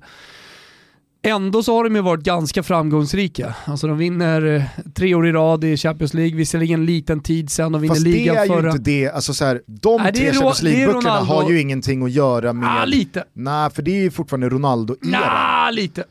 Ändå 1.26 1.64
så 1.64 1.76
har 1.76 1.84
de 1.84 1.96
ju 1.96 2.02
varit 2.02 2.24
ganska 2.24 2.64
framgångsrika. 2.64 3.56
Alltså 3.66 3.88
de 3.88 3.98
vinner 3.98 4.56
eh, 4.56 4.64
tre 4.94 5.16
år 5.16 5.28
i 5.28 5.32
rad 5.32 5.64
i 5.64 5.78
Champions 5.78 6.14
League, 6.14 6.38
visserligen 6.38 6.80
en 6.80 6.86
liten 6.86 7.20
tid 7.20 7.50
sen, 7.50 7.72
de 7.72 7.82
vinner 7.82 7.96
Fast 7.96 8.08
ligan 8.08 8.36
förra... 8.48 8.72
Fast 8.72 8.84
det 8.84 8.92
är 8.92 8.96
ju 8.96 9.02
inte 9.02 9.12
det, 9.12 9.16
alltså 9.16 9.34
så 9.34 9.46
här, 9.46 9.62
de 9.66 10.02
Nej, 10.02 10.14
tre 10.14 10.32
Champions 10.32 10.62
League-bucklorna 10.62 11.20
har 11.20 11.50
ju 11.50 11.62
ingenting 11.62 12.04
att 12.04 12.12
göra 12.12 12.54
med... 12.54 12.82
Ah, 12.82 12.86
lite. 12.86 13.24
Nej, 13.34 13.70
för 13.70 13.82
det 13.82 13.92
är 13.92 14.02
ju 14.02 14.12
fortfarande 14.12 14.50
Ronaldo-eran. 14.50 15.12
Nah, 15.12 15.72
lite 15.72 16.04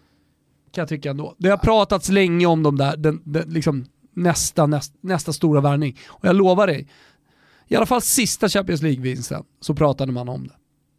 kan 0.73 0.83
jag 0.83 0.89
tycka 0.89 1.11
ändå. 1.11 1.35
Det 1.39 1.49
har 1.49 1.57
pratats 1.57 2.09
länge 2.09 2.47
om 2.47 2.63
de 2.63 2.77
där, 2.77 2.97
den, 2.97 3.23
den, 3.25 3.51
liksom 3.51 3.85
nästa, 4.15 4.67
nästa, 4.67 4.97
nästa 5.01 5.33
stora 5.33 5.61
värvning. 5.61 5.99
Och 6.07 6.25
jag 6.25 6.37
lovar 6.37 6.67
dig, 6.67 6.89
i 7.69 7.77
alla 7.77 7.87
fall 7.87 8.03
sista 8.03 8.49
Champions 8.49 8.83
League-vinsten 8.83 9.45
så 9.61 9.75
pratade 9.75 10.13
man 10.13 10.29
om 10.29 10.47
det. 10.47 10.55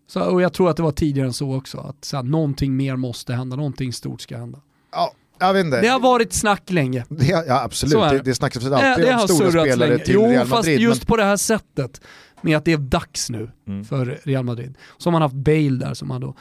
Så, 0.07 0.21
och 0.21 0.41
jag 0.41 0.53
tror 0.53 0.69
att 0.69 0.77
det 0.77 0.83
var 0.83 0.91
tidigare 0.91 1.27
än 1.27 1.33
så 1.33 1.55
också, 1.55 1.77
att 1.77 2.05
så 2.05 2.15
här, 2.15 2.23
någonting 2.23 2.75
mer 2.75 2.95
måste 2.95 3.33
hända, 3.33 3.55
någonting 3.55 3.93
stort 3.93 4.21
ska 4.21 4.37
hända. 4.37 4.59
Ja, 4.91 5.13
jag 5.39 5.53
vet 5.53 5.65
inte. 5.65 5.81
Det 5.81 5.87
har 5.87 5.99
varit 5.99 6.33
snack 6.33 6.71
länge. 6.71 7.05
Det, 7.09 7.27
ja 7.27 7.63
absolut, 7.63 7.93
det. 7.93 8.09
det, 8.09 8.23
det 8.23 8.35
snackas 8.35 8.65
alltid 8.65 9.05
det, 9.05 9.15
om 9.15 9.27
stora 9.27 9.49
spelare 9.49 9.89
länge. 9.89 10.03
till 10.03 10.13
jo, 10.13 10.21
Real 10.21 10.47
Madrid. 10.47 10.49
fast 10.49 10.67
just 10.67 11.01
men... 11.01 11.05
på 11.05 11.17
det 11.17 11.23
här 11.23 11.37
sättet, 11.37 12.01
med 12.41 12.57
att 12.57 12.65
det 12.65 12.71
är 12.71 12.77
dags 12.77 13.29
nu 13.29 13.51
mm. 13.67 13.85
för 13.85 14.19
Real 14.23 14.43
Madrid. 14.43 14.77
Så 14.97 15.07
har 15.07 15.11
man 15.11 15.21
haft 15.21 15.35
Bale 15.35 15.69
där 15.69 15.93
som 15.93 16.07
man 16.07 16.21
då 16.21 16.35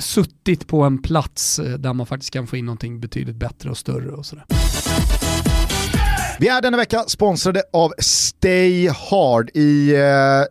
suttit 0.00 0.66
på 0.66 0.82
en 0.82 1.02
plats 1.02 1.58
eh, 1.58 1.78
där 1.78 1.92
man 1.92 2.06
faktiskt 2.06 2.32
kan 2.32 2.46
få 2.46 2.56
in 2.56 2.66
någonting 2.66 3.00
betydligt 3.00 3.36
bättre 3.36 3.70
och 3.70 3.78
större 3.78 4.10
och 4.10 4.26
sådär. 4.26 4.44
Vi 6.40 6.48
är 6.48 6.62
denna 6.62 6.76
vecka 6.76 7.04
sponsrade 7.06 7.62
av 7.72 7.92
Stay 7.98 8.88
Hard. 8.88 9.50
I 9.54 9.94
eh, 9.94 10.00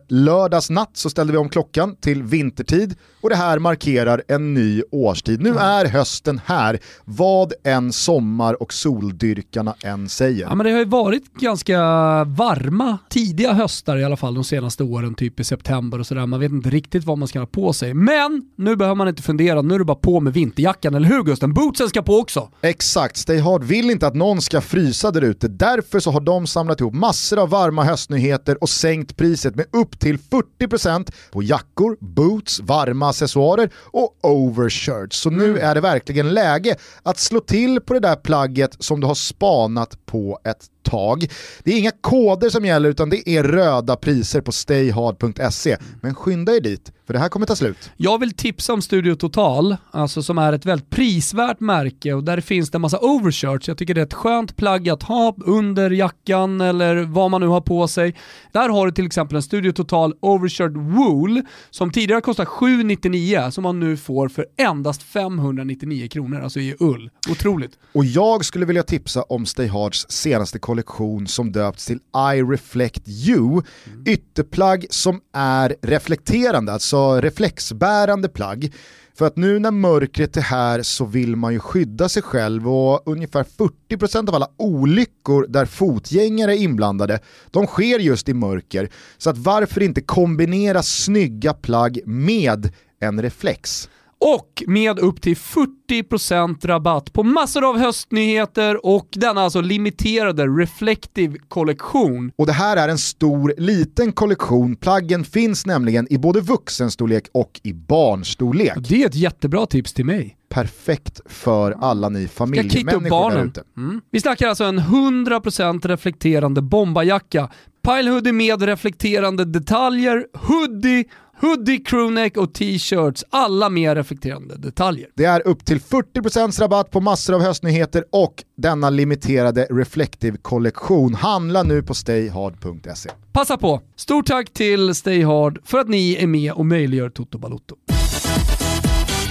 lördags 0.08 0.70
natt 0.70 0.90
så 0.92 1.10
ställde 1.10 1.32
vi 1.32 1.38
om 1.38 1.48
klockan 1.48 1.96
till 1.96 2.22
vintertid 2.22 2.96
och 3.22 3.30
det 3.30 3.36
här 3.36 3.58
markerar 3.58 4.22
en 4.28 4.54
ny 4.54 4.82
årstid. 4.90 5.40
Nu 5.40 5.54
är 5.54 5.84
hösten 5.84 6.40
här, 6.44 6.78
vad 7.04 7.52
än 7.64 7.92
sommar 7.92 8.62
och 8.62 8.72
soldyrkarna 8.72 9.74
än 9.84 10.08
säger. 10.08 10.42
Ja, 10.42 10.54
men 10.54 10.66
det 10.66 10.72
har 10.72 10.78
ju 10.78 10.84
varit 10.84 11.34
ganska 11.34 11.78
varma, 12.24 12.98
tidiga 13.08 13.52
höstar 13.52 13.96
i 13.96 14.04
alla 14.04 14.16
fall 14.16 14.34
de 14.34 14.44
senaste 14.44 14.82
åren, 14.82 15.14
typ 15.14 15.40
i 15.40 15.44
september 15.44 15.98
och 15.98 16.06
sådär. 16.06 16.26
Man 16.26 16.40
vet 16.40 16.52
inte 16.52 16.70
riktigt 16.70 17.04
vad 17.04 17.18
man 17.18 17.28
ska 17.28 17.38
ha 17.38 17.46
på 17.46 17.72
sig. 17.72 17.94
Men 17.94 18.42
nu 18.56 18.76
behöver 18.76 18.94
man 18.94 19.08
inte 19.08 19.22
fundera, 19.22 19.62
nu 19.62 19.74
är 19.74 19.78
det 19.78 19.84
bara 19.84 19.94
på 19.94 20.20
med 20.20 20.32
vinterjackan, 20.32 20.94
eller 20.94 21.08
hur 21.08 21.22
Gusten? 21.22 21.54
Bootsen 21.54 21.88
ska 21.88 22.02
på 22.02 22.18
också! 22.18 22.48
Exakt, 22.60 23.16
Stay 23.16 23.38
Hard 23.38 23.64
vill 23.64 23.90
inte 23.90 24.06
att 24.06 24.14
någon 24.14 24.40
ska 24.40 24.60
frysa 24.60 25.10
där 25.10 25.22
ute. 25.22 25.48
Därför 25.80 26.00
så 26.00 26.10
har 26.10 26.20
de 26.20 26.46
samlat 26.46 26.80
ihop 26.80 26.94
massor 26.94 27.38
av 27.38 27.48
varma 27.48 27.84
höstnyheter 27.84 28.62
och 28.62 28.68
sänkt 28.68 29.16
priset 29.16 29.56
med 29.56 29.66
upp 29.72 30.00
till 30.00 30.18
40% 30.18 31.12
på 31.32 31.42
jackor, 31.42 31.96
boots, 32.00 32.60
varma 32.60 33.08
accessoarer 33.08 33.70
och 33.76 34.18
overshirts. 34.22 35.20
Så 35.20 35.30
nu 35.30 35.58
är 35.58 35.74
det 35.74 35.80
verkligen 35.80 36.34
läge 36.34 36.76
att 37.02 37.18
slå 37.18 37.40
till 37.40 37.80
på 37.80 37.94
det 37.94 38.00
där 38.00 38.16
plagget 38.16 38.76
som 38.78 39.00
du 39.00 39.06
har 39.06 39.14
spanat 39.14 40.06
på 40.06 40.38
ett 40.44 40.79
tag. 40.82 41.26
Det 41.64 41.72
är 41.72 41.78
inga 41.78 41.90
koder 41.90 42.50
som 42.50 42.64
gäller 42.64 42.88
utan 42.88 43.10
det 43.10 43.28
är 43.28 43.44
röda 43.44 43.96
priser 43.96 44.40
på 44.40 44.52
stayhard.se. 44.52 45.76
Men 46.00 46.14
skynda 46.14 46.56
er 46.56 46.60
dit, 46.60 46.92
för 47.06 47.12
det 47.14 47.18
här 47.18 47.28
kommer 47.28 47.46
ta 47.46 47.56
slut. 47.56 47.90
Jag 47.96 48.18
vill 48.18 48.32
tipsa 48.32 48.72
om 48.72 48.82
Studio 48.82 49.14
Total, 49.14 49.76
alltså 49.90 50.22
som 50.22 50.38
är 50.38 50.52
ett 50.52 50.66
väldigt 50.66 50.90
prisvärt 50.90 51.60
märke 51.60 52.12
och 52.12 52.24
där 52.24 52.40
finns 52.40 52.70
det 52.70 52.76
en 52.76 52.82
massa 52.82 52.98
overshirts. 52.98 53.68
Jag 53.68 53.78
tycker 53.78 53.94
det 53.94 54.00
är 54.00 54.06
ett 54.06 54.14
skönt 54.14 54.56
plagg 54.56 54.88
att 54.88 55.02
ha 55.02 55.36
under 55.44 55.90
jackan 55.90 56.60
eller 56.60 56.96
vad 56.96 57.30
man 57.30 57.40
nu 57.40 57.46
har 57.46 57.60
på 57.60 57.88
sig. 57.88 58.16
Där 58.52 58.68
har 58.68 58.86
du 58.86 58.92
till 58.92 59.06
exempel 59.06 59.36
en 59.36 59.42
Studio 59.42 59.72
Total 59.72 60.14
Overshirt 60.20 60.72
Wool 60.74 61.42
som 61.70 61.90
tidigare 61.90 62.20
kostade 62.20 62.46
799 62.46 63.50
som 63.50 63.62
man 63.62 63.80
nu 63.80 63.96
får 63.96 64.28
för 64.28 64.46
endast 64.56 65.02
599 65.02 66.08
kronor, 66.08 66.40
alltså 66.40 66.60
i 66.60 66.76
ull. 66.80 67.10
Otroligt. 67.30 67.72
Och 67.92 68.04
jag 68.04 68.44
skulle 68.44 68.66
vilja 68.66 68.82
tipsa 68.82 69.22
om 69.22 69.46
Stayhards 69.46 70.06
senaste 70.08 70.58
kollektion 70.58 70.79
som 71.26 71.52
döpts 71.52 71.86
till 71.86 72.00
I 72.34 72.42
Reflect 72.42 73.08
You. 73.08 73.62
Ytterplagg 74.06 74.86
som 74.90 75.20
är 75.34 75.76
reflekterande, 75.82 76.72
alltså 76.72 77.20
reflexbärande 77.20 78.28
plagg. 78.28 78.72
För 79.14 79.26
att 79.26 79.36
nu 79.36 79.58
när 79.58 79.70
mörkret 79.70 80.36
är 80.36 80.40
här 80.40 80.82
så 80.82 81.04
vill 81.04 81.36
man 81.36 81.52
ju 81.52 81.58
skydda 81.58 82.08
sig 82.08 82.22
själv 82.22 82.68
och 82.68 83.02
ungefär 83.06 83.44
40% 83.90 84.28
av 84.28 84.34
alla 84.34 84.48
olyckor 84.56 85.46
där 85.48 85.66
fotgängare 85.66 86.56
är 86.56 86.62
inblandade, 86.62 87.18
de 87.50 87.66
sker 87.66 87.98
just 87.98 88.28
i 88.28 88.34
mörker. 88.34 88.90
Så 89.18 89.30
att 89.30 89.38
varför 89.38 89.82
inte 89.82 90.00
kombinera 90.00 90.82
snygga 90.82 91.54
plagg 91.54 92.00
med 92.06 92.72
en 93.00 93.22
reflex? 93.22 93.88
Och 94.20 94.62
med 94.66 94.98
upp 94.98 95.20
till 95.20 95.36
40% 95.36 96.66
rabatt 96.66 97.12
på 97.12 97.22
massor 97.22 97.68
av 97.68 97.78
höstnyheter 97.78 98.86
och 98.86 99.08
denna 99.10 99.40
alltså 99.40 99.60
limiterade 99.60 100.46
Reflective 100.46 101.38
kollektion. 101.48 102.32
Och 102.36 102.46
det 102.46 102.52
här 102.52 102.76
är 102.76 102.88
en 102.88 102.98
stor, 102.98 103.54
liten 103.58 104.12
kollektion. 104.12 104.76
Plaggen 104.76 105.24
finns 105.24 105.66
nämligen 105.66 106.12
i 106.12 106.18
både 106.18 106.40
vuxenstorlek 106.40 107.24
och 107.32 107.60
i 107.62 107.72
barnstorlek. 107.72 108.74
Det 108.88 109.02
är 109.02 109.06
ett 109.06 109.14
jättebra 109.14 109.66
tips 109.66 109.92
till 109.92 110.04
mig. 110.04 110.36
Perfekt 110.48 111.20
för 111.26 111.76
alla 111.80 112.08
ni 112.08 112.28
familjemänniskor 112.28 113.30
där 113.30 113.44
ute. 113.44 113.62
Mm. 113.76 114.00
Vi 114.10 114.20
snackar 114.20 114.48
alltså 114.48 114.64
en 114.64 114.80
100% 114.80 115.88
reflekterande 115.88 116.62
bombarjacka, 116.62 117.48
pilehoodie 117.82 118.32
med 118.32 118.62
reflekterande 118.62 119.44
detaljer, 119.44 120.26
hoodie, 120.34 121.04
hoodie, 121.40 121.78
crewneck 121.78 122.36
och 122.36 122.54
t-shirts, 122.54 123.24
alla 123.30 123.68
med 123.68 123.94
reflekterande 123.96 124.56
detaljer. 124.56 125.08
Det 125.14 125.24
är 125.24 125.46
upp 125.46 125.64
till 125.64 125.80
40% 125.80 126.60
rabatt 126.60 126.90
på 126.90 127.00
massor 127.00 127.34
av 127.34 127.42
höstnyheter 127.42 128.04
och 128.12 128.34
denna 128.56 128.90
limiterade 128.90 129.66
Reflective-kollektion. 129.70 131.14
Handla 131.14 131.62
nu 131.62 131.82
på 131.82 131.94
stayhard.se. 131.94 133.10
Passa 133.32 133.56
på! 133.56 133.80
Stort 133.96 134.26
tack 134.26 134.52
till 134.52 134.94
Stayhard 134.94 135.58
för 135.64 135.78
att 135.78 135.88
ni 135.88 136.14
är 136.14 136.26
med 136.26 136.52
och 136.52 136.66
möjliggör 136.66 137.10
Toto 137.10 137.38
Balotto. 137.38 137.76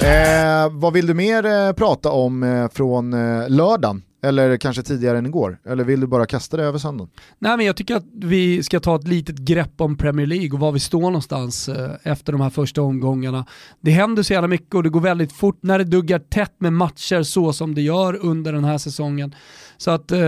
Eh, 0.02 0.70
vad 0.72 0.94
vill 0.94 1.08
du 1.08 1.14
mer 1.14 1.46
eh, 1.46 1.72
prata 1.72 2.12
om 2.12 2.44
eh, 2.44 2.70
från 2.70 3.14
eh, 3.14 3.50
lördagen? 3.50 4.02
Eller 4.22 4.58
kanske 4.58 4.84
tidigare 4.84 5.18
än 5.18 5.26
igår? 5.26 5.60
Eller 5.66 5.84
vill 5.84 6.00
du 6.00 6.08
bara 6.08 6.26
kasta 6.26 6.58
det 6.58 6.64
över 6.64 6.80
sanden? 6.80 7.08
Nej 7.40 7.58
men 7.58 7.66
jag 7.66 7.76
tycker 7.76 7.96
att 7.96 8.06
vi 8.14 8.64
ska 8.64 8.80
ta 8.80 8.96
ett 8.96 9.08
litet 9.08 9.38
grepp 9.38 9.82
om 9.82 9.98
Premier 9.98 10.28
League 10.28 10.52
och 10.52 10.60
var 10.60 10.72
vi 10.72 10.80
står 10.80 11.02
någonstans 11.02 11.70
eh, 11.70 11.92
efter 12.04 12.32
de 12.32 12.42
här 12.42 12.50
första 12.50 12.82
omgångarna. 12.82 13.46
Det 13.82 13.92
händer 13.92 14.24
så 14.24 14.34
jävla 14.34 14.48
mycket 14.48 14.76
och 14.76 14.84
det 14.84 14.90
går 14.90 15.02
väldigt 15.02 15.32
fort 15.32 15.60
när 15.62 15.78
det 15.78 15.84
duggar 15.84 16.20
tätt 16.20 16.56
med 16.58 16.74
matcher 16.74 17.24
så 17.24 17.54
som 17.54 17.76
det 17.76 17.82
gör 17.82 18.26
under 18.26 18.54
den 18.54 18.64
här 18.64 18.78
säsongen. 18.78 19.36
Så 19.82 19.92
att 19.92 20.12
eh, 20.12 20.20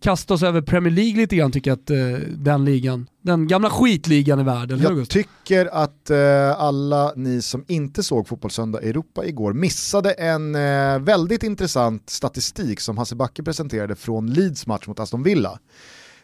kasta 0.00 0.34
oss 0.34 0.42
över 0.42 0.60
Premier 0.62 0.94
League 0.94 1.16
lite 1.16 1.36
grann 1.36 1.52
tycker 1.52 1.70
jag 1.70 1.78
att 1.78 1.90
eh, 1.90 2.28
den 2.28 2.64
ligan, 2.64 3.06
den 3.22 3.46
gamla 3.46 3.70
skitligan 3.70 4.40
i 4.40 4.42
världen. 4.42 4.80
Jag 4.80 5.08
tycker 5.08 5.66
att 5.66 6.10
eh, 6.10 6.60
alla 6.60 7.12
ni 7.16 7.42
som 7.42 7.64
inte 7.68 8.02
såg 8.02 8.28
Fotbollssöndag 8.28 8.80
Europa 8.82 9.24
igår 9.24 9.52
missade 9.52 10.12
en 10.12 10.54
eh, 10.54 10.98
väldigt 10.98 11.42
intressant 11.42 12.10
statistik 12.10 12.80
som 12.80 12.98
Hasse 12.98 13.16
Backe 13.16 13.42
presenterade 13.42 13.96
från 13.96 14.32
Leeds 14.32 14.66
match 14.66 14.86
mot 14.86 15.00
Aston 15.00 15.22
Villa. 15.22 15.58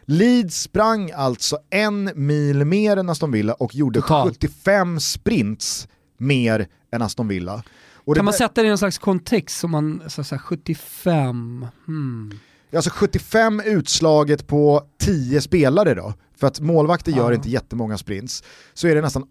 Leeds 0.05 0.61
sprang 0.61 1.11
alltså 1.11 1.57
en 1.69 2.11
mil 2.15 2.65
mer 2.65 2.97
än 2.97 3.09
Aston 3.09 3.31
Villa 3.31 3.53
och 3.53 3.75
gjorde 3.75 4.01
Total. 4.01 4.29
75 4.29 4.99
sprints 4.99 5.87
mer 6.17 6.67
än 6.91 7.01
Aston 7.01 7.27
Villa. 7.27 7.63
Och 7.93 8.15
kan 8.15 8.25
man 8.25 8.31
där- 8.31 8.37
sätta 8.37 8.61
det 8.61 8.67
i 8.67 8.71
en 8.71 8.77
slags 8.77 8.97
kontext 8.97 9.59
som 9.59 9.71
man, 9.71 10.03
så, 10.07 10.23
så 10.23 10.35
här, 10.35 10.39
75, 10.41 11.65
hmm. 11.85 12.39
Alltså 12.75 12.91
75 12.93 13.61
utslaget 13.65 14.47
på 14.47 14.83
10 14.99 15.41
spelare 15.41 15.93
då, 15.93 16.13
för 16.37 16.47
att 16.47 16.59
målvakter 16.59 17.11
gör 17.11 17.31
inte 17.31 17.49
jättemånga 17.49 17.97
sprints, 17.97 18.43
så 18.73 18.87
är 18.87 18.95
det 18.95 19.01
nästan 19.01 19.25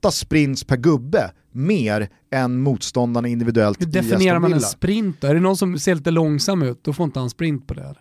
8 0.00 0.10
sprints 0.10 0.64
per 0.64 0.76
gubbe 0.76 1.30
mer 1.52 2.08
än 2.30 2.60
motståndarna 2.60 3.28
individuellt 3.28 3.80
Hur 3.80 3.86
definierar 3.86 4.38
man 4.38 4.52
en 4.52 4.60
sprint 4.60 5.20
då? 5.20 5.26
Är 5.26 5.34
det 5.34 5.40
någon 5.40 5.56
som 5.56 5.78
ser 5.78 5.94
lite 5.94 6.10
långsam 6.10 6.62
ut, 6.62 6.84
då 6.84 6.92
får 6.92 7.04
inte 7.04 7.18
han 7.20 7.30
sprint 7.30 7.66
på 7.66 7.74
det. 7.74 7.94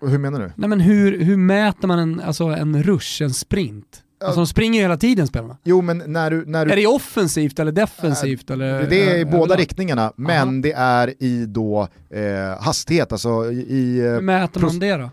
Och 0.00 0.10
Hur 0.10 0.18
menar 0.18 0.40
du? 0.40 0.52
Nej 0.56 0.68
men 0.68 0.80
hur, 0.80 1.20
hur 1.20 1.36
mäter 1.36 1.88
man 1.88 1.98
en, 1.98 2.20
alltså 2.20 2.44
en 2.44 2.82
rush, 2.82 3.22
en 3.22 3.34
sprint? 3.34 4.02
Alltså 4.24 4.40
de 4.40 4.46
springer 4.46 4.74
ju 4.78 4.82
hela 4.82 4.96
tiden 4.96 5.26
spelarna. 5.26 5.56
Jo 5.64 5.82
men 5.82 6.02
när 6.06 6.30
du... 6.30 6.44
När 6.46 6.66
du 6.66 6.72
Är 6.72 6.76
det 6.76 6.86
offensivt 6.86 7.58
eller 7.58 7.72
defensivt? 7.72 8.50
eller, 8.50 8.86
det 8.90 9.10
är 9.10 9.18
i 9.18 9.24
båda 9.24 9.56
riktningarna, 9.56 10.12
men 10.16 10.62
det 10.62 10.72
är 10.72 11.14
i 11.22 11.46
då 11.46 11.88
eh, 12.10 12.62
hastighet, 12.62 13.12
alltså 13.12 13.52
i, 13.52 14.00
Hur 14.00 14.14
eh, 14.14 14.20
mäter 14.20 14.60
man 14.60 14.78
det 14.78 14.96
då? 14.96 15.10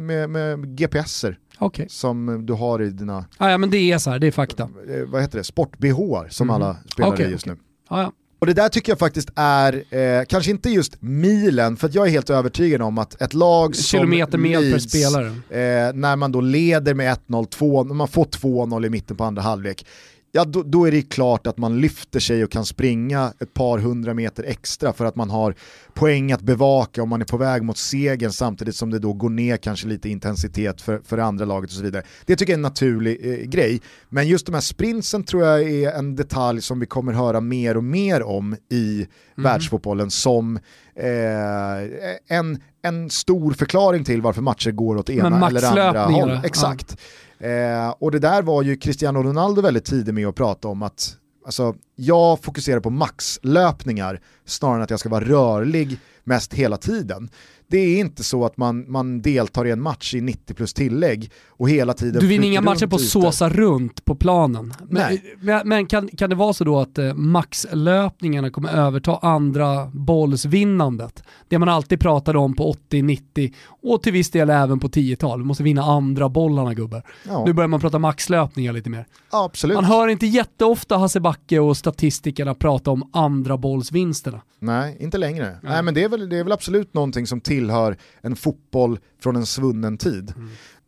med, 0.00 0.30
med 0.30 0.76
GPSer 0.78 1.38
Okej. 1.58 1.86
som 1.90 2.46
du 2.46 2.52
har 2.52 2.82
i 2.82 2.90
dina, 2.90 3.24
Ah, 3.38 3.50
ja 3.50 3.58
men 3.58 3.70
det 3.70 3.76
är 3.92 3.98
så 3.98 4.10
här, 4.10 4.18
det 4.18 4.26
är 4.26 4.30
fakta. 4.30 4.62
eh, 4.62 5.02
vad 5.06 5.20
heter 5.22 5.38
det, 5.38 5.44
sport-BH 5.44 6.28
som 6.30 6.46
Mhm. 6.46 6.54
alla 6.56 6.76
spelar 6.92 7.08
Okej, 7.12 7.26
i 7.26 7.30
just 7.30 7.46
nu. 7.46 7.56
Ah, 7.88 8.00
ja. 8.00 8.12
Och 8.42 8.46
det 8.46 8.54
där 8.54 8.68
tycker 8.68 8.92
jag 8.92 8.98
faktiskt 8.98 9.30
är, 9.36 9.84
eh, 9.96 10.24
kanske 10.28 10.50
inte 10.50 10.70
just 10.70 10.96
milen, 11.02 11.76
för 11.76 11.90
jag 11.92 12.06
är 12.06 12.10
helt 12.10 12.30
övertygad 12.30 12.82
om 12.82 12.98
att 12.98 13.22
ett 13.22 13.34
lag 13.34 13.76
som 13.76 13.82
Kilometer 13.98 14.38
mer 14.38 14.56
per 14.56 14.62
Leeds, 14.62 14.84
spelare. 14.90 15.26
eh, 15.26 15.94
när 15.94 16.16
man 16.16 16.32
då 16.32 16.40
leder 16.40 16.94
med 16.94 17.12
1-0, 17.12 17.46
2 17.46 17.84
när 17.84 17.94
man 17.94 18.08
får 18.08 18.24
2-0 18.24 18.86
i 18.86 18.90
mitten 18.90 19.16
på 19.16 19.24
andra 19.24 19.42
halvlek, 19.42 19.86
ja 20.32 20.44
då, 20.44 20.62
då 20.62 20.86
är 20.86 20.90
det 20.90 21.02
klart 21.02 21.46
att 21.46 21.58
man 21.58 21.80
lyfter 21.80 22.20
sig 22.20 22.44
och 22.44 22.50
kan 22.50 22.64
springa 22.64 23.32
ett 23.40 23.54
par 23.54 23.78
hundra 23.78 24.14
meter 24.14 24.44
extra 24.44 24.92
för 24.92 25.04
att 25.04 25.16
man 25.16 25.30
har 25.30 25.54
poäng 25.94 26.32
att 26.32 26.40
bevaka 26.40 27.02
om 27.02 27.08
man 27.08 27.20
är 27.20 27.24
på 27.24 27.36
väg 27.36 27.62
mot 27.62 27.78
segern 27.78 28.32
samtidigt 28.32 28.76
som 28.76 28.90
det 28.90 28.98
då 28.98 29.12
går 29.12 29.30
ner 29.30 29.56
kanske 29.56 29.86
lite 29.86 30.08
intensitet 30.08 30.80
för, 30.80 31.00
för 31.04 31.18
andra 31.18 31.44
laget 31.44 31.70
och 31.70 31.76
så 31.76 31.82
vidare. 31.82 32.02
Det 32.26 32.36
tycker 32.36 32.52
jag 32.52 32.54
är 32.54 32.58
en 32.58 32.62
naturlig 32.62 33.18
eh, 33.22 33.46
grej. 33.46 33.80
Men 34.08 34.28
just 34.28 34.46
de 34.46 34.52
här 34.54 34.60
sprintsen 34.60 35.24
tror 35.24 35.44
jag 35.44 35.62
är 35.62 35.92
en 35.92 36.16
detalj 36.16 36.62
som 36.62 36.80
vi 36.80 36.86
kommer 36.86 37.12
höra 37.12 37.40
mer 37.40 37.76
och 37.76 37.84
mer 37.84 38.22
om 38.22 38.56
i 38.70 39.06
världsfotbollen 39.34 40.10
som 40.10 40.56
eh, 40.96 42.36
en, 42.38 42.60
en 42.82 43.10
stor 43.10 43.52
förklaring 43.52 44.04
till 44.04 44.22
varför 44.22 44.42
matcher 44.42 44.70
går 44.70 44.96
åt 44.96 45.10
ena 45.10 45.26
eller 45.26 45.36
andra 45.36 45.50
maxlöpningarna, 45.50 46.34
håll. 46.34 46.44
Exakt. 46.44 46.96
Eh, 47.42 47.94
och 47.98 48.10
det 48.10 48.18
där 48.18 48.42
var 48.42 48.62
ju 48.62 48.76
Cristiano 48.76 49.22
Ronaldo 49.22 49.62
väldigt 49.62 49.84
tidig 49.84 50.14
med 50.14 50.26
att 50.26 50.34
prata 50.34 50.68
om 50.68 50.82
att 50.82 51.16
alltså, 51.46 51.74
jag 51.96 52.42
fokuserar 52.42 52.80
på 52.80 52.90
maxlöpningar 52.90 54.20
snarare 54.44 54.76
än 54.76 54.82
att 54.82 54.90
jag 54.90 55.00
ska 55.00 55.08
vara 55.08 55.24
rörlig 55.24 55.98
mest 56.24 56.54
hela 56.54 56.76
tiden. 56.76 57.30
Det 57.72 57.78
är 57.78 58.00
inte 58.00 58.24
så 58.24 58.44
att 58.44 58.56
man, 58.56 58.90
man 58.90 59.22
deltar 59.22 59.66
i 59.66 59.70
en 59.70 59.80
match 59.80 60.14
i 60.14 60.20
90 60.20 60.54
plus 60.54 60.74
tillägg 60.74 61.30
och 61.48 61.70
hela 61.70 61.94
tiden 61.94 62.20
Du 62.20 62.26
vinner 62.26 62.48
inga 62.48 62.60
matcher 62.60 62.86
på 62.86 62.96
att 62.96 63.02
såsa 63.02 63.48
runt 63.48 64.04
på 64.04 64.14
planen. 64.14 64.74
Men, 64.78 64.88
Nej. 64.88 65.36
men, 65.40 65.68
men 65.68 65.86
kan, 65.86 66.08
kan 66.08 66.30
det 66.30 66.36
vara 66.36 66.52
så 66.52 66.64
då 66.64 66.80
att 66.80 66.98
eh, 66.98 67.14
maxlöpningarna 67.14 68.50
kommer 68.50 68.72
överta 68.72 69.18
andra 69.22 69.86
bollsvinnandet? 69.86 71.22
Det 71.48 71.58
man 71.58 71.68
alltid 71.68 72.00
pratade 72.00 72.38
om 72.38 72.56
på 72.56 72.74
80-90 72.90 73.54
och 73.82 74.02
till 74.02 74.12
viss 74.12 74.30
del 74.30 74.50
även 74.50 74.78
på 74.80 74.88
10-tal. 74.88 75.38
Vi 75.38 75.44
måste 75.44 75.62
vinna 75.62 75.82
andra 75.82 76.28
bollarna 76.28 76.74
gubbar. 76.74 77.02
Ja, 77.26 77.44
Nu 77.44 77.52
börjar 77.52 77.68
man 77.68 77.80
prata 77.80 77.98
maxlöpningar 77.98 78.72
lite 78.72 78.90
mer. 78.90 79.06
ja, 79.32 79.44
absolut. 79.44 79.74
Man 79.74 79.84
hör 79.84 80.08
inte 80.08 80.26
jätteofta 80.26 80.96
Hasse 80.96 81.20
Backe 81.20 81.58
och 81.58 81.76
statistikerna 81.76 82.54
prata 82.54 82.90
om 82.90 83.10
andra 83.12 83.56
bollsvinsterna. 83.56 84.40
Nej, 84.58 84.96
inte 85.00 85.18
längre. 85.18 85.56
Nej. 85.62 85.82
men 85.82 85.94
det 85.94 86.04
är, 86.04 86.08
väl, 86.08 86.28
det 86.28 86.38
är 86.38 86.44
väl 86.44 86.52
absolut 86.52 86.94
någonting 86.94 87.26
som 87.26 87.40
tillhör 87.40 87.96
en 88.20 88.36
fotboll 88.36 88.98
från 89.22 89.36
en 89.36 89.46
svunnen 89.46 89.98
tid. 89.98 90.34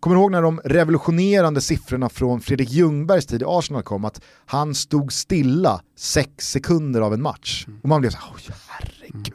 Kommer 0.01 0.16
du 0.16 0.22
ihåg 0.22 0.30
när 0.32 0.42
de 0.42 0.61
revolutionerande 0.64 1.61
siffrorna 1.61 2.09
från 2.09 2.40
Fredrik 2.40 2.70
Ljungbergs 2.72 3.26
tid 3.26 3.42
i 3.42 3.45
Arsenal 3.49 3.82
kom? 3.82 4.05
Att 4.05 4.20
han 4.47 4.74
stod 4.74 5.12
stilla 5.12 5.80
sex 5.97 6.30
sekunder 6.51 7.01
av 7.01 7.14
en 7.14 7.22
match. 7.22 7.66
Och 7.82 7.88
man 7.88 8.01
blev 8.01 8.11
så 8.11 8.18
här, 8.18 8.26
oj 8.36 8.55
herregud. 8.68 9.34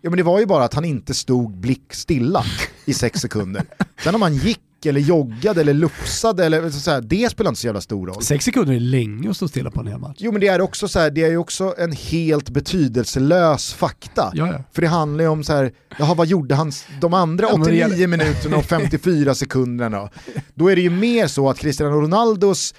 Ja 0.00 0.10
men 0.10 0.16
det 0.16 0.22
var 0.22 0.40
ju 0.40 0.46
bara 0.46 0.64
att 0.64 0.74
han 0.74 0.84
inte 0.84 1.14
stod 1.14 1.56
blick 1.56 1.94
stilla. 1.94 2.44
I 2.88 2.94
sex 2.94 3.20
sekunder. 3.20 3.62
Sen 4.04 4.14
om 4.14 4.20
man 4.20 4.34
gick 4.34 4.60
eller 4.86 5.00
joggade 5.00 5.60
eller 5.60 5.74
lufsade, 5.74 6.44
eller 6.46 6.70
så 6.70 6.90
här, 6.90 7.00
det 7.00 7.30
spelar 7.30 7.48
inte 7.50 7.60
så 7.60 7.66
jävla 7.66 7.80
stor 7.80 8.06
roll. 8.06 8.22
Sex 8.22 8.44
sekunder 8.44 8.74
är 8.74 8.80
länge 8.80 9.30
att 9.30 9.36
stå 9.36 9.48
stilla 9.48 9.70
på 9.70 9.80
en 9.80 9.86
hel 9.86 9.98
match. 9.98 10.16
Jo 10.18 10.32
men 10.32 10.40
det 10.40 10.46
är 10.48 10.60
också 10.60 10.88
så 10.88 10.98
här, 10.98 11.10
det 11.10 11.22
är 11.24 11.30
ju 11.30 11.36
också 11.36 11.74
en 11.78 11.92
helt 11.92 12.50
betydelselös 12.50 13.72
fakta. 13.74 14.30
Ja, 14.34 14.46
ja. 14.46 14.64
För 14.72 14.82
det 14.82 14.88
handlar 14.88 15.24
ju 15.24 15.30
om 15.30 15.44
så 15.44 15.52
här, 15.52 15.72
jaha 15.98 16.14
vad 16.14 16.26
gjorde 16.26 16.54
han 16.54 16.72
de 17.00 17.14
andra 17.14 17.46
Ja, 17.46 17.56
men 17.56 17.60
det 17.60 17.64
89 17.84 17.96
gäller- 17.98 18.06
minuterna 18.06 18.56
och 18.56 18.64
54 18.64 19.34
sekunderna? 19.34 20.08
Då 20.54 20.68
är 20.68 20.76
det 20.76 20.82
ju 20.82 20.90
mer 20.90 21.26
så 21.26 21.50
att 21.50 21.58
Cristiano 21.58 22.00
Ronaldos 22.00 22.74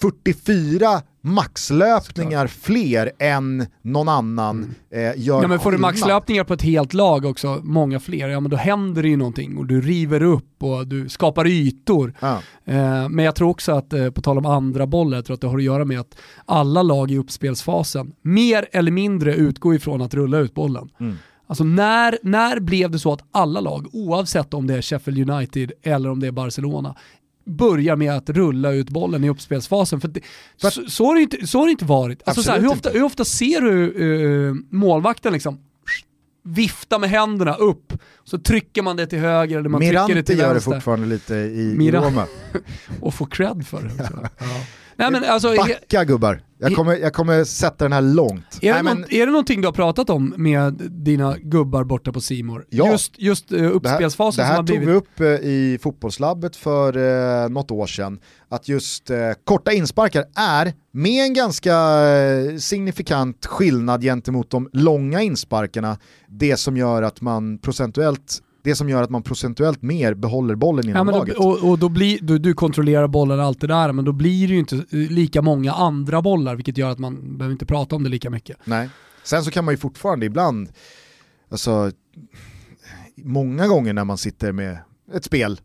44 0.00 1.02
maxlöpningar 1.24 2.46
fler 2.46 3.12
än 3.18 3.66
någon 3.82 4.08
annan 4.08 4.74
eh, 4.90 5.00
gör 5.00 5.08
Mm. 5.08 5.42
Ja 5.42 5.48
men 5.48 5.60
får 5.60 5.72
du 5.72 5.78
maxlöpningar 5.78 6.44
på 6.44 6.54
ett 6.54 6.62
helt 6.62 6.94
lag 6.94 7.24
också, 7.24 7.60
många 7.62 8.00
fler, 8.00 8.28
ja 8.28 8.40
men 8.40 8.50
då 8.50 8.56
händer 8.56 9.02
det 9.02 9.08
ju 9.08 9.16
någonting 9.16 9.56
och 9.56 9.66
du 9.66 9.80
river 9.80 10.22
upp 10.22 10.62
och 10.62 10.86
du 10.86 11.08
skapar 11.08 11.46
ytor. 11.46 12.14
Ja. 12.20 12.38
Eh, 12.64 13.08
men 13.08 13.24
jag 13.24 13.34
tror 13.34 13.50
också 13.50 13.72
att, 13.72 13.92
eh, 13.92 14.10
på 14.10 14.20
tal 14.20 14.38
om 14.38 14.46
andra 14.46 14.86
bollar, 14.86 15.18
jag 15.18 15.24
tror 15.24 15.34
att 15.34 15.40
det 15.40 15.46
har 15.46 15.58
att 15.58 15.62
göra 15.62 15.84
med 15.84 16.00
att 16.00 16.16
alla 16.46 16.82
lag 16.82 17.10
i 17.10 17.18
uppspelsfasen 17.18 18.12
mer 18.22 18.68
eller 18.72 18.90
mindre 18.90 19.34
utgår 19.34 19.74
ifrån 19.74 20.02
att 20.02 20.14
rulla 20.14 20.38
ut 20.38 20.54
bollen. 20.54 20.88
Mm. 21.00 21.16
Alltså 21.46 21.64
när, 21.64 22.18
när 22.22 22.60
blev 22.60 22.90
det 22.90 22.98
så 22.98 23.12
att 23.12 23.24
alla 23.30 23.60
lag, 23.60 23.86
oavsett 23.92 24.54
om 24.54 24.66
det 24.66 24.74
är 24.74 24.82
Sheffield 24.82 25.30
United 25.30 25.72
eller 25.82 26.10
om 26.10 26.20
det 26.20 26.26
är 26.26 26.32
Barcelona, 26.32 26.94
börjar 27.44 27.96
med 27.96 28.12
att 28.16 28.30
rulla 28.30 28.72
ut 28.72 28.90
bollen 28.90 29.24
i 29.24 29.28
uppspelsfasen. 29.28 30.00
För, 30.00 30.08
det, 30.08 30.20
För 30.60 30.70
så, 30.70 30.90
så, 30.90 31.06
har 31.06 31.14
det 31.14 31.20
inte, 31.22 31.46
så 31.46 31.58
har 31.58 31.68
inte 31.68 31.84
varit. 31.84 32.22
Alltså 32.24 32.42
så 32.42 32.50
här, 32.50 32.60
hur, 32.60 32.68
ofta, 32.68 32.90
hur 32.90 33.02
ofta 33.02 33.24
ser 33.24 33.60
du 33.60 34.48
eh, 34.48 34.54
målvakten 34.70 35.32
liksom 35.32 35.58
vifta 36.44 36.98
med 36.98 37.10
händerna 37.10 37.54
upp, 37.54 37.92
så 38.24 38.38
trycker 38.38 38.82
man 38.82 38.96
det 38.96 39.06
till 39.06 39.18
höger 39.18 39.58
eller 39.58 39.68
man 39.68 39.80
trycker 39.80 39.92
det 39.98 40.06
Mirante 40.08 40.22
till 40.22 40.38
gör 40.38 40.48
det 40.48 40.52
vänster 40.54 40.72
fortfarande 40.72 41.06
lite 41.06 41.34
i, 41.34 41.38
i 41.38 41.76
Mira- 41.78 42.04
Roma. 42.04 42.26
och 43.00 43.14
får 43.14 43.26
cred 43.26 43.66
för 43.66 43.82
det. 43.82 44.02
också. 44.02 44.28
Ja. 44.38 44.46
Nej, 44.96 45.10
men 45.10 45.24
alltså, 45.24 45.54
Backa 45.56 46.04
gubbar, 46.04 46.42
jag 46.62 46.74
kommer, 46.74 46.96
jag 46.96 47.12
kommer 47.12 47.44
sätta 47.44 47.84
den 47.84 47.92
här 47.92 48.00
långt. 48.00 48.58
är, 48.62 48.66
det 48.66 48.72
Nej, 48.72 48.82
men 48.82 48.96
någon, 48.96 49.12
är 49.12 49.26
det 49.26 49.32
någonting 49.32 49.60
du 49.60 49.66
har 49.66 49.72
pratat 49.72 50.10
om 50.10 50.34
med 50.36 50.72
dina 50.90 51.36
gubbar 51.38 51.84
borta 51.84 52.12
på 52.12 52.20
Simor? 52.20 52.66
Ja. 52.70 52.92
Just, 52.92 53.18
just 53.18 53.52
eh, 53.52 53.58
det 53.58 53.64
här, 53.64 53.70
uppspelsfasen 53.70 54.42
det 54.42 54.46
som 54.46 54.50
här 54.50 54.56
har 54.56 54.66
tog 54.66 54.78
blivit... 54.78 54.88
vi 54.88 54.92
upp 54.92 55.20
eh, 55.20 55.26
i 55.26 55.78
fotbollslabbet 55.82 56.56
för 56.56 56.96
eh, 57.44 57.48
något 57.48 57.70
år 57.70 57.86
sedan, 57.86 58.20
att 58.48 58.68
just 58.68 59.10
eh, 59.10 59.18
korta 59.44 59.72
insparkar 59.72 60.24
är, 60.36 60.72
med 60.92 61.24
en 61.24 61.34
ganska 61.34 61.74
eh, 61.74 62.56
signifikant 62.56 63.46
skillnad 63.46 64.02
gentemot 64.02 64.50
de 64.50 64.70
långa 64.72 65.22
insparkarna, 65.22 65.98
det 66.28 66.56
som 66.56 66.76
gör 66.76 67.02
att 67.02 67.20
man 67.20 67.58
procentuellt 67.58 68.42
det 68.62 68.74
som 68.76 68.88
gör 68.88 69.02
att 69.02 69.10
man 69.10 69.22
procentuellt 69.22 69.82
mer 69.82 70.14
behåller 70.14 70.54
bollen 70.54 70.88
inom 70.88 71.08
Ja, 71.08 71.18
laget. 71.18 71.36
då, 71.36 71.42
och, 71.42 71.70
och 71.70 71.78
då 71.78 71.88
blir, 71.88 72.18
du, 72.22 72.38
du 72.38 72.54
kontrollerar 72.54 73.08
bollen 73.08 73.38
och 73.40 73.44
allt 73.46 73.60
det 73.60 73.66
där, 73.66 73.92
men 73.92 74.04
då 74.04 74.12
blir 74.12 74.48
det 74.48 74.52
ju 74.54 74.58
inte 74.58 74.76
eh, 74.76 74.82
lika 74.90 75.42
många 75.42 75.72
andra 75.72 76.22
bollar, 76.22 76.54
vilket 76.56 76.78
gör 76.78 76.90
att 76.90 76.98
man 76.98 77.38
behöver 77.38 77.52
inte 77.52 77.66
prata 77.66 77.96
om 77.96 78.02
det 78.02 78.08
lika 78.10 78.30
mycket. 78.30 78.56
Nej. 78.64 78.88
Sen 79.24 79.44
så 79.44 79.50
kan 79.50 79.64
man 79.64 79.74
ju 79.74 79.78
fortfarande 79.78 80.26
ibland, 80.26 80.68
alltså 81.50 81.90
många 83.16 83.66
gånger 83.66 83.92
när 83.92 84.04
man 84.04 84.18
sitter 84.18 84.52
med 84.52 84.78
ett 85.14 85.24
spel, 85.24 85.60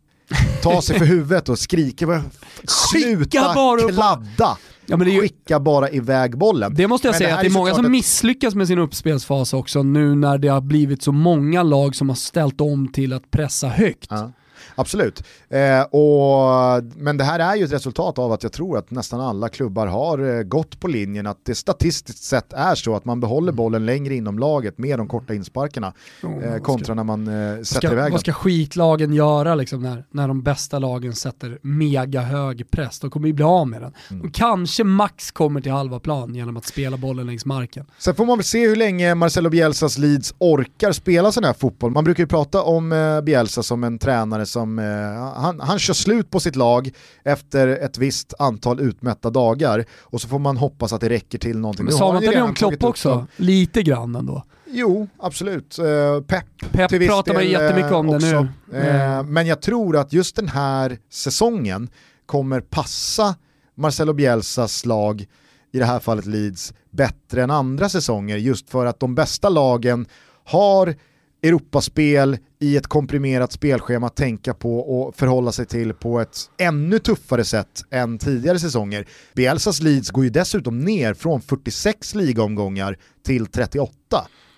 ta 0.62 0.82
sig 0.82 0.98
för 0.98 1.04
huvudet 1.16 1.48
och 1.48 1.58
skriker 1.58 2.22
sluta 2.64 3.54
bara 3.54 3.88
kladda, 3.88 4.58
Ja, 4.90 4.96
men 4.96 5.06
det, 5.06 5.12
ju, 5.12 5.20
skicka 5.20 5.60
bara 5.60 5.90
iväg 5.90 6.38
bollen. 6.38 6.74
det 6.74 6.86
måste 6.88 7.06
jag 7.08 7.12
Men 7.12 7.18
säga, 7.18 7.28
här 7.30 7.36
att 7.36 7.40
det 7.42 7.48
är 7.48 7.52
många 7.52 7.74
som 7.74 7.84
ett- 7.84 7.90
misslyckas 7.90 8.54
med 8.54 8.66
sin 8.68 8.78
uppspelsfas 8.78 9.52
också 9.52 9.82
nu 9.82 10.14
när 10.14 10.38
det 10.38 10.48
har 10.48 10.60
blivit 10.60 11.02
så 11.02 11.12
många 11.12 11.62
lag 11.62 11.94
som 11.96 12.08
har 12.08 12.16
ställt 12.16 12.60
om 12.60 12.88
till 12.88 13.12
att 13.12 13.30
pressa 13.30 13.68
högt. 13.68 14.06
Ja, 14.10 14.32
absolut. 14.78 15.22
Eh, 15.48 15.82
och, 15.82 16.84
men 16.96 17.16
det 17.16 17.24
här 17.24 17.38
är 17.40 17.56
ju 17.56 17.64
ett 17.64 17.72
resultat 17.72 18.18
av 18.18 18.32
att 18.32 18.42
jag 18.42 18.52
tror 18.52 18.78
att 18.78 18.90
nästan 18.90 19.20
alla 19.20 19.48
klubbar 19.48 19.86
har 19.86 20.36
eh, 20.36 20.42
gått 20.42 20.80
på 20.80 20.88
linjen 20.88 21.26
att 21.26 21.38
det 21.44 21.54
statistiskt 21.54 22.22
sett 22.24 22.52
är 22.52 22.74
så 22.74 22.96
att 22.96 23.04
man 23.04 23.20
behåller 23.20 23.52
bollen 23.52 23.86
längre 23.86 24.14
inom 24.14 24.38
laget 24.38 24.78
med 24.78 24.98
de 24.98 25.08
korta 25.08 25.34
insparkarna 25.34 25.92
Oh, 26.22 26.44
eh, 26.44 26.50
vad 26.50 26.62
kontra 26.62 26.84
ska- 26.84 26.94
när 26.94 27.04
man 27.04 27.28
eh, 27.28 27.62
sätter 27.62 27.64
Ska, 27.64 27.86
iväg 27.92 28.02
vad 28.02 28.12
den. 28.12 28.18
ska 28.18 28.32
skitlagen 28.32 29.12
göra 29.14 29.54
liksom 29.54 29.82
när, 29.82 30.04
när 30.10 30.28
de 30.28 30.42
bästa 30.42 30.78
lagen 30.78 31.14
sätter 31.14 31.58
mega 31.62 32.20
hög 32.20 32.70
press? 32.70 33.00
De 33.00 33.10
kommer 33.10 33.26
ju 33.26 33.32
bli 33.32 33.44
av 33.44 33.68
med 33.68 33.82
den. 33.82 33.92
Mm. 34.10 34.22
De 34.22 34.30
kanske 34.30 34.84
max 34.84 35.30
kommer 35.30 35.60
till 35.60 35.72
halva 35.72 36.00
plan 36.00 36.34
genom 36.34 36.56
att 36.56 36.66
spela 36.66 36.96
bollen 36.96 37.26
längs 37.26 37.44
marken. 37.44 37.86
Sen 37.98 38.14
får 38.14 38.26
man 38.26 38.38
väl 38.38 38.44
se 38.44 38.68
hur 38.68 38.76
länge 38.76 39.14
Marcelo 39.14 39.50
Bielsas 39.50 39.98
Leeds 39.98 40.34
orkar 40.38 40.92
spela 40.92 41.32
sån 41.32 41.44
här 41.44 41.52
fotboll. 41.52 41.90
Man 41.90 42.04
brukar 42.04 42.22
ju 42.22 42.26
prata 42.26 42.62
om 42.62 42.92
eh, 42.92 43.20
Bielsa 43.20 43.62
som 43.62 43.84
en 43.84 43.98
tränare 43.98 44.46
som, 44.46 44.67
eh, 44.78 45.40
han, 45.42 45.60
han 45.60 45.78
kör 45.78 45.94
slut 45.94 46.30
på 46.30 46.40
sitt 46.40 46.56
lag 46.56 46.90
efter 47.24 47.68
ett 47.68 47.98
visst 47.98 48.34
antal 48.38 48.80
utmätta 48.80 49.30
dagar 49.30 49.84
och 50.00 50.20
så 50.20 50.28
får 50.28 50.38
man 50.38 50.56
hoppas 50.56 50.92
att 50.92 51.00
det 51.00 51.08
räcker 51.08 51.38
till 51.38 51.58
någonting. 51.58 51.84
Men 51.84 51.94
sa 51.94 52.12
man 52.12 52.22
inte 52.22 52.36
det 52.36 52.42
om 52.42 52.54
Klopp 52.54 52.84
också? 52.84 53.26
Lite 53.36 53.82
grann 53.82 54.16
ändå. 54.16 54.44
Jo, 54.70 55.08
absolut. 55.18 55.78
Uh, 55.78 56.20
Pep 56.20 56.44
Pep 56.72 56.88
till 56.88 56.98
viss 56.98 57.08
pratar 57.08 57.32
man 57.32 57.42
del, 57.42 57.52
jättemycket 57.52 57.92
om 57.92 58.06
eh, 58.06 58.10
det 58.10 58.16
också. 58.16 58.48
nu. 58.70 58.78
Eh, 58.78 59.18
Mm. 59.18 59.32
Men 59.32 59.46
jag 59.46 59.62
tror 59.62 59.96
att 59.96 60.12
just 60.12 60.36
den 60.36 60.48
här 60.48 60.98
säsongen 61.10 61.88
kommer 62.26 62.60
passa 62.60 63.34
Marcelo 63.74 64.12
Bielsas 64.12 64.86
lag, 64.86 65.26
i 65.72 65.78
det 65.78 65.84
här 65.84 65.98
fallet 65.98 66.26
Leeds, 66.26 66.72
bättre 66.90 67.42
än 67.42 67.50
andra 67.50 67.88
säsonger 67.88 68.36
just 68.36 68.70
för 68.70 68.86
att 68.86 69.00
de 69.00 69.14
bästa 69.14 69.48
lagen 69.48 70.06
har 70.44 70.94
Europaspel 71.42 72.38
i 72.60 72.76
ett 72.76 72.86
komprimerat 72.86 73.52
spelschema 73.52 74.06
att 74.06 74.16
tänka 74.16 74.54
på 74.54 74.78
och 74.78 75.16
förhålla 75.16 75.52
sig 75.52 75.66
till 75.66 75.94
på 75.94 76.20
ett 76.20 76.38
ännu 76.58 76.98
tuffare 76.98 77.44
sätt 77.44 77.84
än 77.90 78.18
tidigare 78.18 78.58
säsonger. 78.58 79.08
Bielsas 79.34 79.80
Leeds 79.80 80.10
går 80.10 80.24
ju 80.24 80.30
dessutom 80.30 80.78
ner 80.78 81.14
från 81.14 81.40
46 81.40 82.14
ligaomgångar 82.14 82.98
till 83.26 83.46
38. 83.46 83.92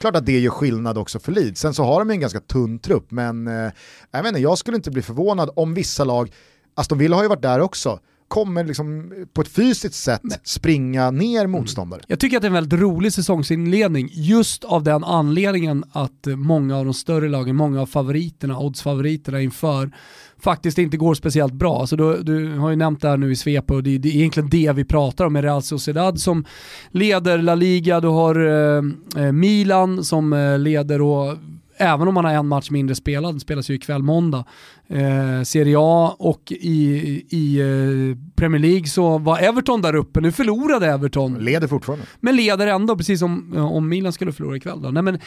Klart 0.00 0.16
att 0.16 0.26
det 0.26 0.38
gör 0.38 0.50
skillnad 0.50 0.98
också 0.98 1.18
för 1.18 1.32
Leeds. 1.32 1.60
Sen 1.60 1.74
så 1.74 1.84
har 1.84 1.98
de 1.98 2.10
en 2.10 2.20
ganska 2.20 2.40
tunn 2.40 2.78
trupp, 2.78 3.10
men 3.10 3.46
eh, 3.46 3.72
jag, 4.10 4.22
vet 4.22 4.26
inte, 4.26 4.40
jag 4.40 4.58
skulle 4.58 4.76
inte 4.76 4.90
bli 4.90 5.02
förvånad 5.02 5.50
om 5.56 5.74
vissa 5.74 6.04
lag, 6.04 6.32
Aston 6.74 6.98
Villa 6.98 7.16
har 7.16 7.22
ju 7.22 7.28
varit 7.28 7.42
där 7.42 7.60
också, 7.60 8.00
kommer 8.30 8.64
liksom 8.64 9.12
på 9.32 9.40
ett 9.40 9.48
fysiskt 9.48 9.94
sätt 9.94 10.22
springa 10.42 11.10
ner 11.10 11.46
motståndare. 11.46 12.00
Jag 12.06 12.20
tycker 12.20 12.36
att 12.36 12.42
det 12.42 12.46
är 12.46 12.50
en 12.50 12.54
väldigt 12.54 12.80
rolig 12.80 13.12
säsongsinledning 13.12 14.08
just 14.12 14.64
av 14.64 14.82
den 14.82 15.04
anledningen 15.04 15.84
att 15.92 16.26
eh, 16.26 16.36
många 16.36 16.76
av 16.76 16.84
de 16.84 16.94
större 16.94 17.28
lagen, 17.28 17.56
många 17.56 17.80
av 17.80 17.86
favoriterna, 17.86 18.58
oddsfavoriterna 18.58 19.40
inför 19.40 19.90
faktiskt 20.42 20.78
inte 20.78 20.96
går 20.96 21.14
speciellt 21.14 21.52
bra. 21.52 21.80
Alltså 21.80 21.96
du, 21.96 22.22
du 22.22 22.58
har 22.58 22.70
ju 22.70 22.76
nämnt 22.76 23.00
det 23.00 23.08
här 23.08 23.16
nu 23.16 23.32
i 23.32 23.36
svep 23.36 23.70
och 23.70 23.82
det, 23.82 23.98
det 23.98 24.08
är 24.08 24.16
egentligen 24.16 24.48
det 24.48 24.72
vi 24.72 24.84
pratar 24.84 25.24
om 25.24 25.32
med 25.32 25.44
Real 25.44 25.62
Sociedad 25.62 26.20
som 26.20 26.44
leder 26.90 27.38
La 27.38 27.54
Liga, 27.54 28.00
du 28.00 28.08
har 28.08 28.46
eh, 28.46 28.82
eh, 29.24 29.32
Milan 29.32 30.04
som 30.04 30.32
eh, 30.32 30.58
leder 30.58 31.00
och 31.00 31.36
även 31.80 32.08
om 32.08 32.14
man 32.14 32.24
har 32.24 32.32
en 32.32 32.48
match 32.48 32.70
mindre 32.70 32.94
spelad, 32.94 33.34
den 33.34 33.40
spelas 33.40 33.70
ju 33.70 33.74
ikväll 33.74 34.02
måndag, 34.02 34.44
eh, 34.88 35.42
Serie 35.44 35.76
A 35.78 36.16
och 36.18 36.52
i, 36.52 36.76
i 37.30 37.60
eh, 37.60 38.16
Premier 38.36 38.60
League 38.60 38.86
så 38.86 39.18
var 39.18 39.38
Everton 39.38 39.82
där 39.82 39.94
uppe, 39.94 40.20
nu 40.20 40.32
förlorade 40.32 40.86
Everton 40.86 41.44
Leder 41.44 41.68
fortfarande. 41.68 42.04
men 42.20 42.36
leder 42.36 42.66
ändå, 42.66 42.96
precis 42.96 43.20
som 43.20 43.52
eh, 43.56 43.72
om 43.72 43.88
Milan 43.88 44.12
skulle 44.12 44.32
förlora 44.32 44.56
ikväll. 44.56 44.82
Då. 44.82 44.90
Nej, 44.90 45.02
men, 45.02 45.18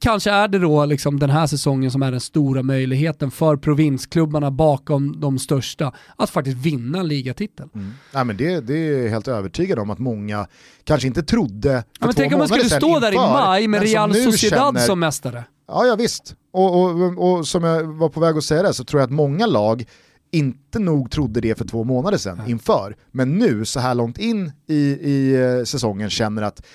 kanske 0.00 0.30
är 0.30 0.48
det 0.48 0.58
då 0.58 0.84
liksom 0.84 1.18
den 1.18 1.30
här 1.30 1.46
säsongen 1.46 1.90
som 1.90 2.02
är 2.02 2.10
den 2.10 2.20
stora 2.20 2.62
möjligheten 2.62 3.30
för 3.30 3.56
provinsklubbarna 3.56 4.50
bakom 4.50 5.20
de 5.20 5.38
största 5.38 5.92
att 6.16 6.30
faktiskt 6.30 6.56
vinna 6.56 6.98
en 6.98 7.08
ligatitel. 7.08 7.68
Mm. 7.74 7.92
Nej, 8.14 8.24
men 8.24 8.36
det, 8.36 8.60
det 8.60 8.74
är 8.74 9.08
helt 9.08 9.28
övertygad 9.28 9.78
om 9.78 9.90
att 9.90 9.98
många 9.98 10.46
kanske 10.84 11.06
inte 11.06 11.22
trodde 11.22 11.68
för 11.68 11.76
Ja, 11.76 11.82
men 12.00 12.08
två 12.14 12.20
tänk 12.20 12.32
om 12.32 12.38
man 12.38 12.48
skulle 12.48 12.64
stå 12.64 12.98
där 12.98 13.12
i 13.12 13.14
inför, 13.14 13.32
maj 13.32 13.68
med 13.68 13.82
Real 13.82 14.14
Sociedad 14.14 14.58
känner- 14.74 14.80
som 14.80 15.00
mästare. 15.00 15.44
Ja, 15.70 15.86
ja 15.86 15.96
visst. 15.96 16.34
Och, 16.52 16.82
och, 16.82 17.18
och 17.32 17.46
som 17.46 17.64
jag 17.64 17.84
var 17.84 18.08
på 18.08 18.20
väg 18.20 18.36
att 18.36 18.44
säga 18.44 18.62
det 18.62 18.74
så 18.74 18.84
tror 18.84 19.00
jag 19.00 19.06
att 19.06 19.12
många 19.14 19.46
lag 19.46 19.84
inte 20.32 20.78
nog 20.78 21.10
trodde 21.10 21.40
det 21.40 21.58
för 21.58 21.64
två 21.64 21.84
månader 21.84 22.18
sedan 22.18 22.40
inför. 22.46 22.96
Men 23.10 23.38
nu 23.38 23.64
så 23.64 23.80
här 23.80 23.94
långt 23.94 24.18
in 24.18 24.52
i, 24.66 24.74
i 24.90 25.34
eh, 25.58 25.64
säsongen 25.64 26.10
känner 26.10 26.42
att 26.42 26.66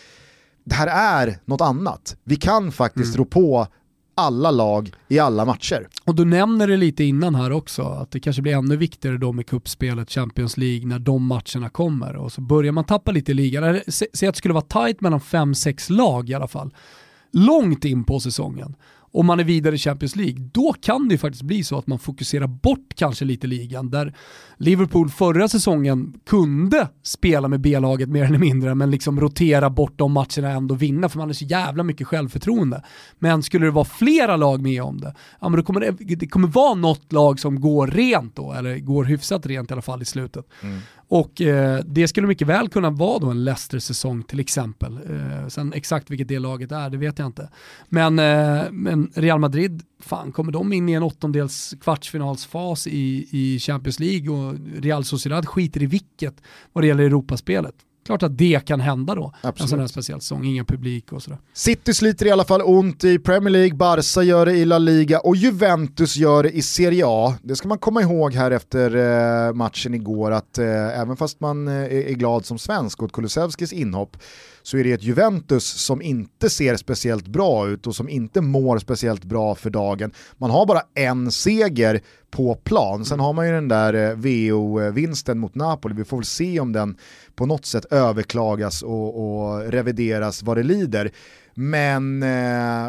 det 0.63 0.75
här 0.75 0.87
är 1.27 1.39
något 1.45 1.61
annat. 1.61 2.17
Vi 2.23 2.35
kan 2.35 2.71
faktiskt 2.71 3.15
Mm. 3.15 3.17
rå 3.17 3.25
på 3.25 3.67
alla 4.17 4.51
lag 4.51 4.93
i 5.07 5.19
alla 5.19 5.45
matcher. 5.45 5.87
Och 6.05 6.15
du 6.15 6.25
nämner 6.25 6.67
det 6.67 6.77
lite 6.77 7.03
innan 7.03 7.35
här 7.35 7.51
också, 7.51 7.81
att 7.83 8.11
det 8.11 8.19
kanske 8.19 8.41
blir 8.41 8.53
ännu 8.53 8.77
viktigare 8.77 9.17
då 9.17 9.31
med 9.31 9.47
kuppspelet 9.47 10.09
Champions 10.11 10.57
League 10.57 10.87
när 10.87 10.99
de 10.99 11.25
matcherna 11.25 11.69
kommer. 11.71 12.15
Och 12.15 12.31
så 12.31 12.41
börjar 12.41 12.71
man 12.71 12.83
tappa 12.83 13.11
lite 13.11 13.31
i 13.31 13.35
ligan. 13.35 13.79
Säg 13.87 14.07
att 14.27 14.35
det 14.35 14.37
skulle 14.37 14.53
vara 14.53 14.85
tight 14.85 15.01
mellan 15.01 15.19
5-6 15.19 15.91
lag 15.91 16.29
i 16.29 16.33
alla 16.33 16.47
fall. 16.47 16.73
Långt 17.37 17.85
in 17.85 18.03
på 18.03 18.19
säsongen. 18.19 18.75
och 19.15 19.25
man 19.25 19.39
är 19.39 19.43
vidare 19.43 19.75
i 19.75 19.77
Champions 19.77 20.15
League, 20.15 20.49
då 20.53 20.73
kan 20.81 21.07
det 21.07 21.13
ju 21.13 21.17
faktiskt 21.17 21.43
bli 21.43 21.63
så 21.63 21.77
att 21.77 21.87
man 21.87 21.99
fokuserar 21.99 22.47
bort 22.47 22.93
kanske 22.95 23.25
lite 23.25 23.47
ligan. 23.47 23.89
Där 23.89 24.15
Liverpool 24.57 25.09
förra 25.09 25.47
säsongen 25.47 26.13
kunde 26.25 26.89
spela 27.03 27.47
med 27.47 27.61
B-laget 27.61 28.09
mer 28.09 28.23
eller 28.23 28.37
mindre, 28.37 28.75
men 28.75 28.91
liksom 28.91 29.19
rotera 29.19 29.69
bort 29.69 29.93
de 29.95 30.11
matcherna 30.11 30.47
och 30.47 30.53
ändå 30.53 30.75
vinna, 30.75 31.09
för 31.09 31.17
man 31.17 31.29
har 31.29 31.33
så 31.33 31.45
jävla 31.45 31.83
mycket 31.83 32.07
självförtroende. 32.07 32.83
Men 33.19 33.43
skulle 33.43 33.65
det 33.65 33.71
vara 33.71 33.85
flera 33.85 34.37
lag 34.37 34.61
med 34.61 34.83
om 34.83 35.01
det, 35.01 35.15
ja 35.41 35.49
men 35.49 35.59
då 35.59 35.63
kommer 35.63 35.79
det, 35.79 36.15
det 36.15 36.27
kommer 36.27 36.47
vara 36.47 36.73
något 36.73 37.13
lag 37.13 37.39
som 37.39 37.61
går 37.61 37.87
rent 37.87 38.35
då, 38.35 38.53
eller 38.53 38.79
går 38.79 39.03
hyfsat 39.03 39.45
rent 39.45 39.71
i 39.71 39.73
alla 39.73 39.81
fall 39.81 40.01
i 40.01 40.05
slutet. 40.05 40.45
Mm. 40.61 40.79
Och 41.07 41.41
eh, 41.41 41.79
det 41.85 42.07
skulle 42.07 42.27
mycket 42.27 42.47
väl 42.47 42.69
kunna 42.69 42.89
vara 42.89 43.19
då 43.19 43.29
en 43.29 43.43
Leicester-säsong 43.43 44.23
till 44.23 44.39
exempel. 44.39 44.99
Eh, 45.09 45.47
sen 45.47 45.73
exakt 45.73 46.09
vilket 46.09 46.27
det 46.27 46.39
laget 46.39 46.71
är, 46.71 46.89
det 46.89 46.97
vet 46.97 47.19
jag 47.19 47.25
inte. 47.25 47.49
Men, 47.89 48.19
eh, 48.19 48.71
men 48.71 49.11
Real 49.15 49.39
Madrid, 49.39 49.83
fan 49.99 50.31
kommer 50.31 50.51
de 50.51 50.73
in 50.73 50.89
i 50.89 50.93
en 50.93 51.03
åttondels 51.03 51.73
kvartsfinalsfas 51.81 52.87
i, 52.87 53.27
i 53.31 53.59
Champions 53.59 53.99
League 53.99 54.29
och 54.29 54.55
Real 54.83 55.03
Sociedad 55.03 55.47
skiter 55.47 55.83
i 55.83 55.85
vilket 55.85 56.41
vad 56.73 56.83
det 56.83 56.87
gäller 56.87 57.03
Europaspelet 57.03 57.75
klart 58.05 58.23
att 58.23 58.37
det 58.37 58.65
kan 58.65 58.79
hända 58.79 59.15
då. 59.15 59.33
Absolut. 59.41 59.61
En 59.61 59.67
sån 59.67 59.79
här 59.79 59.87
speciell 59.87 60.21
säsong, 60.21 60.45
ingen 60.45 60.65
publik 60.65 61.11
och 61.11 61.23
sådär. 61.23 61.39
City 61.53 61.93
sliter 61.93 62.25
i 62.25 62.31
alla 62.31 62.43
fall 62.43 62.61
ont 62.61 63.03
i 63.03 63.19
Premier 63.19 63.51
League, 63.51 63.75
Barca 63.75 64.23
gör 64.23 64.45
det 64.45 64.53
i 64.53 64.65
La 64.65 64.77
Liga 64.77 65.19
och 65.19 65.35
Juventus 65.35 66.17
gör 66.17 66.43
det 66.43 66.49
i 66.49 66.61
Serie 66.61 67.03
A. 67.07 67.35
Det 67.41 67.55
ska 67.55 67.67
man 67.67 67.77
komma 67.77 68.01
ihåg 68.01 68.33
här 68.33 68.51
efter 68.51 68.95
eh, 69.47 69.53
matchen 69.53 69.93
igår 69.93 70.31
att 70.31 70.57
eh, 70.57 70.99
även 70.99 71.17
fast 71.17 71.39
man 71.39 71.67
eh, 71.67 71.73
är 71.83 72.13
glad 72.13 72.45
som 72.45 72.57
svensk 72.57 73.03
åt 73.03 73.11
Kulusevskis 73.11 73.73
inhopp 73.73 74.17
så 74.65 74.77
är 74.77 74.83
det 74.83 74.91
ett 74.91 75.03
Juventus 75.03 75.65
som 75.65 76.01
inte 76.01 76.49
ser 76.49 76.75
speciellt 76.75 77.27
bra 77.27 77.67
ut 77.67 77.87
och 77.87 77.95
som 77.95 78.09
inte 78.09 78.41
mår 78.41 78.79
speciellt 78.79 79.23
bra 79.23 79.55
för 79.55 79.69
dagen. 79.69 80.11
Man 80.37 80.51
har 80.51 80.65
bara 80.65 80.81
en 80.93 81.31
seger 81.31 82.01
på 82.31 82.55
plan, 82.55 83.05
sen 83.05 83.19
har 83.19 83.33
man 83.33 83.47
ju 83.47 83.51
den 83.51 83.67
där 83.67 83.93
eh, 83.93 84.15
VO-vinsten 84.15 85.39
mot 85.39 85.55
Napoli, 85.55 85.95
vi 85.95 86.03
får 86.03 86.17
väl 86.17 86.25
se 86.25 86.59
om 86.59 86.71
den 86.71 86.97
på 87.35 87.45
något 87.45 87.65
sätt 87.65 87.85
överklagas 87.85 88.83
och, 88.83 89.43
och 89.45 89.71
revideras 89.71 90.43
vad 90.43 90.57
det 90.57 90.63
lider. 90.63 91.11
Men 91.53 92.23
eh, 92.23 92.85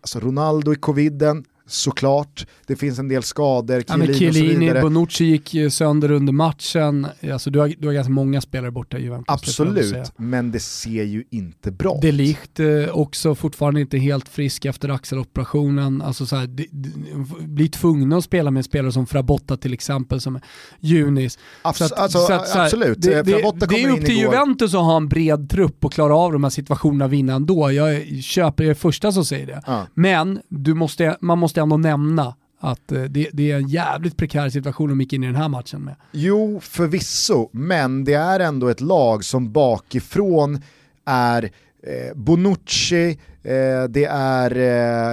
alltså 0.00 0.20
Ronaldo 0.20 0.72
i 0.72 0.76
coviden, 0.76 1.44
såklart. 1.66 2.46
Det 2.66 2.76
finns 2.76 2.98
en 2.98 3.08
del 3.08 3.22
skador, 3.22 3.80
Chiellini, 3.80 4.12
ja, 4.12 4.18
Chiellini 4.18 4.48
och 4.48 4.52
så 4.52 4.60
vidare. 4.60 4.82
Bonucci 4.82 5.24
gick 5.24 5.72
sönder 5.72 6.10
under 6.10 6.32
matchen. 6.32 7.06
Alltså, 7.32 7.50
du, 7.50 7.58
har, 7.58 7.74
du 7.78 7.86
har 7.86 7.94
ganska 7.94 8.12
många 8.12 8.40
spelare 8.40 8.70
borta 8.70 8.98
i 8.98 9.02
Juventus. 9.02 9.24
Absolut, 9.28 10.12
men 10.16 10.52
det 10.52 10.60
ser 10.60 11.04
ju 11.04 11.24
inte 11.30 11.70
bra 11.70 11.94
ut. 11.96 12.02
Delikt 12.02 12.60
eh, 12.60 12.66
också 12.92 13.34
fortfarande 13.34 13.80
inte 13.80 13.98
helt 13.98 14.28
frisk 14.28 14.64
efter 14.64 14.88
axeloperationen. 14.88 16.02
Alltså, 16.02 16.26
så 16.26 16.36
här, 16.36 16.46
de, 16.46 16.68
de, 16.72 17.54
blir 17.54 17.68
tvungna 17.68 18.16
att 18.16 18.24
spela 18.24 18.50
med 18.50 18.64
spelare 18.64 18.92
som 18.92 19.06
Frabotta 19.06 19.56
till 19.56 19.72
exempel, 19.72 20.20
som 20.20 20.40
Junis. 20.80 21.38
Abs 21.62 21.82
att, 21.82 21.92
alltså, 21.92 22.18
att, 22.18 22.48
här, 22.48 22.64
absolut, 22.64 23.02
det, 23.02 23.14
det, 23.14 23.22
det 23.22 23.82
är 23.82 23.90
upp 23.90 24.04
till 24.04 24.18
Juventus 24.18 24.74
att 24.74 24.80
ha 24.80 24.96
en 24.96 25.08
bred 25.08 25.50
trupp 25.50 25.84
och 25.84 25.92
klara 25.92 26.16
av 26.16 26.32
de 26.32 26.44
här 26.44 26.50
situationerna 26.50 27.04
och 27.04 27.12
vinna 27.12 27.32
ändå. 27.32 27.72
Jag 27.72 28.06
köper, 28.22 28.64
jag 28.64 28.70
är 28.70 28.74
första 28.74 29.12
som 29.12 29.24
säger 29.24 29.46
det. 29.46 29.62
Ja. 29.66 29.86
Men 29.94 30.40
du 30.48 30.74
måste, 30.74 31.16
man 31.20 31.38
måste 31.38 31.51
ändå 31.60 31.76
nämna 31.76 32.34
att 32.62 32.92
eh, 32.92 33.02
det, 33.02 33.28
det, 33.32 33.50
är 33.50 33.56
en 33.56 33.68
jävligt 33.68 34.16
prekär 34.16 34.50
situation 34.50 34.88
de 34.88 35.00
gick 35.00 35.12
in 35.12 35.22
i 35.22 35.26
den 35.26 35.36
här 35.36 35.48
matchen 35.48 35.84
med. 35.84 35.94
Jo, 36.12 36.60
förvisso, 36.60 37.48
men 37.52 38.04
det 38.04 38.14
är 38.14 38.40
ändå 38.40 38.68
ett 38.68 38.80
lag 38.80 39.24
som 39.24 39.52
bakifrån 39.52 40.62
är 41.04 41.42
eh, 41.86 42.14
Bonucci, 42.14 43.18
eh, 43.42 43.84
det 43.88 44.04
är 44.10 44.56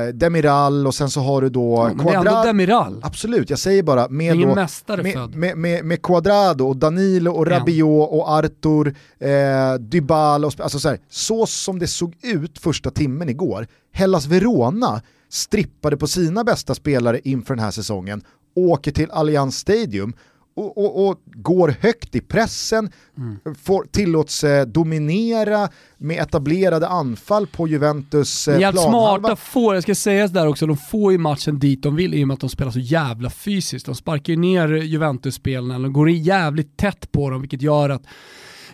eh, 0.08 0.14
Demiral 0.14 0.88
och 0.88 0.96
sen 0.96 1.10
så 1.10 1.22
har 1.22 1.42
du 1.42 1.50
då 1.50 1.76
ja, 1.90 1.94
men 1.96 2.06
Det 2.06 2.14
är 2.14 2.18
ändå 2.18 2.44
Demiral. 2.44 3.02
Absolut, 3.04 3.50
jag 3.50 3.60
säger 3.60 3.84
bara 3.84 4.08
med, 4.10 4.36
Ingen 4.36 4.50
då, 4.50 4.56
mästare 4.56 5.04
med, 5.04 5.14
född. 5.14 5.36
Med, 5.36 5.58
med, 5.58 5.86
med 5.86 6.02
Quadrado 6.02 6.68
och 6.68 6.78
Danilo 6.78 7.32
och 7.32 7.48
Rabiot 7.48 8.10
och 8.12 8.32
Artur, 8.32 8.96
eh, 9.20 9.74
Dybala 9.80 10.48
och 10.48 10.60
alltså 10.60 10.80
så, 10.80 10.90
här, 10.90 11.00
så 11.10 11.46
som 11.46 11.80
det 11.80 11.88
såg 11.88 12.16
ut 12.22 12.60
första 12.60 12.92
timmen 12.92 13.30
igår, 13.30 13.68
Hellas 13.92 14.26
Verona 14.26 15.02
strippade 15.30 15.98
på 15.98 16.08
sina 16.08 16.44
bästa 16.44 16.76
spelare 16.76 17.20
inför 17.24 17.56
den 17.56 17.64
här 17.64 17.72
säsongen, 17.72 18.24
åker 18.56 18.92
till 18.92 19.12
Allianz 19.12 19.58
Stadium 19.58 20.14
och, 20.56 20.78
och, 20.78 21.08
och, 21.08 21.22
går 21.26 21.76
högt 21.82 22.16
i 22.16 22.22
pressen, 22.22 22.92
mm. 23.18 23.56
får, 23.56 23.84
tillåts 23.92 24.44
eh, 24.44 24.66
dominera 24.66 25.70
med 25.98 26.20
etablerade 26.20 26.88
anfall 26.88 27.48
på 27.48 27.68
Juventus 27.68 28.48
eh, 28.48 28.60
Jävligt 28.60 28.84
smarta 28.84 29.36
får, 29.36 29.74
jag 29.74 29.84
ska 29.84 29.96
säga 29.96 30.28
där 30.28 30.48
också, 30.48 30.68
de 30.68 30.78
får 30.78 31.12
ju 31.12 31.18
matchen 31.18 31.60
dit 31.60 31.84
de 31.84 31.96
vill 31.96 32.14
i 32.14 32.24
och 32.24 32.28
med 32.28 32.34
att 32.34 32.40
de 32.40 32.50
spelar 32.50 32.72
så 32.72 32.80
jävla 32.80 33.30
fysiskt. 33.30 33.86
De 33.86 33.96
sparkar 33.96 34.34
ju 34.34 34.40
ner 34.40 34.68
Juventus-spelarna, 34.68 35.80
de 35.80 35.94
går 35.94 36.10
jävligt 36.10 36.78
tätt 36.78 37.12
på 37.12 37.30
dem 37.30 37.42
vilket 37.42 37.62
gör 37.62 37.90
att 37.90 38.04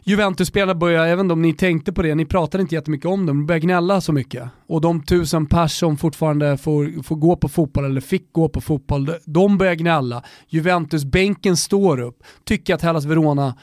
Juventus-spelare 0.08 0.76
börjar, 0.76 1.06
jag 1.06 1.18
vet 1.18 1.24
inte 1.24 1.34
om 1.34 1.42
ni 1.42 1.54
tänkte 1.54 1.94
på 1.94 2.02
det, 2.02 2.16
ni 2.16 2.26
pratade 2.26 2.62
inte 2.62 2.76
jättemycket 2.76 3.06
om 3.06 3.26
dem, 3.26 3.38
de 3.38 3.46
börjar 3.46 3.60
gnälla 3.60 4.02
så 4.02 4.14
mycket. 4.14 4.50
Och 4.68 4.82
de 4.82 5.04
tusen 5.04 5.46
pers 5.46 5.72
som 5.72 5.98
fortfarande 5.98 6.58
får, 6.58 7.04
får 7.04 7.16
gå 7.16 7.36
på 7.36 7.50
fotboll, 7.50 7.86
eller 7.86 8.02
fick 8.02 8.34
gå 8.34 8.50
på 8.50 8.62
fotboll, 8.62 9.10
de 9.26 9.58
börjar 9.58 9.76
gnälla. 9.76 10.24
Juventus-bänken 10.48 11.58
står 11.58 12.00
upp, 12.00 12.24
tycker 12.44 12.76
att 12.76 12.82
Hellas 12.82 13.06
Verona 13.06 13.56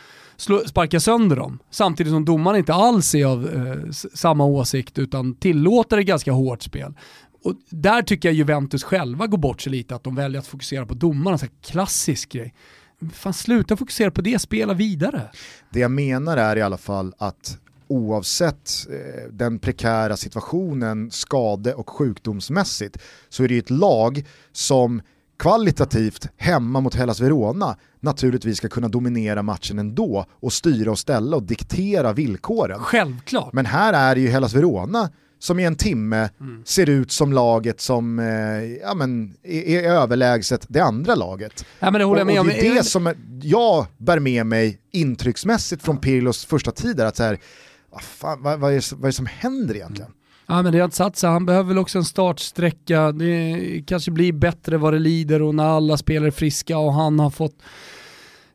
sparkar 0.67 0.99
sönder 0.99 1.37
dem. 1.37 1.59
Samtidigt 1.71 2.13
som 2.13 2.25
domaren 2.25 2.59
inte 2.59 2.75
alls 2.75 3.15
är 3.15 3.27
av 3.27 3.47
eh, 3.47 3.91
samma 4.15 4.45
åsikt 4.45 4.99
utan 4.99 5.35
tillåter 5.35 5.99
ett 5.99 6.07
ganska 6.07 6.33
hårt 6.33 6.63
spel. 6.63 6.95
Och 7.45 7.55
där 7.71 8.03
tycker 8.03 8.29
jag 8.29 8.37
Juventus 8.37 8.85
själva 8.85 9.27
går 9.27 9.39
bort 9.39 9.61
sig 9.61 9.73
lite, 9.73 9.95
att 9.95 10.05
de 10.05 10.15
väljer 10.15 10.39
att 10.39 10.47
fokusera 10.47 10.87
på 10.87 10.95
domarna, 10.95 11.39
en 11.43 11.49
klassisk 11.63 12.33
grej 12.33 12.55
fan 13.11 13.33
sluta 13.33 13.77
fokusera 13.77 14.11
på 14.11 14.21
det, 14.21 14.39
spela 14.39 14.75
vidare. 14.75 15.31
Det 15.71 15.81
jag 15.81 15.91
menar 15.91 16.37
är 16.37 16.57
i 16.57 16.63
alla 16.63 16.79
fall 16.79 17.15
att 17.19 17.59
oavsett 17.89 18.71
eh, 18.91 19.33
den 19.33 19.59
prekära 19.59 20.17
situationen 20.17 21.11
skade 21.11 21.75
och 21.75 21.91
sjukdomsmässigt 21.91 22.99
så 23.29 23.45
är 23.45 23.49
det 23.49 23.55
ju 23.55 23.61
ett 23.61 23.71
lag 23.71 24.27
som 24.53 25.03
kvalitativt 25.39 26.29
hemma 26.37 26.81
mot 26.81 26.95
Hellas 26.95 27.21
Verona 27.21 27.77
naturligtvis 28.01 28.57
ska 28.57 28.69
kunna 28.69 28.89
dominera 28.89 29.43
matchen 29.43 29.79
ändå 29.79 30.27
och 30.31 30.53
styra 30.53 30.91
och 30.91 30.99
ställa 30.99 31.37
och 31.37 31.43
diktera 31.43 32.13
villkoren. 32.13 32.79
Självklart. 32.79 33.53
Men 33.53 33.67
här 33.67 33.93
är 33.93 34.15
det 34.15 34.21
ju 34.21 34.29
Hellas 34.29 34.55
Verona 34.55 35.11
som 35.43 35.59
i 35.59 35.65
en 35.65 35.77
timme 35.77 36.29
mm. 36.41 36.63
ser 36.65 36.91
ut 36.91 37.13
som 37.13 37.33
laget 37.33 37.81
som 37.81 38.19
eh, 38.19 38.27
ja, 38.83 38.95
men, 38.95 39.35
är, 39.43 39.63
är 39.63 39.91
överlägset 39.91 40.67
det 40.69 40.81
andra 40.81 41.15
laget. 41.15 41.65
Ja, 41.79 41.91
men 41.91 41.99
det 41.99 42.05
håller 42.05 42.21
jag 42.21 42.27
med 42.27 42.41
och, 42.41 42.47
och 42.47 42.53
det 42.53 42.69
är 42.69 42.75
det 42.75 42.85
som 42.85 43.15
jag 43.43 43.87
bär 43.99 44.19
med 44.19 44.47
mig 44.47 44.79
intrycksmässigt 44.93 45.83
från 45.83 45.97
Pirlos 45.97 46.45
första 46.45 46.71
tid, 46.71 47.01
att 47.01 47.17
så 47.17 47.23
här, 47.23 47.39
vad, 47.91 48.03
fan, 48.03 48.43
vad, 48.43 48.61
vad, 48.61 48.73
är, 48.73 48.95
vad 48.95 49.05
är 49.05 49.09
det 49.09 49.13
som 49.13 49.27
händer 49.27 49.75
egentligen? 49.75 50.11
Mm. 50.11 50.19
Ja 50.47 50.63
men 50.63 50.73
det 50.73 50.79
har 50.79 50.85
inte 50.85 50.97
satt 50.97 51.17
sig, 51.17 51.31
han 51.31 51.47
behöver 51.47 51.69
väl 51.69 51.79
också 51.79 51.99
en 51.99 52.05
startsträcka, 52.05 53.13
det 53.13 53.83
kanske 53.87 54.11
blir 54.11 54.33
bättre 54.33 54.77
vad 54.77 54.93
det 54.93 54.99
lider 54.99 55.43
och 55.43 55.55
när 55.55 55.65
alla 55.65 55.97
spelare 55.97 56.29
är 56.29 56.31
friska 56.31 56.79
och 56.79 56.95
han 56.95 57.19
har 57.19 57.31
fått 57.31 57.57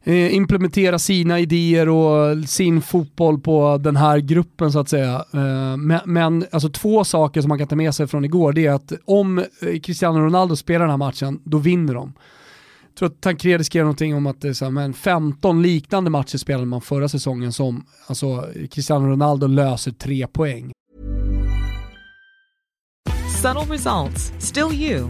Eh, 0.08 0.36
implementera 0.36 1.00
sina 1.00 1.40
idéer 1.40 1.90
och 1.90 2.50
sin 2.50 2.82
fotboll 2.82 3.40
på 3.40 3.78
den 3.78 3.96
här 3.96 4.20
gruppen 4.20 4.72
så 4.72 4.80
att 4.80 4.90
säga. 4.90 5.26
Eh, 5.34 5.78
men, 5.78 6.00
men 6.06 6.46
alltså 6.52 6.70
två 6.70 7.04
saker 7.04 7.42
som 7.42 7.50
man 7.50 7.58
kan 7.58 7.68
ta 7.68 7.76
med 7.76 7.96
sig 7.96 8.08
från 8.08 8.26
igår, 8.26 8.54
det 8.54 8.66
är 8.66 8.72
att 8.72 8.94
om 9.06 9.38
eh, 9.38 9.80
Cristiano 9.84 10.20
Ronaldo 10.20 10.56
spelar 10.56 10.80
den 10.80 10.90
här 10.90 10.98
matchen, 10.98 11.40
då 11.44 11.58
vinner 11.58 11.94
de. 11.94 12.14
Jag 12.88 12.96
tror 12.98 13.08
att 13.10 13.22
Tancredi 13.22 13.64
skrev 13.64 13.84
någonting 13.84 14.16
om 14.16 14.28
att 14.28 14.42
det 14.42 14.48
är 14.48 14.54
så 14.54 14.66
här, 14.66 14.72
men 14.72 14.94
15 14.94 15.62
liknande 15.62 16.10
matcher 16.10 16.38
spelade 16.38 16.66
man 16.66 16.82
förra 16.82 17.10
säsongen 17.10 17.54
som 17.54 17.86
alltså, 18.08 18.46
Cristiano 18.72 19.08
Ronaldo 19.08 19.48
löser 19.48 19.92
tre 19.92 20.28
poäng. 20.28 20.72
Subtle 23.42 23.76
results, 23.76 24.34
still 24.40 24.74
you, 24.74 25.10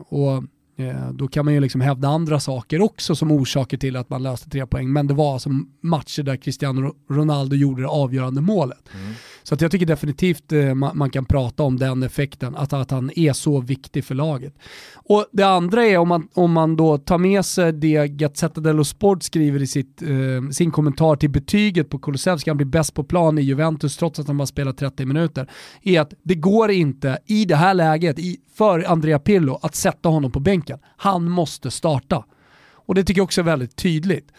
Och 0.00 0.44
eh, 0.76 1.10
då 1.12 1.28
kan 1.28 1.44
man 1.44 1.54
ju 1.54 1.60
liksom 1.60 1.80
hävda 1.80 2.08
andra 2.08 2.40
saker 2.40 2.82
också 2.82 3.14
som 3.14 3.32
orsaker 3.32 3.76
till 3.76 3.96
att 3.96 4.10
man 4.10 4.22
löste 4.22 4.50
tre 4.50 4.66
poäng. 4.66 4.92
Men 4.92 5.06
det 5.06 5.14
var 5.14 5.32
alltså 5.32 5.50
matcher 5.80 6.22
där 6.22 6.36
Cristiano 6.36 6.94
Ronaldo 7.10 7.56
gjorde 7.56 7.82
det 7.82 7.88
avgörande 7.88 8.40
målet. 8.40 8.88
Mm. 8.94 9.14
Så 9.42 9.54
att 9.54 9.60
jag 9.60 9.70
tycker 9.70 9.86
definitivt 9.86 10.52
eh, 10.52 10.74
man, 10.74 10.98
man, 10.98 11.10
kan 11.10 11.24
prata 11.24 11.62
om 11.62 11.76
den 11.78 12.02
effekten, 12.02 12.56
att, 12.56 12.72
att 12.72 12.90
han 12.90 13.10
är 13.16 13.32
så 13.32 13.60
viktig 13.60 14.04
för 14.04 14.14
laget. 14.14 14.54
Och 14.94 15.26
Det 15.32 15.42
andra 15.42 15.86
är 15.86 15.98
om 15.98 16.08
man, 16.08 16.28
om 16.34 16.52
man 16.52 16.76
då 16.76 16.98
tar 16.98 17.18
med 17.18 17.44
sig 17.44 17.72
det 17.72 18.08
Gazzetta 18.08 18.60
dello 18.60 18.84
Sport 18.84 19.22
skriver 19.22 19.62
i 19.62 19.66
sitt, 19.66 20.02
eh, 20.02 20.50
sin 20.50 20.70
kommentar 20.70 21.16
till 21.16 21.30
betyget 21.30 21.88
på 21.88 21.98
Kulusevski, 21.98 22.50
han 22.50 22.56
blir 22.56 22.66
bäst 22.66 22.94
på 22.94 23.04
plan 23.04 23.38
i 23.38 23.42
Juventus 23.42 23.96
trots 23.96 24.18
att 24.18 24.26
han 24.26 24.36
bara 24.36 24.46
spelat 24.46 24.78
30 24.78 25.04
minuter, 25.04 25.50
är 25.82 26.00
att 26.00 26.14
det 26.22 26.34
går 26.34 26.70
inte 26.70 27.18
i 27.26 27.44
det 27.44 27.56
här 27.56 27.74
läget 27.74 28.18
i, 28.18 28.38
för 28.60 28.84
Andrea 28.90 29.18
Pirlo 29.18 29.58
att 29.62 29.74
sätta 29.74 30.08
honom 30.08 30.32
på 30.32 30.40
bänken. 30.40 30.78
Han 30.96 31.30
måste 31.30 31.70
starta. 31.70 32.24
Och 32.72 32.94
det 32.94 33.04
tycker 33.04 33.20
jag 33.20 33.24
också 33.24 33.40
är 33.40 33.44
väldigt 33.44 33.76
tydligt. 33.76 34.32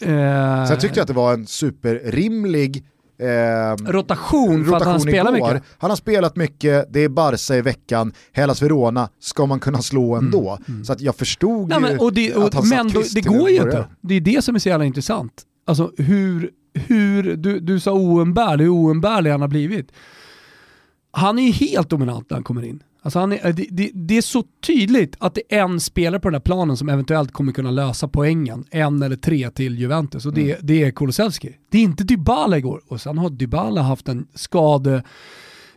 Eh, 0.00 0.66
Sen 0.66 0.78
tyckte 0.78 0.98
jag 0.98 1.02
att 1.02 1.08
det 1.08 1.14
var 1.14 1.34
en 1.34 1.46
superrimlig 1.46 2.84
Eh, 3.20 3.92
rotation 3.92 4.64
för 4.64 4.76
att 4.76 4.84
han 4.84 5.00
spelar 5.00 5.32
mycket. 5.32 5.62
Han 5.78 5.90
har 5.90 5.96
spelat 5.96 6.36
mycket, 6.36 6.86
det 6.92 7.00
är 7.00 7.08
Barca 7.08 7.56
i 7.56 7.62
veckan, 7.62 8.12
Hellas 8.32 8.62
Verona 8.62 9.08
ska 9.20 9.46
man 9.46 9.60
kunna 9.60 9.82
slå 9.82 10.14
mm, 10.14 10.24
ändå. 10.24 10.50
Mm, 10.50 10.62
mm. 10.68 10.84
Så 10.84 10.92
att 10.92 11.00
jag 11.00 11.16
förstod 11.16 11.68
Nej, 11.68 11.80
men, 11.80 11.98
och 11.98 12.12
det, 12.12 12.34
och, 12.34 12.44
att 12.44 12.54
han 12.54 12.68
Men 12.68 12.88
då, 12.88 13.02
det 13.14 13.20
går 13.20 13.50
ju 13.50 13.56
inte. 13.56 13.88
Det 14.00 14.14
är 14.14 14.20
det 14.20 14.44
som 14.44 14.54
är 14.54 14.58
så 14.58 14.68
jävla 14.68 14.84
intressant. 14.84 15.42
Alltså 15.66 15.92
hur, 15.96 16.50
hur 16.74 17.36
du, 17.36 17.60
du 17.60 17.80
sa 17.80 17.92
oumbärlig, 17.92 18.64
hur 18.64 18.72
oumbärlig 18.72 19.30
han 19.30 19.40
har 19.40 19.48
blivit. 19.48 19.92
Han 21.10 21.38
är 21.38 21.42
ju 21.42 21.52
helt 21.52 21.90
dominant 21.90 22.30
när 22.30 22.36
han 22.36 22.44
kommer 22.44 22.64
in. 22.64 22.82
Alltså 23.08 23.18
han 23.18 23.32
är, 23.32 23.52
det, 23.52 23.66
det, 23.70 23.90
det, 23.94 24.16
är 24.16 24.22
så 24.22 24.44
tydligt 24.66 25.16
att 25.18 25.34
det 25.34 25.42
är 25.48 25.60
en 25.60 25.80
spelare 25.80 26.20
på 26.20 26.28
den 26.28 26.34
här 26.34 26.40
planen 26.40 26.76
som 26.76 26.88
eventuellt 26.88 27.32
kommer 27.32 27.52
kunna 27.52 27.70
lösa 27.70 28.08
poängen, 28.08 28.64
en 28.70 29.02
eller 29.02 29.16
tre 29.16 29.50
till 29.50 29.78
Juventus, 29.78 30.26
och 30.26 30.32
det, 30.32 30.50
mm. 30.50 30.56
det 30.62 30.82
är 30.82 30.90
Kulusevski. 30.90 31.56
Det 31.70 31.78
är 31.78 31.82
inte 31.82 32.04
Dybala 32.04 32.58
igår, 32.58 32.80
och 32.88 33.00
sen 33.00 33.18
har 33.18 33.30
Dybala 33.30 33.82
haft 33.82 34.08
en 34.08 34.26
skade 34.34 35.02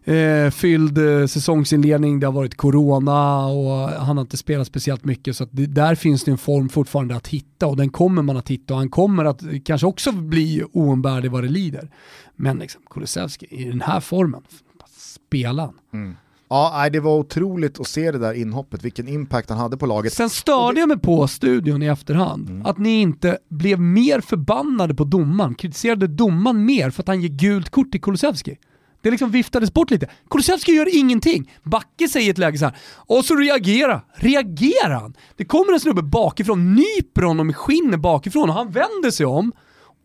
eh, 0.03 0.49
fylld 0.49 0.97
eh, 0.97 1.27
säsongsinledning, 1.27 2.19
det 2.19 2.27
har 2.27 2.33
varit 2.33 2.57
corona 2.57 3.45
och 3.45 3.89
han 3.89 4.17
har 4.17 4.21
inte 4.21 4.37
spelat 4.37 4.67
speciellt 4.67 5.05
mycket 5.05 5.35
så 5.35 5.47
det, 5.51 5.65
där 5.65 5.95
finns 5.95 6.23
det 6.23 6.31
en 6.31 6.37
form 6.37 6.69
fortfarande 6.69 7.15
att 7.15 7.27
hitta 7.27 7.67
och 7.67 7.77
den 7.77 7.89
kommer 7.89 8.21
man 8.21 8.37
att 8.37 8.49
hitta 8.49 8.73
och 8.73 8.79
han 8.79 8.89
kommer 8.89 9.25
att 9.25 9.41
kanske 9.65 9.87
också 9.87 10.11
bli 10.11 10.63
oumbärlig 10.71 11.31
vad 11.31 11.43
det 11.43 11.49
lider. 11.49 11.89
Men 12.35 12.57
liksom, 12.57 12.81
Kulusevski 12.89 13.47
i 13.49 13.63
den 13.63 13.81
här 13.81 13.99
formen, 13.99 14.41
spela 14.97 15.61
han. 15.61 15.73
Mm. 15.93 16.15
Ja, 16.53 16.89
det 16.91 16.99
var 16.99 17.17
otroligt 17.17 17.79
att 17.79 17.87
se 17.87 18.11
det 18.11 18.17
där 18.17 18.33
inhoppet, 18.33 18.83
vilken 18.83 19.07
impact 19.07 19.49
han 19.49 19.59
hade 19.59 19.77
på 19.77 19.85
laget. 19.85 20.13
Sen 20.13 20.29
störde 20.29 20.79
jag 20.79 20.89
mig 20.89 20.99
på 20.99 21.27
studion 21.27 21.83
i 21.83 21.85
efterhand, 21.85 22.49
mm. 22.49 22.65
att 22.65 22.77
ni 22.77 23.01
inte 23.01 23.37
blev 23.49 23.79
mer 23.79 24.21
förbannade 24.21 24.95
på 24.95 25.03
domaren, 25.03 25.55
kritiserade 25.55 26.07
domaren 26.07 26.65
mer 26.65 26.89
för 26.89 27.03
att 27.03 27.07
han 27.07 27.21
ger 27.21 27.29
gult 27.29 27.69
kort 27.69 27.91
till 27.91 28.01
Kulusevski. 28.01 28.57
Det 29.01 29.11
liksom 29.11 29.31
viftades 29.31 29.73
bort 29.73 29.91
lite. 29.91 30.09
Kulusevski 30.29 30.71
gör 30.71 30.95
ingenting. 30.97 31.51
Backe 31.63 32.07
säger 32.07 32.27
i 32.27 32.29
ett 32.29 32.37
läge 32.37 32.57
så 32.57 32.65
här. 32.65 32.77
och 32.95 33.25
så 33.25 33.35
reagera. 33.35 34.01
Reagerar 34.15 34.99
han? 35.01 35.13
Det 35.35 35.45
kommer 35.45 35.73
en 35.73 35.79
snubbe 35.79 36.01
bakifrån, 36.01 36.75
nyper 36.75 37.21
honom 37.21 37.49
i 37.49 37.53
skinnet 37.53 37.99
bakifrån 37.99 38.49
och 38.49 38.55
han 38.55 38.71
vänder 38.71 39.11
sig 39.11 39.25
om 39.25 39.51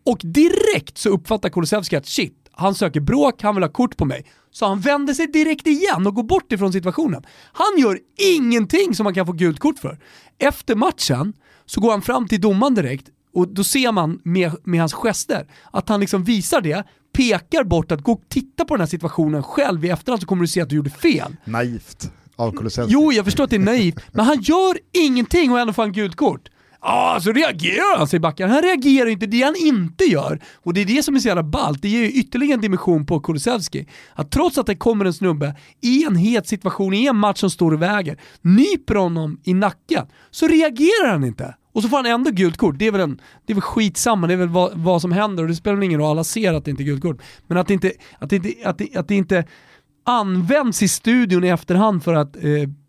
och 0.05 0.19
direkt 0.23 0.97
så 0.97 1.09
uppfattar 1.09 1.49
Kulusevski 1.49 1.95
att 1.95 2.07
shit, 2.07 2.46
han 2.57 2.75
söker 2.75 2.99
bråk, 2.99 3.41
han 3.41 3.55
vill 3.55 3.63
ha 3.63 3.71
kort 3.71 3.97
på 3.97 4.05
mig. 4.05 4.25
Så 4.51 4.65
han 4.65 4.79
vänder 4.79 5.13
sig 5.13 5.27
direkt 5.27 5.67
igen 5.67 6.07
och 6.07 6.13
går 6.13 6.23
bort 6.23 6.51
ifrån 6.51 6.73
situationen. 6.73 7.23
Han 7.53 7.81
gör 7.81 7.99
ingenting 8.35 8.95
som 8.95 9.03
man 9.03 9.13
kan 9.13 9.25
få 9.25 9.31
gult 9.31 9.59
kort 9.59 9.79
för. 9.79 9.99
Efter 10.37 10.75
matchen 10.75 11.33
så 11.65 11.81
går 11.81 11.91
han 11.91 12.01
fram 12.01 12.27
till 12.27 12.41
domaren 12.41 12.75
direkt 12.75 13.07
och 13.33 13.47
då 13.47 13.63
ser 13.63 13.91
man 13.91 14.19
med, 14.23 14.51
med 14.63 14.79
hans 14.79 14.93
gester 14.93 15.47
att 15.71 15.89
han 15.89 15.99
liksom 15.99 16.23
visar 16.23 16.61
det, 16.61 16.83
pekar 17.13 17.63
bort 17.63 17.91
att 17.91 18.01
gå 18.01 18.11
och 18.11 18.21
titta 18.29 18.65
på 18.65 18.73
den 18.73 18.81
här 18.81 18.87
situationen 18.87 19.43
själv 19.43 19.85
i 19.85 19.89
efterhand 19.89 20.21
så 20.21 20.27
kommer 20.27 20.41
du 20.41 20.47
se 20.47 20.61
att 20.61 20.69
du 20.69 20.75
gjorde 20.75 20.89
fel. 20.89 21.35
Naivt 21.45 22.11
av 22.35 22.51
Kulusevski. 22.51 22.93
Jo, 22.93 23.11
jag 23.13 23.25
förstår 23.25 23.43
att 23.43 23.49
det 23.49 23.55
är 23.55 23.59
naivt, 23.59 23.99
men 24.11 24.25
han 24.25 24.41
gör 24.41 24.77
ingenting 24.91 25.51
och 25.51 25.59
ändå 25.59 25.73
får 25.73 25.81
han 25.81 25.93
gult 25.93 26.15
kort. 26.15 26.49
Ja, 26.81 27.19
så 27.21 27.31
reagerar 27.31 27.97
han, 27.97 28.07
säger 28.07 28.21
Backen. 28.21 28.49
Han 28.49 28.61
reagerar 28.61 29.09
inte, 29.09 29.25
det 29.25 29.41
han 29.41 29.55
inte 29.55 30.03
gör. 30.03 30.39
Och 30.55 30.73
det 30.73 30.81
är 30.81 30.85
det 30.85 31.03
som 31.03 31.15
är 31.15 31.19
så 31.19 31.27
jävla 31.27 31.43
ballt, 31.43 31.81
det 31.81 31.89
ger 31.89 32.01
ju 32.01 32.11
ytterligare 32.11 32.53
en 32.53 32.61
dimension 32.61 33.05
på 33.05 33.19
Kulusevski. 33.19 33.87
Att 34.13 34.31
trots 34.31 34.57
att 34.57 34.65
det 34.65 34.75
kommer 34.75 35.05
en 35.05 35.13
snubbe 35.13 35.55
i 35.81 36.03
en 36.03 36.15
het 36.15 36.47
situation, 36.47 36.93
i 36.93 37.07
en 37.07 37.15
match 37.15 37.39
som 37.39 37.49
står 37.49 37.71
och 37.71 37.81
väger, 37.81 38.17
nyper 38.41 38.95
honom 38.95 39.41
i 39.43 39.53
nacken, 39.53 40.05
så 40.31 40.47
reagerar 40.47 41.09
han 41.09 41.23
inte. 41.23 41.55
Och 41.73 41.83
så 41.83 41.89
får 41.89 41.97
han 41.97 42.05
ändå 42.05 42.31
gult 42.31 42.57
kort. 42.57 42.75
Det 42.79 42.87
är 42.87 42.91
väl, 42.91 43.01
en, 43.01 43.21
det 43.45 43.53
är 43.53 43.55
väl 43.55 43.61
skitsamma, 43.61 44.27
det 44.27 44.33
är 44.33 44.37
väl 44.37 44.49
vad, 44.49 44.71
vad 44.75 45.01
som 45.01 45.11
händer 45.11 45.43
och 45.43 45.49
det 45.49 45.55
spelar 45.55 45.83
ingen 45.83 45.99
roll, 45.99 46.11
alla 46.11 46.23
ser 46.23 46.53
att 46.53 46.65
det 46.65 46.71
inte 46.71 46.83
är 46.83 46.85
gult 46.85 47.01
kort. 47.01 47.21
Men 47.47 47.57
att 47.57 47.67
det 47.67 47.73
inte, 47.73 47.91
att 48.19 48.29
det 48.29 48.35
inte, 48.35 48.69
att 48.69 48.77
det, 48.77 48.95
att 48.95 49.07
det 49.07 49.15
inte 49.15 49.45
används 50.05 50.83
i 50.83 50.87
studion 50.87 51.43
i 51.43 51.47
efterhand 51.47 52.03
för 52.03 52.13
att 52.13 52.35
eh, 52.35 52.43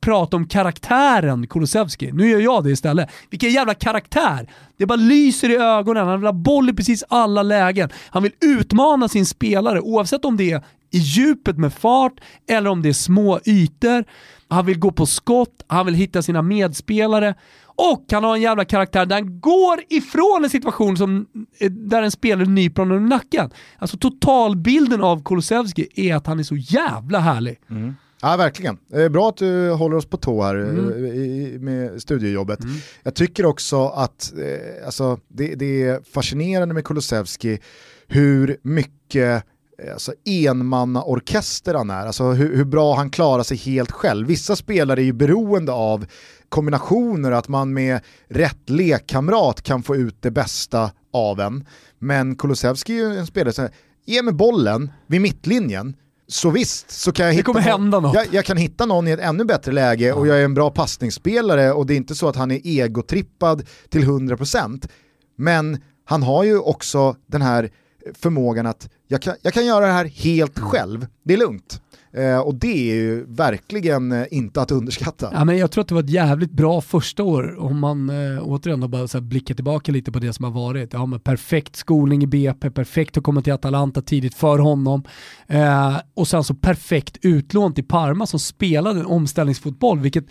prata 0.09 0.37
om 0.37 0.47
karaktären 0.47 1.47
Kulusevski. 1.47 2.13
Nu 2.13 2.29
gör 2.29 2.41
jag 2.41 2.65
det 2.65 2.71
istället. 2.71 3.11
Vilken 3.31 3.51
jävla 3.51 3.75
karaktär! 3.75 4.49
Det 4.77 4.87
bara 4.87 4.97
lyser 4.97 5.51
i 5.51 5.57
ögonen, 5.57 6.07
han 6.07 6.21
vill 6.21 6.27
ha 6.27 6.33
boll 6.33 6.71
i 6.71 6.73
precis 6.73 7.05
alla 7.09 7.43
lägen. 7.43 7.91
Han 8.11 8.23
vill 8.23 8.33
utmana 8.41 9.09
sin 9.09 9.27
spelare 9.27 9.81
oavsett 9.81 10.25
om 10.25 10.37
det 10.37 10.51
är 10.53 10.63
i 10.91 10.99
djupet 10.99 11.59
med 11.59 11.73
fart 11.73 12.13
eller 12.47 12.71
om 12.71 12.83
det 12.83 12.89
är 12.89 12.93
små 12.93 13.41
ytor. 13.45 14.05
Han 14.49 14.67
vill 14.67 14.79
gå 14.79 14.91
på 14.91 15.07
skott, 15.07 15.65
han 15.67 15.87
vill 15.87 15.95
hitta 15.95 16.23
sina 16.23 16.43
medspelare 16.43 17.35
och 17.65 18.05
han 18.13 18.25
har 18.25 18.37
en 18.37 18.43
jävla 18.43 18.65
karaktär 18.65 19.07
där 19.07 19.17
han 19.17 19.41
går 19.41 19.81
ifrån 19.89 20.45
en 20.45 20.51
situation 20.51 20.97
som, 20.97 21.27
eh, 21.61 21.71
där 21.71 22.03
en 22.03 22.11
spelare 22.11 22.47
nyper 22.47 22.83
honom 22.83 23.07
i 23.07 23.09
nacken. 23.09 23.51
Alltså 23.79 23.97
totalbilden 23.97 25.03
av 25.03 25.23
Kulusevski 25.25 25.89
är 25.95 26.15
att 26.15 26.27
han 26.27 26.39
är 26.39 26.43
så 26.43 26.57
jävla 26.57 27.19
härlig. 27.19 27.59
Mm. 27.71 27.95
Ja, 28.23 28.37
verkligen. 28.37 28.79
Är 28.93 29.09
bra 29.09 29.29
att 29.29 29.37
du 29.37 29.71
håller 29.71 29.97
oss 29.97 30.07
på 30.07 30.17
tå 30.17 30.43
här 30.43 30.55
mm. 30.55 31.65
med 31.65 32.03
studiejobbet. 32.03 32.65
Mm. 32.65 32.77
Jag 33.03 33.15
tycker 33.15 33.47
också 33.47 33.89
att 33.89 34.33
eh, 34.39 34.87
alltså, 34.87 35.19
det, 35.29 35.55
det, 35.55 35.83
är 35.83 36.01
fascinerande 36.13 36.75
med 36.75 36.85
Kulusevski 36.85 37.59
hur 38.07 38.57
mycket 38.63 39.45
eh, 39.83 39.93
alltså, 39.93 40.13
enmannaorkester 40.25 41.75
han 41.75 41.91
är, 41.91 42.07
alltså 42.07 42.25
hur, 42.25 42.57
hur, 42.57 42.65
bra 42.65 42.95
han 42.95 43.11
klarar 43.11 43.43
sig 43.43 43.57
helt 43.57 43.91
själv. 43.91 44.27
Vissa 44.27 44.57
spelare 44.57 45.01
är 45.01 45.05
ju 45.05 45.13
beroende 45.13 45.73
av 45.73 46.07
kombinationer, 46.49 47.31
att 47.33 47.49
man 47.49 47.73
med 47.73 48.01
rätt 48.29 48.71
lekkamrat 48.71 49.63
kan 49.63 49.83
få 49.83 49.97
ut 49.97 50.23
det 50.23 50.31
bästa 50.31 50.91
av 51.13 51.41
en. 51.41 51.67
Men 51.99 52.37
Kulusevski 52.37 53.01
är 53.01 53.11
ju 53.11 53.19
en 53.19 53.27
spelare 53.27 53.53
som 53.53 53.69
ge 54.05 54.23
mig 54.23 54.35
bollen 54.35 54.91
vid 55.07 55.21
mittlinjen, 55.21 55.97
så 56.29 56.51
visst, 56.51 56.91
så 56.91 57.13
kan 57.13 57.27
jag 57.27 57.33
hitta, 57.33 57.77
någon, 57.77 58.13
jag, 58.13 58.27
jag, 58.31 58.45
kan 58.45 58.57
hitta 58.57 58.87
någon 58.87 59.09
i 59.09 59.11
ett 59.11 59.21
ännu 59.21 59.45
bättre 59.45 59.73
läge 59.73 60.13
och 60.13 60.27
jag 60.27 60.41
är 60.41 60.45
en 60.45 60.55
bra 60.55 60.71
passningsspelare 60.71 61.73
och 61.73 61.87
det 61.87 61.95
är 61.95 61.97
inte 61.97 62.15
så 62.15 62.29
att 62.29 62.37
han 62.37 62.51
är 62.51 62.61
egotrippad 62.65 63.67
till 63.89 64.05
100%. 64.05 64.89
Men 65.37 65.81
han 66.05 66.23
har 66.23 66.45
ju 66.45 66.59
också 66.59 67.17
den 67.27 67.43
här 67.43 67.71
förmågan 68.15 68.67
att 68.67 68.89
jag 69.07 69.23
kan, 69.23 69.35
jag 69.43 69.55
kan 69.55 69.67
göra 69.67 69.87
det 69.87 69.93
här 69.93 70.05
helt 70.05 70.59
mm. 70.59 70.71
själv, 70.71 71.07
det 71.23 71.35
är 71.35 71.39
lugnt. 71.39 71.81
Eh, 72.19 72.39
och 72.39 72.55
det 72.55 72.91
är 72.91 72.95
ju 72.95 73.25
verkligen 73.29 74.13
eh, 74.13 74.25
inte 74.31 74.63
att 74.63 74.71
underskatta. 74.71 75.31
Ja, 75.33 75.45
men 75.45 75.59
jag 75.59 75.71
tror 75.71 75.83
att 75.83 75.89
det 75.89 75.95
var 75.95 76.03
ett 76.03 76.11
jävligt 76.11 76.53
bra 76.53 76.81
första 76.81 77.23
år 77.23 77.61
om 77.61 77.79
man 77.79 78.11
eh, 78.11 78.43
återigen 78.43 78.91
bara 78.91 79.09
så 79.09 79.21
blickar 79.21 79.55
tillbaka 79.55 79.93
lite 79.93 80.13
på 80.13 80.19
det 80.19 80.33
som 80.33 80.45
har 80.45 80.53
varit. 80.53 80.93
Ja, 80.93 81.07
men 81.07 81.21
perfekt 81.21 81.77
skolning 81.77 82.23
i 82.23 82.27
BP, 82.27 82.71
perfekt 82.71 83.17
att 83.17 83.25
komma 83.25 83.43
till 83.43 83.53
Atalanta 83.53 84.03
tidigt 84.03 84.35
för 84.35 84.59
honom. 84.59 85.05
Eh, 85.47 85.97
och 86.15 86.29
sen 86.29 86.45
så 86.45 86.55
perfekt 86.55 87.17
utlån 87.23 87.75
till 87.75 87.85
Parma 87.85 88.27
som 88.27 88.41
spelade 88.41 89.01
en 89.01 89.07
omställningsfotboll, 89.07 89.99
vilket 89.99 90.25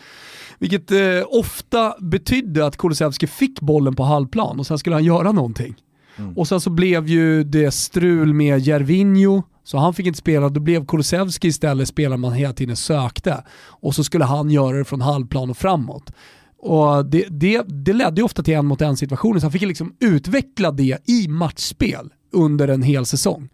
vilket 0.59 0.91
eh, 0.91 0.97
ofta 1.27 1.95
betydde 1.99 2.65
att 2.65 2.77
Kulusevski 2.77 3.27
fick 3.27 3.61
bollen 3.61 3.95
på 3.95 4.03
halvplan 4.03 4.59
och 4.59 4.67
sen 4.67 4.77
skulle 4.77 4.95
han 4.95 5.03
göra 5.03 5.31
någonting. 5.31 5.75
Mm. 6.17 6.37
Och 6.37 6.47
sen 6.47 6.61
så 6.61 6.69
blev 6.69 7.07
ju 7.07 7.43
det 7.43 7.71
strul 7.71 8.33
med 8.33 8.59
Jervinho, 8.59 9.43
så 9.67 9.77
han 9.77 9.93
fick 9.93 10.07
inte 10.07 10.19
spela, 10.19 10.49
då 10.49 10.59
blev 10.59 10.85
Kulusevski 10.85 11.47
istället 11.47 11.87
spelaren 11.87 12.19
man 12.19 12.33
hela 12.33 12.53
tiden 12.53 12.75
sökte. 12.75 13.43
Och 13.57 13.95
så 13.95 14.03
skulle 14.03 14.25
han 14.25 14.49
göra 14.49 14.77
det 14.77 14.85
från 14.85 15.01
halvplan 15.01 15.49
och 15.49 15.57
framåt. 15.57 16.11
Och 16.57 17.05
det, 17.05 17.25
det, 17.29 17.61
det 17.67 17.93
ledde 17.93 18.21
ju 18.21 18.25
ofta 18.25 18.43
till 18.43 18.53
en 18.53 18.65
mot 18.65 18.81
en 18.81 18.97
situationer, 18.97 19.39
så 19.39 19.45
han 19.45 19.51
fick 19.51 19.61
liksom 19.61 19.95
utveckla 19.99 20.71
det 20.71 21.09
i 21.09 21.27
matchspel 21.27 22.13
under 22.31 22.67
en 22.67 22.81
hel 22.81 23.05
säsong. 23.05 23.49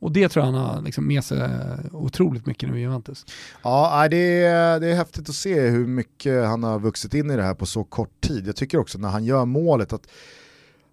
Och 0.00 0.12
det 0.12 0.28
tror 0.28 0.46
jag 0.46 0.52
han 0.52 0.62
har 0.62 0.82
liksom 0.82 1.06
med 1.06 1.24
sig 1.24 1.40
eh, 1.40 1.48
otroligt 1.92 2.46
mycket 2.46 2.68
nu 2.68 2.78
i 2.78 2.80
Juventus. 2.80 3.26
Ja, 3.62 4.08
det 4.10 4.44
är, 4.44 4.80
det 4.80 4.86
är 4.88 4.94
häftigt 4.94 5.28
att 5.28 5.34
se 5.34 5.60
hur 5.60 5.86
mycket 5.86 6.46
han 6.46 6.62
har 6.62 6.78
vuxit 6.78 7.14
in 7.14 7.30
i 7.30 7.36
det 7.36 7.42
här 7.42 7.54
på 7.54 7.66
så 7.66 7.84
kort 7.84 8.20
tid. 8.20 8.46
Jag 8.46 8.56
tycker 8.56 8.78
också 8.78 8.98
när 8.98 9.08
han 9.08 9.24
gör 9.24 9.44
målet 9.44 9.92
att 9.92 10.06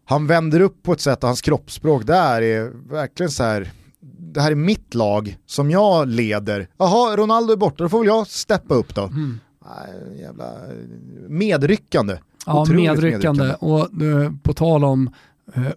han 0.05 0.27
vänder 0.27 0.59
upp 0.59 0.83
på 0.83 0.93
ett 0.93 1.01
sätt 1.01 1.23
och 1.23 1.27
hans 1.27 1.41
kroppsspråk 1.41 2.07
där 2.07 2.41
är 2.41 2.71
verkligen 2.89 3.31
så 3.31 3.43
här 3.43 3.71
det 4.01 4.41
här 4.41 4.51
är 4.51 4.55
mitt 4.55 4.93
lag 4.93 5.37
som 5.45 5.71
jag 5.71 6.07
leder. 6.07 6.67
Jaha, 6.77 7.17
Ronaldo 7.17 7.53
är 7.53 7.57
borta, 7.57 7.83
då 7.83 7.89
får 7.89 7.99
väl 7.99 8.07
jag 8.07 8.27
steppa 8.27 8.73
upp 8.75 8.95
då. 8.95 9.03
Mm. 9.03 9.39
Jävla 10.19 10.53
medryckande. 11.27 12.17
Ja, 12.45 12.65
medryckande. 12.69 13.43
medryckande. 13.43 13.53
Och 13.59 14.01
uh, 14.01 14.31
på 14.43 14.53
tal 14.53 14.83
om 14.83 15.09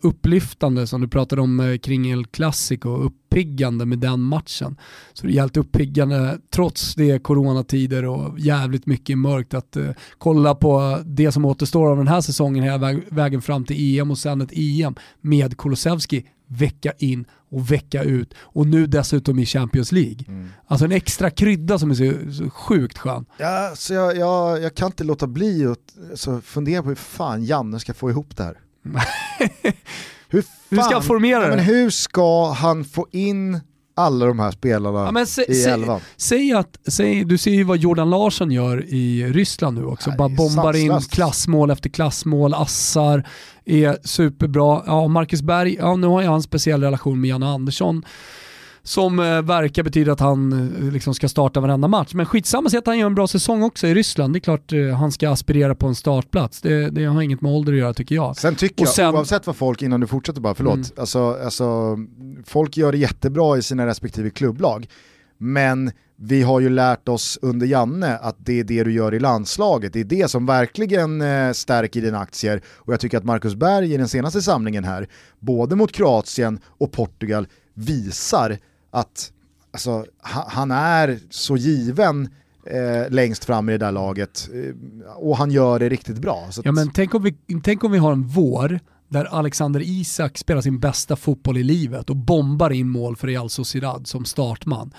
upplyftande 0.00 0.86
som 0.86 1.00
du 1.00 1.08
pratade 1.08 1.42
om 1.42 1.60
uh, 1.60 1.78
kring 1.78 2.10
El 2.10 2.26
Clasico, 2.26 2.88
uppiggande 2.88 3.86
med 3.86 3.98
den 3.98 4.20
matchen. 4.20 4.76
Så 5.12 5.26
det 5.26 5.32
är 5.32 5.34
jävligt 5.34 5.56
uppiggande 5.56 6.38
trots 6.50 6.94
det 6.94 7.18
coronatider 7.18 8.04
och 8.04 8.38
jävligt 8.38 8.86
mycket 8.86 9.18
mörkt 9.18 9.54
att 9.54 9.76
uh, 9.76 9.90
kolla 10.18 10.54
på 10.54 11.02
det 11.04 11.32
som 11.32 11.44
återstår 11.44 11.90
av 11.90 11.96
den 11.96 12.08
här 12.08 12.20
säsongen 12.20 12.64
hela 12.64 12.78
väg, 12.78 13.02
vägen 13.10 13.42
fram 13.42 13.64
till 13.64 14.00
EM 14.00 14.10
och 14.10 14.18
sen 14.18 14.40
ett 14.40 14.52
EM 14.52 14.94
med 15.20 15.56
Kulusevski 15.56 16.24
vecka 16.52 16.92
in 16.98 17.24
och 17.50 17.72
vecka 17.72 18.02
ut 18.02 18.34
och 18.38 18.66
nu 18.66 18.86
dessutom 18.86 19.38
i 19.38 19.46
Champions 19.46 19.92
League. 19.92 20.24
Mm. 20.28 20.48
Alltså 20.66 20.84
en 20.84 20.92
extra 20.92 21.30
krydda 21.30 21.78
som 21.78 21.90
är 21.90 21.94
så, 21.94 22.32
så 22.32 22.50
sjukt 22.50 22.98
skön. 22.98 23.24
Ja, 23.38 23.72
så 23.76 23.94
jag, 23.94 24.16
jag, 24.16 24.62
jag 24.62 24.74
kan 24.74 24.86
inte 24.86 25.04
låta 25.04 25.26
bli 25.26 25.66
att 25.66 26.10
alltså, 26.10 26.40
fundera 26.40 26.82
på 26.82 26.88
hur 26.88 26.96
fan 26.96 27.44
Janne 27.44 27.80
ska 27.80 27.94
få 27.94 28.10
ihop 28.10 28.36
det 28.36 28.42
här. 28.42 28.58
Hur, 30.28 30.42
fan, 30.42 30.52
hur 30.70 30.82
ska 30.82 30.94
han 30.94 31.02
formera 31.02 31.40
det? 31.40 31.56
Men 31.56 31.64
hur 31.64 31.90
ska 31.90 32.50
han 32.50 32.84
få 32.84 33.06
in 33.10 33.60
alla 33.94 34.26
de 34.26 34.38
här 34.38 34.50
spelarna 34.50 35.20
ja, 35.20 35.26
se, 35.26 35.52
i 35.52 35.64
elvan. 35.64 36.00
Säg 36.16 36.52
att, 36.52 36.78
säg, 36.86 37.24
du 37.24 37.38
ser 37.38 37.50
ju 37.50 37.64
vad 37.64 37.78
Jordan 37.78 38.10
Larsson 38.10 38.50
gör 38.50 38.84
i 38.88 39.32
Ryssland 39.32 39.78
nu 39.78 39.84
också, 39.84 40.10
Nej, 40.10 40.16
bara 40.16 40.28
bombar 40.28 40.76
in 40.76 41.00
klassmål 41.00 41.70
efter 41.70 41.90
klassmål, 41.90 42.54
assar, 42.54 43.28
är 43.64 43.98
superbra. 44.04 44.82
Ja, 44.86 45.08
Marcus 45.08 45.42
Berg, 45.42 45.74
ja 45.74 45.96
nu 45.96 46.06
har 46.06 46.22
jag 46.22 46.34
en 46.34 46.42
speciell 46.42 46.82
relation 46.82 47.20
med 47.20 47.28
Janne 47.28 47.46
Andersson 47.46 48.02
som 48.84 49.18
eh, 49.18 49.42
verkar 49.42 49.82
betyda 49.82 50.12
att 50.12 50.20
han 50.20 50.52
eh, 50.52 50.92
liksom 50.92 51.14
ska 51.14 51.28
starta 51.28 51.60
varenda 51.60 51.88
match. 51.88 52.14
Men 52.14 52.26
skitsamma, 52.26 52.70
säg 52.70 52.78
att 52.78 52.86
han 52.86 52.98
gör 52.98 53.06
en 53.06 53.14
bra 53.14 53.26
säsong 53.26 53.62
också 53.62 53.86
i 53.86 53.94
Ryssland. 53.94 54.34
Det 54.34 54.38
är 54.38 54.40
klart 54.40 54.72
eh, 54.72 54.86
han 54.86 55.12
ska 55.12 55.30
aspirera 55.30 55.74
på 55.74 55.86
en 55.86 55.94
startplats. 55.94 56.60
Det, 56.60 56.90
det 56.90 57.04
har 57.04 57.22
inget 57.22 57.40
med 57.40 57.52
ålder 57.52 57.72
att 57.72 57.78
göra 57.78 57.94
tycker 57.94 58.14
jag. 58.14 58.36
Sen 58.36 58.54
tycker 58.54 58.84
jag, 58.84 58.94
sen, 58.94 59.14
oavsett 59.14 59.46
vad 59.46 59.56
folk, 59.56 59.82
innan 59.82 60.00
du 60.00 60.06
fortsätter 60.06 60.40
bara, 60.40 60.54
förlåt, 60.54 60.74
mm. 60.74 60.86
alltså, 60.96 61.38
alltså, 61.44 61.98
folk 62.46 62.76
gör 62.76 62.92
det 62.92 62.98
jättebra 62.98 63.58
i 63.58 63.62
sina 63.62 63.86
respektive 63.86 64.30
klubblag. 64.30 64.86
Men 65.38 65.90
vi 66.16 66.42
har 66.42 66.60
ju 66.60 66.68
lärt 66.68 67.08
oss 67.08 67.38
under 67.42 67.66
Janne 67.66 68.16
att 68.16 68.36
det 68.38 68.60
är 68.60 68.64
det 68.64 68.84
du 68.84 68.92
gör 68.92 69.14
i 69.14 69.20
landslaget, 69.20 69.92
det 69.92 70.00
är 70.00 70.04
det 70.04 70.30
som 70.30 70.46
verkligen 70.46 71.22
stärker 71.54 72.02
dina 72.02 72.18
aktier. 72.18 72.62
Och 72.66 72.92
jag 72.92 73.00
tycker 73.00 73.18
att 73.18 73.24
Marcus 73.24 73.54
Berg 73.54 73.94
i 73.94 73.96
den 73.96 74.08
senaste 74.08 74.42
samlingen 74.42 74.84
här, 74.84 75.08
både 75.40 75.76
mot 75.76 75.92
Kroatien 75.92 76.60
och 76.78 76.92
Portugal, 76.92 77.46
visar 77.74 78.58
att 78.92 79.32
alltså, 79.72 80.04
han 80.20 80.70
är 80.70 81.18
så 81.30 81.56
given 81.56 82.28
eh, 82.66 83.10
längst 83.10 83.44
fram 83.44 83.68
i 83.68 83.72
det 83.72 83.78
där 83.78 83.92
laget 83.92 84.48
eh, 84.54 84.74
och 85.16 85.36
han 85.36 85.50
gör 85.50 85.78
det 85.78 85.88
riktigt 85.88 86.18
bra. 86.18 86.48
ja, 86.64 86.72
men 86.72 86.90
tänk, 86.90 87.14
om 87.14 87.22
vi, 87.22 87.36
tänk 87.62 87.84
om 87.84 87.92
vi 87.92 87.98
har 87.98 88.12
en 88.12 88.22
vår 88.22 88.80
där 89.12 89.24
Alexander 89.24 89.80
Isak 89.80 90.38
spelar 90.38 90.60
sin 90.60 90.78
bästa 90.78 91.16
fotboll 91.16 91.58
i 91.58 91.62
livet 91.62 92.10
och 92.10 92.16
bombar 92.16 92.70
in 92.70 92.88
mål 92.88 93.16
för 93.16 93.26
Real 93.26 93.50
Sociedad 93.50 94.06
som 94.06 94.24
startman. 94.24 94.94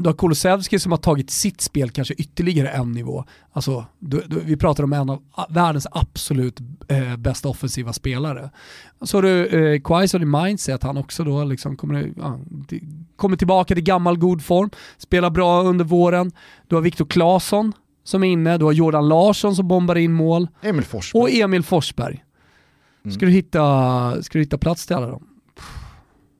Du 0.00 0.08
har 0.08 0.14
Kulusevski 0.14 0.78
som 0.78 0.92
har 0.92 0.98
tagit 0.98 1.30
sitt 1.30 1.60
spel 1.60 1.90
kanske 1.90 2.14
ytterligare 2.14 2.68
en 2.68 2.92
nivå. 2.92 3.24
Alltså, 3.52 3.86
du, 3.98 4.22
du, 4.26 4.40
vi 4.40 4.56
pratar 4.56 4.84
om 4.84 4.92
en 4.92 5.10
av 5.10 5.22
världens 5.48 5.86
absolut 5.90 6.60
eh, 6.88 7.16
bästa 7.16 7.48
offensiva 7.48 7.92
spelare. 7.92 8.50
Så 9.00 9.16
har 9.16 9.22
du 9.22 9.46
eh, 9.46 9.80
Quaison 9.80 10.22
i 10.22 10.24
mindset, 10.24 10.82
han 10.82 10.96
också 10.96 11.24
då 11.24 11.44
liksom 11.44 11.76
kommer, 11.76 12.12
ja, 12.16 12.40
kommer 13.16 13.36
tillbaka 13.36 13.74
till 13.74 13.84
gammal 13.84 14.18
god 14.18 14.44
form, 14.44 14.70
spelar 14.98 15.30
bra 15.30 15.62
under 15.62 15.84
våren. 15.84 16.32
Du 16.68 16.74
har 16.74 16.82
Viktor 16.82 17.04
Claesson 17.04 17.72
som 18.04 18.24
är 18.24 18.28
inne, 18.28 18.58
du 18.58 18.64
har 18.64 18.72
Jordan 18.72 19.08
Larsson 19.08 19.56
som 19.56 19.68
bombar 19.68 19.96
in 19.96 20.12
mål. 20.12 20.48
Emil. 20.62 20.84
Och 21.14 21.30
Emil 21.30 21.62
Forsberg. 21.62 22.24
Mm. 23.04 23.14
Ska, 23.14 23.26
du 23.26 23.32
hitta, 23.32 24.22
ska 24.22 24.38
du 24.38 24.42
hitta 24.42 24.58
plats 24.58 24.86
till 24.86 24.96
alla 24.96 25.06
dem? 25.06 25.26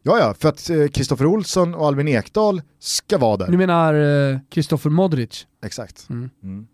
Ja, 0.02 0.18
ja, 0.18 0.34
för 0.38 0.48
att 0.48 0.70
Kristoffer 0.92 1.24
eh, 1.24 1.30
Olsson 1.30 1.74
och 1.74 1.86
Albin 1.86 2.08
Ekdal 2.08 2.62
ska 2.78 3.18
vara 3.18 3.36
där. 3.36 3.46
Du 3.50 3.58
menar 3.58 4.40
Kristoffer 4.50 4.90
eh, 4.90 4.94
Modric? 4.94 5.46
Exakt. 5.64 6.06
Mm. 6.10 6.30
Mm. 6.42 6.66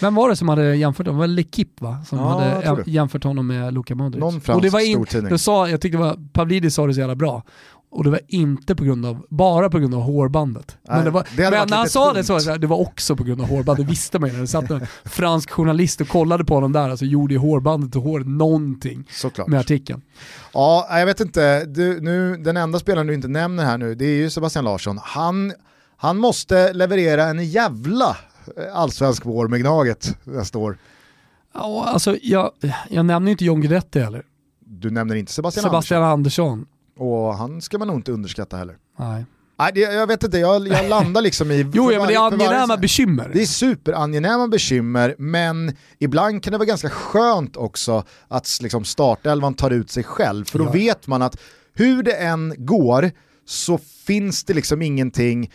Vem 0.00 0.14
var 0.14 0.28
det 0.28 0.36
som 0.36 0.48
hade 0.48 0.76
jämfört 0.76 1.06
honom? 1.06 1.20
Det 1.20 1.20
var 1.20 1.34
Lekip 1.34 1.80
va? 1.80 2.04
Som 2.08 2.18
ja, 2.18 2.60
hade 2.64 2.82
jämfört 2.86 3.24
honom 3.24 3.46
med 3.46 3.74
Luka 3.74 3.94
Modric. 3.94 4.20
Någon 4.20 4.40
fransk 4.40 4.56
och 4.56 4.62
det 4.62 4.70
var 4.70 4.80
in, 4.80 4.94
stortidning. 4.94 5.30
Jag, 5.30 5.40
sa, 5.40 5.68
jag 5.68 5.80
tyckte 5.80 5.98
det 5.98 6.04
var, 6.04 6.18
Pavlidis 6.32 6.74
sa 6.74 6.86
det 6.86 6.94
så 6.94 7.00
jävla 7.00 7.14
bra. 7.14 7.42
Och 7.96 8.04
det 8.04 8.10
var 8.10 8.20
inte 8.28 8.74
på 8.74 8.84
grund 8.84 9.06
av, 9.06 9.26
bara 9.28 9.70
på 9.70 9.78
grund 9.78 9.94
av 9.94 10.00
hårbandet. 10.00 10.78
Nej, 10.88 10.96
men, 10.96 11.04
det 11.04 11.10
var, 11.10 11.26
det 11.36 11.50
men 11.50 11.68
när 11.68 11.76
han 11.76 11.88
sa 11.88 12.12
det 12.12 12.24
så, 12.24 12.38
det 12.38 12.66
var 12.66 12.76
också 12.76 13.16
på 13.16 13.24
grund 13.24 13.40
av 13.40 13.48
hårbandet, 13.48 13.86
det 13.86 13.90
visste 13.90 14.18
man 14.18 14.30
ju. 14.30 14.40
Det 14.40 14.46
satt 14.46 14.70
en 14.70 14.86
fransk 15.04 15.50
journalist 15.50 16.00
och 16.00 16.08
kollade 16.08 16.44
på 16.44 16.54
honom 16.54 16.72
där, 16.72 16.90
alltså 16.90 17.04
gjorde 17.04 17.34
ju 17.34 17.40
hårbandet 17.40 17.96
och 17.96 18.02
håret 18.02 18.26
någonting 18.26 19.04
Såklart. 19.10 19.48
med 19.48 19.60
artikeln. 19.60 20.02
Ja, 20.52 20.86
jag 20.90 21.06
vet 21.06 21.20
inte, 21.20 21.64
du, 21.64 22.00
nu, 22.00 22.36
den 22.36 22.56
enda 22.56 22.78
spelaren 22.78 23.06
du 23.06 23.14
inte 23.14 23.28
nämner 23.28 23.64
här 23.64 23.78
nu, 23.78 23.94
det 23.94 24.04
är 24.04 24.16
ju 24.16 24.30
Sebastian 24.30 24.64
Larsson. 24.64 24.98
Han, 25.02 25.52
han 25.96 26.16
måste 26.16 26.72
leverera 26.72 27.24
en 27.24 27.44
jävla 27.44 28.16
allsvensk 28.74 29.26
vår 29.26 29.48
med 29.48 29.60
Gnaget 29.60 30.18
nästa 30.24 30.58
år. 30.58 30.78
Ja, 31.54 31.84
alltså 31.84 32.16
jag, 32.22 32.50
jag 32.90 33.06
nämner 33.06 33.30
inte 33.30 33.44
John 33.44 33.60
Guidetti 33.60 34.00
heller. 34.00 34.22
Du 34.60 34.90
nämner 34.90 35.14
inte 35.14 35.32
Sebastian, 35.32 35.62
Sebastian 35.62 36.02
Andersson. 36.02 36.48
Andersson. 36.48 36.75
Och 36.96 37.34
han 37.34 37.62
ska 37.62 37.78
man 37.78 37.88
nog 37.88 37.96
inte 37.96 38.12
underskatta 38.12 38.56
heller. 38.56 38.76
Nej. 38.98 39.24
Nej, 39.58 39.70
det, 39.74 39.80
jag 39.80 40.06
vet 40.06 40.24
inte, 40.24 40.38
jag, 40.38 40.68
jag 40.68 40.88
landar 40.88 41.22
liksom 41.22 41.50
i... 41.50 41.70
jo, 41.74 41.92
ja, 41.92 41.98
men 41.98 42.08
det 42.08 42.14
är 42.14 42.26
angenäma 42.26 42.76
bekymmer. 42.76 43.30
Det 43.32 43.42
är 43.42 43.46
superangenäma 43.46 44.48
bekymmer, 44.48 45.14
men 45.18 45.76
ibland 45.98 46.42
kan 46.42 46.52
det 46.52 46.58
vara 46.58 46.66
ganska 46.66 46.90
skönt 46.90 47.56
också 47.56 48.04
att 48.28 48.58
liksom 48.62 48.84
startelvan 48.84 49.54
tar 49.54 49.70
ut 49.70 49.90
sig 49.90 50.04
själv, 50.04 50.44
för 50.44 50.58
då 50.58 50.64
ja. 50.64 50.70
vet 50.70 51.06
man 51.06 51.22
att 51.22 51.40
hur 51.74 52.02
det 52.02 52.12
än 52.12 52.54
går 52.56 53.10
så 53.46 53.78
finns 53.78 54.44
det 54.44 54.54
liksom 54.54 54.82
ingenting 54.82 55.50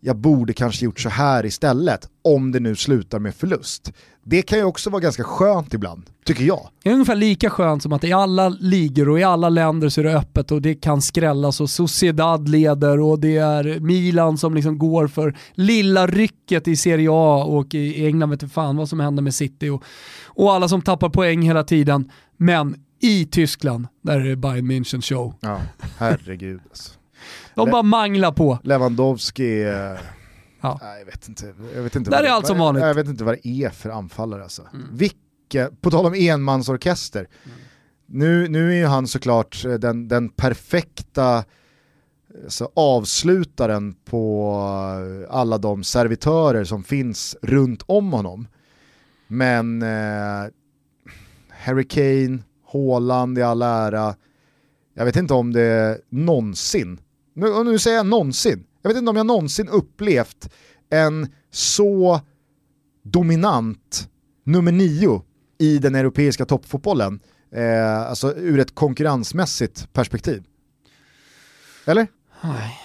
jag 0.00 0.16
borde 0.16 0.52
kanske 0.52 0.84
gjort 0.84 1.00
så 1.00 1.08
här 1.08 1.46
istället, 1.46 2.08
om 2.22 2.52
det 2.52 2.60
nu 2.60 2.76
slutar 2.76 3.18
med 3.18 3.34
förlust. 3.34 3.92
Det 4.24 4.42
kan 4.42 4.58
ju 4.58 4.64
också 4.64 4.90
vara 4.90 5.00
ganska 5.00 5.24
skönt 5.24 5.74
ibland, 5.74 6.02
tycker 6.24 6.44
jag. 6.44 6.68
Det 6.82 6.88
är 6.88 6.92
ungefär 6.92 7.14
lika 7.14 7.50
skönt 7.50 7.82
som 7.82 7.92
att 7.92 8.04
i 8.04 8.12
alla 8.12 8.48
ligor 8.48 9.08
och 9.08 9.20
i 9.20 9.22
alla 9.22 9.48
länder 9.48 9.88
så 9.88 10.00
är 10.00 10.04
det 10.04 10.18
öppet 10.18 10.50
och 10.52 10.62
det 10.62 10.74
kan 10.74 11.02
skrällas 11.02 11.60
och 11.60 11.70
Sociedad 11.70 12.48
leder 12.48 13.00
och 13.00 13.18
det 13.18 13.36
är 13.36 13.80
Milan 13.80 14.38
som 14.38 14.54
liksom 14.54 14.78
går 14.78 15.08
för 15.08 15.36
lilla 15.54 16.06
rycket 16.06 16.68
i 16.68 16.76
Serie 16.76 17.08
A 17.12 17.44
och 17.44 17.74
i 17.74 18.06
England 18.06 18.30
vet 18.30 18.40
du 18.40 18.48
fan 18.48 18.76
vad 18.76 18.88
som 18.88 19.00
händer 19.00 19.22
med 19.22 19.34
City 19.34 19.68
och, 19.68 19.84
och 20.26 20.52
alla 20.52 20.68
som 20.68 20.82
tappar 20.82 21.08
poäng 21.08 21.42
hela 21.42 21.64
tiden. 21.64 22.10
Men 22.36 22.76
i 23.00 23.24
Tyskland, 23.24 23.86
där 24.02 24.20
är 24.20 24.24
det 24.24 24.36
Bayern 24.36 24.70
München 24.70 25.00
show. 25.00 25.34
Ja, 25.40 25.60
herregud 25.98 26.60
alltså. 26.68 26.92
De 27.54 27.70
bara 27.70 27.82
manglar 27.82 28.32
på. 28.32 28.58
Lewandowski, 28.62 29.62
eh, 29.62 29.98
ja. 30.64 30.78
nej, 30.82 30.98
jag 30.98 31.06
vet 31.06 31.28
inte. 31.28 31.54
Jag 31.74 31.82
vet 31.82 31.96
inte 31.96 32.10
Där 32.10 32.16
vad, 32.16 32.26
är 32.26 32.30
allt 32.30 32.46
som 32.46 32.58
vanligt. 32.58 32.84
Jag 32.84 32.94
vet 32.94 33.08
inte 33.08 33.24
vad 33.24 33.34
det 33.34 33.48
är 33.48 33.70
för 33.70 33.90
anfallare 33.90 34.42
alltså. 34.42 34.62
Mm. 34.74 34.86
Vilka, 34.92 35.70
på 35.80 35.90
tal 35.90 36.06
om 36.06 36.14
enmansorkester, 36.14 37.28
mm. 37.44 37.58
nu, 38.06 38.48
nu 38.48 38.70
är 38.70 38.76
ju 38.76 38.86
han 38.86 39.06
såklart 39.06 39.64
eh, 39.64 39.72
den, 39.72 40.08
den 40.08 40.28
perfekta 40.28 41.44
så 42.48 42.72
avslutaren 42.74 43.94
på 44.04 44.50
eh, 45.28 45.36
alla 45.36 45.58
de 45.58 45.84
servitörer 45.84 46.64
som 46.64 46.84
finns 46.84 47.36
runt 47.42 47.82
om 47.86 48.12
honom. 48.12 48.48
Men 49.26 49.82
eh, 49.82 50.50
Harry 51.50 51.88
Kane, 51.88 52.38
Haaland 52.72 53.38
i 53.38 53.42
all 53.42 53.62
ära, 53.62 54.14
jag 54.94 55.04
vet 55.04 55.16
inte 55.16 55.34
om 55.34 55.52
det 55.52 56.00
någonsin 56.08 57.00
nu, 57.34 57.64
nu 57.64 57.78
säger 57.78 57.96
jag 57.96 58.06
någonsin, 58.06 58.64
jag 58.84 58.88
vet 58.88 58.98
inte 58.98 59.10
om 59.10 59.16
jag 59.16 59.26
någonsin 59.26 59.68
upplevt 59.68 60.50
en 60.90 61.32
så 61.50 62.20
dominant 63.02 64.08
nummer 64.44 64.72
nio 64.72 65.22
i 65.58 65.78
den 65.78 65.94
europeiska 65.94 66.44
toppfotbollen, 66.44 67.20
eh, 67.54 68.00
alltså 68.00 68.34
ur 68.36 68.60
ett 68.60 68.74
konkurrensmässigt 68.74 69.92
perspektiv. 69.92 70.42
Eller? 71.84 72.06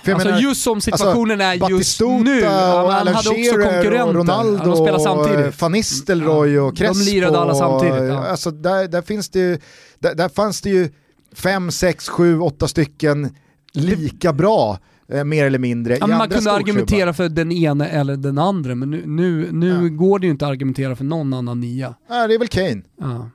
För 0.04 0.12
alltså 0.12 0.28
menar, 0.28 0.42
just 0.42 0.64
som 0.64 0.82
situationen 0.82 1.42
alltså, 1.42 1.66
är 1.66 1.70
just 1.70 2.00
nu, 2.00 2.46
och 2.46 2.52
han 2.92 3.08
hade 3.08 3.30
också 3.30 3.52
konkurrenter. 3.52 4.04
Och 4.08 4.16
Ronaldo, 4.16 4.66
de 4.66 4.76
spelar 4.76 5.00
samtidigt. 5.00 5.62
Van 5.62 5.72
Nistelrooy 5.72 6.60
och 6.60 6.78
Crespo. 6.78 7.04
De 7.04 7.12
lirade 7.12 7.40
alla 7.40 7.56
samtidigt. 7.56 8.10
Ja. 8.10 8.28
Alltså, 8.28 8.52
där, 8.52 8.88
där, 8.88 9.02
finns 9.02 9.30
det 9.30 9.40
ju, 9.40 9.60
där, 10.00 10.16
där 10.16 10.30
fanns 10.30 10.62
det 10.62 10.70
ju 10.70 10.90
fem, 11.34 11.72
sex, 11.72 12.10
sju, 12.10 12.40
åtta 12.40 12.68
stycken 12.68 13.36
lika 13.74 14.34
bra 14.34 14.80
mer 15.26 15.46
eller 15.46 15.60
mindre. 15.60 15.98
Ja, 16.00 16.08
man 16.08 16.30
kunde 16.30 16.52
argumentera 16.52 17.14
för 17.14 17.30
den 17.30 17.52
ena 17.52 17.88
eller 17.90 18.16
den 18.18 18.38
andra, 18.38 18.76
men 18.76 18.90
nu, 18.92 19.04
nu, 19.06 19.50
nu 19.52 19.84
Ja. 19.84 19.90
går 19.90 20.20
det 20.20 20.26
ju 20.28 20.32
inte 20.32 20.46
att 20.46 20.52
argumentera 20.52 20.96
för 20.96 21.04
någon 21.04 21.34
annan 21.34 21.60
nia. 21.60 21.96
Nej, 22.10 22.28
det 22.28 22.34
är 22.34 22.40
väl 22.40 22.48
Kane. 22.48 22.82
Ja. 23.00 23.30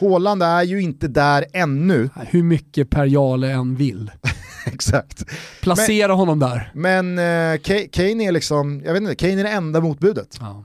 Haaland 0.00 0.42
är 0.42 0.62
ju 0.62 0.82
inte 0.82 1.08
där 1.08 1.44
ännu. 1.52 2.10
Hur 2.16 2.42
mycket 2.42 2.90
Per 2.90 3.06
Jale 3.06 3.50
än 3.52 3.76
vill. 3.76 4.10
Exakt. 4.66 5.24
Placera 5.60 6.12
honom 6.12 6.38
där. 6.38 6.70
Men 6.74 7.18
eh, 7.18 7.22
Ka- 7.22 7.88
Kane 7.92 8.24
är 8.24 8.32
liksom, 8.32 8.82
jag 8.84 8.92
vet 8.92 9.02
inte, 9.02 9.14
Kane 9.14 9.32
är 9.40 9.44
det 9.44 9.50
enda 9.50 9.80
motbudet. 9.80 10.36
Ja. 10.40 10.64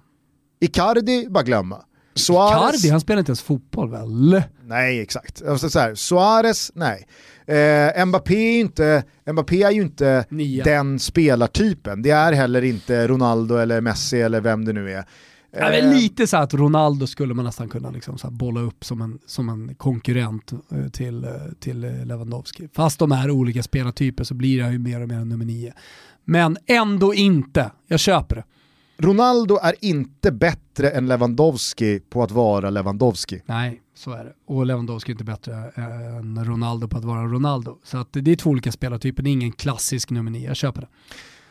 Icardi, 0.61 1.27
bara 1.29 1.43
glömma. 1.43 1.81
Suarez, 2.15 2.81
Cardi, 2.81 2.89
han 2.91 3.01
spelar 3.01 3.19
inte 3.19 3.29
ens 3.29 3.41
fotboll 3.41 3.89
väl? 3.91 4.43
nej 4.63 4.99
exakt. 5.01 5.43
Alltså, 5.47 5.69
så 5.69 5.79
här, 5.79 5.95
Suarez, 5.95 6.71
nej. 6.75 7.07
Eh, 7.47 8.05
Mbappé, 8.05 8.35
är 8.35 8.59
inte, 8.59 9.03
Mbappé 9.31 9.63
är 9.63 9.71
ju 9.71 9.81
inte 9.81 10.25
Nia. 10.29 10.63
den 10.63 10.99
spelartypen. 10.99 12.01
Det 12.01 12.09
är 12.09 12.33
heller 12.33 12.61
inte 12.61 13.07
Ronaldo 13.07 13.55
eller 13.55 13.81
Messi 13.81 14.21
eller 14.21 14.41
vem 14.41 14.65
det 14.65 14.73
nu 14.73 14.91
är. 14.91 14.93
Ja, 14.93 15.05
Eh, 15.71 15.83
men 15.83 15.97
lite 15.97 16.27
så 16.27 16.37
att 16.37 16.53
Ronaldo 16.53 17.07
skulle 17.07 17.33
man 17.33 17.45
nästan 17.45 17.69
kunna 17.69 17.91
liksom 17.91 18.17
så 18.17 18.31
bolla 18.31 18.59
upp 18.59 18.85
som 18.85 19.01
en, 19.01 19.19
som 19.25 19.49
en 19.49 19.75
konkurrent 19.75 20.51
eh, 20.51 20.87
till, 20.91 21.23
eh, 21.23 21.31
till 21.59 21.79
Lewandowski. 22.05 22.69
Fast 22.73 22.99
de 22.99 23.11
är 23.11 23.31
olika 23.31 23.63
spelartyper 23.63 24.23
så 24.23 24.33
blir 24.33 24.63
han 24.63 24.71
ju 24.71 24.79
mer 24.79 25.01
och 25.01 25.07
mer 25.07 25.15
en 25.15 25.29
nummer 25.29 25.45
nio. 25.45 25.73
Men 26.25 26.57
ändå 26.65 27.13
inte, 27.13 27.71
jag 27.87 27.99
köper 27.99 28.35
det. 28.35 28.43
Ronaldo 28.97 29.59
är 29.61 29.75
inte 29.81 30.31
bättre 30.31 30.89
än 30.89 31.07
Lewandowski 31.07 31.99
på 32.09 32.23
att 32.23 32.31
vara 32.31 32.69
Lewandowski. 32.69 33.41
Nej, 33.45 33.81
så 33.95 34.11
är 34.11 34.23
det. 34.23 34.33
Och 34.47 34.65
Lewandowski 34.65 35.11
är 35.11 35.13
inte 35.13 35.23
bättre 35.23 35.71
än 35.75 36.45
Ronaldo 36.45 36.87
på 36.87 36.97
att 36.97 37.05
vara 37.05 37.23
Ronaldo. 37.23 37.77
Så 37.83 37.97
att 37.97 38.07
det 38.11 38.31
är 38.31 38.35
två 38.35 38.49
olika 38.49 38.71
spelartyper, 38.71 39.23
det 39.23 39.29
är 39.29 39.31
ingen 39.31 39.51
klassisk 39.51 40.09
nummer 40.09 40.31
nio, 40.31 40.47
jag 40.47 40.55
köper 40.55 40.81
det. 40.81 40.87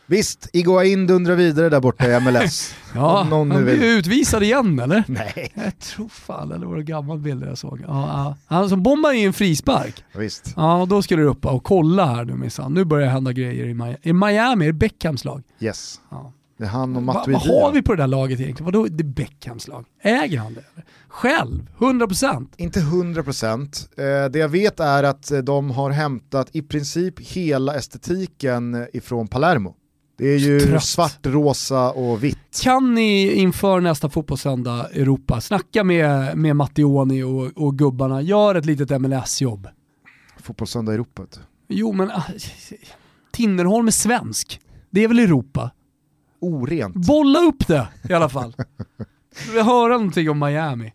Visst, 0.06 0.48
Iguain 0.52 1.06
dundrar 1.06 1.34
vidare 1.34 1.68
där 1.68 1.80
borta 1.80 2.10
i 2.10 2.20
MLS. 2.20 2.74
Ja, 2.94 3.26
någon 3.30 3.50
han 3.50 3.64
blir 3.64 3.82
utvisad 3.98 4.42
igen 4.42 4.78
eller? 4.78 5.04
Nej, 5.08 5.52
Jag 5.54 5.78
tror 5.78 6.08
fan, 6.08 6.52
eller 6.52 6.66
var 6.66 6.76
det 6.76 6.82
gammal 6.82 7.18
bilder 7.18 7.46
jag 7.48 7.58
såg? 7.58 7.80
Ja, 7.80 7.86
ja. 7.88 8.36
Han 8.46 8.68
som 8.68 8.82
bombade 8.82 9.16
i 9.16 9.24
en 9.24 9.32
frispark. 9.32 10.04
visst. 10.14 10.52
Ja, 10.56 10.80
och 10.80 10.88
då 10.88 11.02
skulle 11.02 11.22
du 11.22 11.28
upp 11.28 11.46
och 11.46 11.64
kolla 11.64 12.06
här 12.06 12.24
nu 12.24 12.34
minsann. 12.34 12.74
Nu 12.74 12.84
börjar 12.84 13.06
det 13.06 13.12
hända 13.12 13.32
grejer 13.32 13.66
i 13.66 13.74
Miami. 13.74 13.96
I 14.02 14.12
Miami 14.12 14.64
är 14.64 14.66
det 14.66 14.72
Beckhams 14.72 15.24
lag. 15.24 15.42
Yes. 15.60 16.00
Ja. 16.10 16.32
Det 16.64 16.68
är 16.68 16.72
han 16.72 16.96
och 16.96 17.02
Matuidi. 17.02 17.32
vad 17.32 17.62
har 17.62 17.72
vi 17.72 17.82
på 17.82 17.94
det 17.94 18.02
där 18.02 18.06
laget 18.06 18.40
egentligen? 18.40 18.64
Vadå 18.64 18.86
det 18.86 19.02
är 19.02 19.04
Beckhams 19.04 19.68
lag? 19.68 19.84
Äger 20.02 20.38
han 20.38 20.54
det? 20.54 20.64
Själv? 21.08 21.68
100%? 21.78 22.48
Inte 22.56 22.80
100%. 22.80 24.24
Eh, 24.24 24.30
det 24.30 24.38
jag 24.38 24.48
vet 24.48 24.80
är 24.80 25.02
att 25.02 25.30
eh, 25.30 25.38
de 25.38 25.70
har 25.70 25.90
hämtat 25.90 26.48
i 26.52 26.62
princip 26.62 27.20
hela 27.20 27.74
estetiken 27.74 28.74
eh, 28.74 28.86
ifrån 28.92 29.28
Palermo. 29.28 29.74
Det 30.18 30.26
är 30.26 30.38
ju 30.38 30.60
Trött. 30.60 30.84
svart, 30.84 31.18
rosa 31.22 31.90
och 31.90 32.24
vitt. 32.24 32.60
Kan 32.62 32.94
ni 32.94 33.32
inför 33.32 33.80
nästa 33.80 34.08
fotbollssöndag 34.08 34.88
Europa 34.92 35.40
snacka 35.40 35.84
med, 35.84 36.36
med 36.38 36.56
Mattioni 36.56 37.22
och, 37.22 37.46
och 37.56 37.78
gubbarna, 37.78 38.22
gör 38.22 38.54
ett 38.54 38.66
litet 38.66 39.00
MLS-jobb. 39.00 39.68
Fotbollssöndag 40.42 40.94
Europa. 40.94 41.22
Jo 41.68 41.92
men 41.92 42.10
ah, 42.10 42.24
Tinnerholm 43.32 43.86
är 43.86 43.92
svensk. 43.92 44.60
Det 44.90 45.04
är 45.04 45.08
väl 45.08 45.18
Europa? 45.18 45.70
Orent. 46.44 46.94
Bolla 46.94 47.38
upp 47.38 47.66
det 47.66 47.88
i 48.08 48.12
alla 48.12 48.28
fall. 48.28 48.54
Vi 49.52 49.62
höra 49.62 49.88
någonting 49.88 50.30
om 50.30 50.38
Miami. 50.38 50.92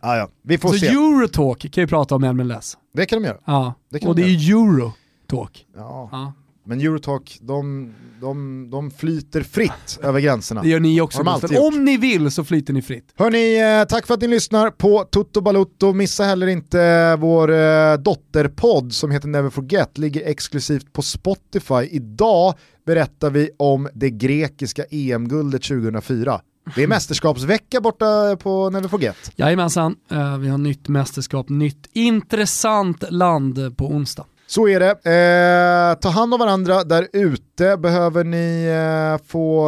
Ah, 0.00 0.16
ja. 0.16 0.28
Vi 0.42 0.58
får 0.58 0.68
Så 0.68 0.78
se. 0.78 0.86
Eurotalk 0.86 1.72
kan 1.72 1.82
ju 1.82 1.86
prata 1.88 2.14
om 2.14 2.22
MLS. 2.36 2.76
Det 2.94 3.06
kan 3.06 3.22
de 3.22 3.28
göra. 3.28 3.38
Ja, 3.44 3.74
Det 3.90 4.06
och 4.06 4.14
det 4.16 4.22
de 4.22 4.28
är 4.28 4.32
ju 4.32 4.54
Eurotalk. 4.54 5.66
Ja. 5.76 6.08
Ja. 6.12 6.32
Men 6.66 6.80
Eurotalk, 6.80 7.38
de, 7.40 7.92
de, 8.20 8.68
de 8.70 8.90
flyter 8.90 9.42
fritt 9.42 9.98
över 10.02 10.20
gränserna. 10.20 10.62
Det 10.62 10.68
gör 10.68 10.80
ni 10.80 11.00
också. 11.00 11.22
De. 11.22 11.56
Om 11.58 11.84
ni 11.84 11.96
vill 11.96 12.30
så 12.30 12.44
flyter 12.44 12.72
ni 12.72 12.82
fritt. 12.82 13.12
Hörni, 13.16 13.80
eh, 13.80 13.84
tack 13.88 14.06
för 14.06 14.14
att 14.14 14.20
ni 14.20 14.28
lyssnar 14.28 14.70
på 14.70 15.04
Toto 15.10 15.40
Balutto. 15.40 15.92
Missa 15.92 16.24
heller 16.24 16.46
inte 16.46 17.16
vår 17.16 17.52
eh, 17.52 17.94
dotterpodd 17.94 18.92
som 18.92 19.10
heter 19.10 19.28
Never 19.28 19.50
Forget, 19.50 19.98
ligger 19.98 20.26
exklusivt 20.26 20.92
på 20.92 21.02
Spotify. 21.02 21.88
Idag 21.90 22.54
berättar 22.86 23.30
vi 23.30 23.50
om 23.56 23.88
det 23.94 24.10
grekiska 24.10 24.84
EM-guldet 24.90 25.62
2004. 25.62 26.40
Det 26.74 26.82
är 26.82 26.86
mästerskapsvecka 26.88 27.80
borta 27.80 28.36
på 28.36 28.70
Never 28.70 28.88
Forget. 28.88 29.32
Jajamensan, 29.36 29.96
eh, 30.10 30.38
vi 30.38 30.48
har 30.48 30.58
nytt 30.58 30.88
mästerskap, 30.88 31.48
nytt 31.48 31.88
intressant 31.92 33.04
land 33.10 33.76
på 33.76 33.86
onsdag. 33.86 34.24
Så 34.54 34.68
är 34.68 34.80
det. 34.80 34.90
Eh, 34.90 36.00
ta 36.00 36.08
hand 36.08 36.34
om 36.34 36.40
varandra 36.40 36.84
där 36.84 37.08
ute. 37.12 37.76
Behöver 37.76 38.24
ni 38.24 38.64
eh, 38.66 39.26
få 39.26 39.66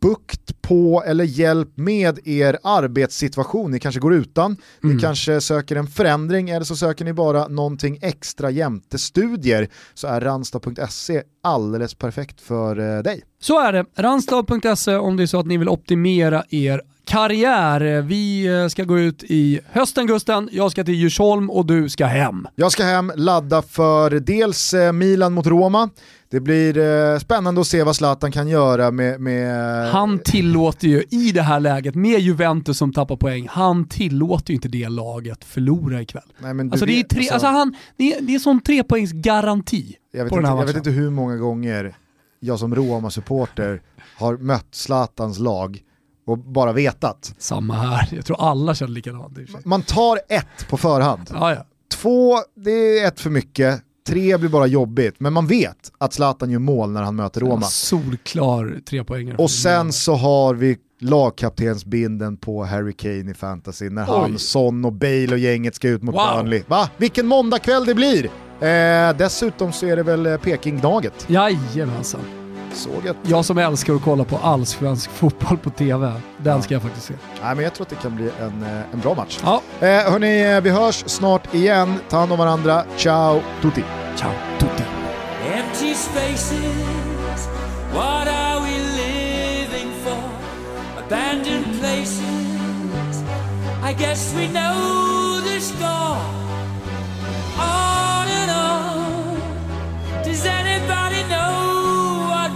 bukt 0.00 0.62
på 0.62 1.04
eller 1.06 1.24
hjälp 1.24 1.76
med 1.76 2.18
er 2.24 2.58
arbetssituation? 2.62 3.70
Ni 3.70 3.80
kanske 3.80 4.00
går 4.00 4.14
utan, 4.14 4.56
ni 4.80 4.98
kanske 5.00 5.40
söker 5.40 5.76
en 5.76 5.86
förändring 5.86 6.50
eller 6.50 6.64
så 6.64 6.76
söker 6.76 7.04
ni 7.04 7.12
bara 7.12 7.48
någonting 7.48 7.98
extra 8.02 8.50
jämte 8.50 8.98
studier 8.98 9.68
så 9.94 10.06
är 10.06 10.20
ranstad.se 10.20 11.22
alldeles 11.42 11.94
perfekt 11.94 12.40
för 12.40 12.96
eh, 12.96 13.02
dig. 13.02 13.22
Så 13.40 13.60
är 13.60 13.72
det, 13.72 13.84
ranstad.se 13.96 14.96
om 14.96 15.16
det 15.16 15.22
är 15.22 15.26
så 15.26 15.40
att 15.40 15.46
ni 15.46 15.56
vill 15.56 15.68
optimera 15.68 16.44
er 16.50 16.80
karriär. 17.04 18.02
Vi 18.02 18.46
eh, 18.46 18.68
ska 18.68 18.84
gå 18.84 18.98
ut 18.98 19.22
i 19.24 19.60
hösten 19.70 20.06
Gusten, 20.06 20.48
jag 20.52 20.70
ska 20.70 20.84
till 20.84 20.94
Djursholm 20.94 21.50
och 21.50 21.66
du 21.66 21.88
ska 21.88 22.06
hem. 22.06 22.46
Jag 22.54 22.72
ska 22.72 22.84
hem, 22.84 23.12
ladda 23.16 23.62
för 23.62 24.10
dels 24.10 24.74
eh, 24.74 24.92
Milan 24.92 25.32
mot 25.32 25.46
Roma. 25.46 25.90
Det 26.30 26.40
blir 26.40 26.78
eh, 26.78 27.18
spännande 27.18 27.60
att 27.60 27.66
se 27.66 27.82
vad 27.82 27.96
Zlatan 27.96 28.32
kan 28.32 28.48
göra 28.48 28.90
med... 28.90 29.20
med 29.20 29.86
Han 29.90 30.18
tillåter 30.18 30.88
ju 30.88 31.02
i 31.10 31.32
det 31.32 31.42
här 31.42 31.60
läget, 31.60 31.94
med 31.94 32.20
Juventus 32.20 32.78
som 32.78 32.92
tappar 32.92 33.16
poäng, 33.16 33.48
han 33.50 33.88
tillåter 33.88 34.50
ju 34.50 34.54
inte 34.54 34.68
det 34.68 34.88
laget 34.88 35.44
förlora 35.44 36.00
ikväll. 36.02 36.22
Nej, 36.38 36.54
men 36.54 36.70
Alltså 36.72 36.86
det 36.86 37.00
är, 37.00 37.02
tre, 37.02 37.18
alltså- 37.20 37.32
alltså 37.34 37.46
han, 37.46 37.74
det 37.96 38.14
är, 38.14 38.20
det 38.20 38.34
är 38.34 38.38
sån 38.38 38.60
trepoängsgaranti 38.60 39.96
Jag 40.12 40.24
vet, 40.24 40.30
på 40.30 40.36
den 40.36 40.44
inte, 40.44 40.50
här 40.50 40.56
jag 40.58 40.66
vet 40.66 40.76
matchen. 40.76 40.88
inte 40.90 41.00
hur 41.00 41.10
många 41.10 41.36
gånger 41.36 41.96
jag 42.40 42.58
som 42.58 42.74
Roma-supporter 42.74 43.80
har 44.16 44.36
mött 44.36 44.66
Zlatans 44.70 45.38
lag 45.38 45.80
och 46.26 46.38
bara 46.38 46.72
vetat. 46.72 47.34
Samma 47.38 47.74
här, 47.74 48.08
jag 48.12 48.24
tror 48.24 48.48
alla 48.48 48.74
känner 48.74 48.92
likadant. 48.92 49.38
Man 49.64 49.82
tar 49.82 50.18
ett 50.28 50.68
på 50.68 50.76
förhand. 50.76 51.30
Ja, 51.32 51.54
ja. 51.54 51.66
Två, 51.94 52.36
det 52.56 52.98
är 52.98 53.08
ett 53.08 53.20
för 53.20 53.30
mycket. 53.30 53.80
Tre 54.06 54.36
blir 54.38 54.48
bara 54.50 54.66
jobbigt. 54.66 55.14
Men 55.18 55.32
man 55.32 55.46
vet 55.46 55.92
att 55.98 56.12
Zlatan 56.12 56.50
gör 56.50 56.58
mål 56.58 56.90
när 56.90 57.02
han 57.02 57.16
möter 57.16 57.40
Roma. 57.40 57.62
Solklar 57.62 58.80
trepoängare. 58.88 59.36
Och 59.36 59.50
sen 59.50 59.92
så 59.92 60.14
har 60.14 60.54
vi 60.54 60.76
lagkaptensbinden 61.00 62.36
på 62.36 62.64
Harry 62.64 62.92
Kane 62.92 63.30
i 63.30 63.34
fantasy 63.34 63.90
när 63.90 64.04
han, 64.04 64.32
Oj. 64.32 64.38
Son 64.38 64.84
och 64.84 64.92
Bale 64.92 65.32
och 65.32 65.38
gänget 65.38 65.74
ska 65.74 65.88
ut 65.88 66.02
mot 66.02 66.14
Wow. 66.14 66.36
Burnley. 66.36 66.62
Va? 66.66 66.88
Vilken 66.96 67.26
måndagkväll 67.26 67.84
det 67.84 67.94
blir! 67.94 68.24
Eh, 68.60 69.16
dessutom 69.18 69.72
så 69.72 69.86
är 69.86 69.96
det 69.96 70.02
väl 70.02 70.26
eh, 70.26 70.36
Peking-Gnaget. 70.36 71.26
Jajamensan. 71.28 72.20
Såg 72.74 73.08
att 73.08 73.16
Jag 73.22 73.44
som 73.44 73.58
älskar 73.58 73.94
att 73.94 74.02
kolla 74.02 74.24
på 74.24 74.38
allsvensk 74.42 75.10
fotboll 75.10 75.58
på 75.58 75.70
TV, 75.70 76.12
den 76.38 76.62
ska 76.62 76.74
jag 76.74 76.82
faktiskt 76.82 77.06
se. 77.06 77.14
Nej, 77.42 77.54
men 77.54 77.64
jag 77.64 77.74
tror 77.74 77.84
att 77.84 77.90
det 77.90 77.96
kan 77.96 78.16
bli 78.16 78.30
en, 78.40 78.62
eh, 78.62 78.80
en 78.92 79.00
bra 79.00 79.14
match. 79.14 79.38
Ja, 79.44 79.62
Eh, 79.80 79.86
hörni, 79.88 80.40
eh, 80.54 80.60
vi 80.60 80.70
hörs 80.70 81.04
snart 81.06 81.54
igen. 81.54 81.94
Ta 82.08 82.16
hand 82.18 82.32
om 82.32 82.38
varandra. 82.38 82.84
Ciao 82.96 83.40
tutti! 83.62 83.84
ciao 84.16 84.30
tutti. 84.58 84.82
Empty 85.54 85.94
spaces, 85.94 87.48
what 87.94 88.28
are 88.28 88.60
we 88.60 88.78
living 88.96 89.90
for? 90.04 90.22
Abandoned 91.06 91.80
places, 91.80 93.22
I 93.90 93.92
guess 93.98 94.34
we 94.34 94.46
know 94.48 95.40
the 95.44 95.60
score. 95.60 96.18
On 97.58 98.26
and 98.28 98.50
on, 98.50 99.36
does 100.24 100.46
anybody 100.46 101.03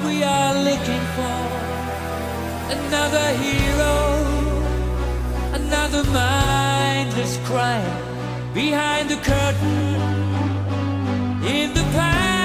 we 0.08 0.22
are 0.22 0.54
looking 0.68 1.04
for? 1.16 1.38
Another 2.76 3.28
hero, 3.44 3.96
another 5.60 6.02
mindless 6.10 7.36
crime 7.48 8.54
behind 8.54 9.10
the 9.10 9.16
curtain 9.16 10.00
in 11.44 11.74
the 11.74 11.82
pantomime. 11.92 12.37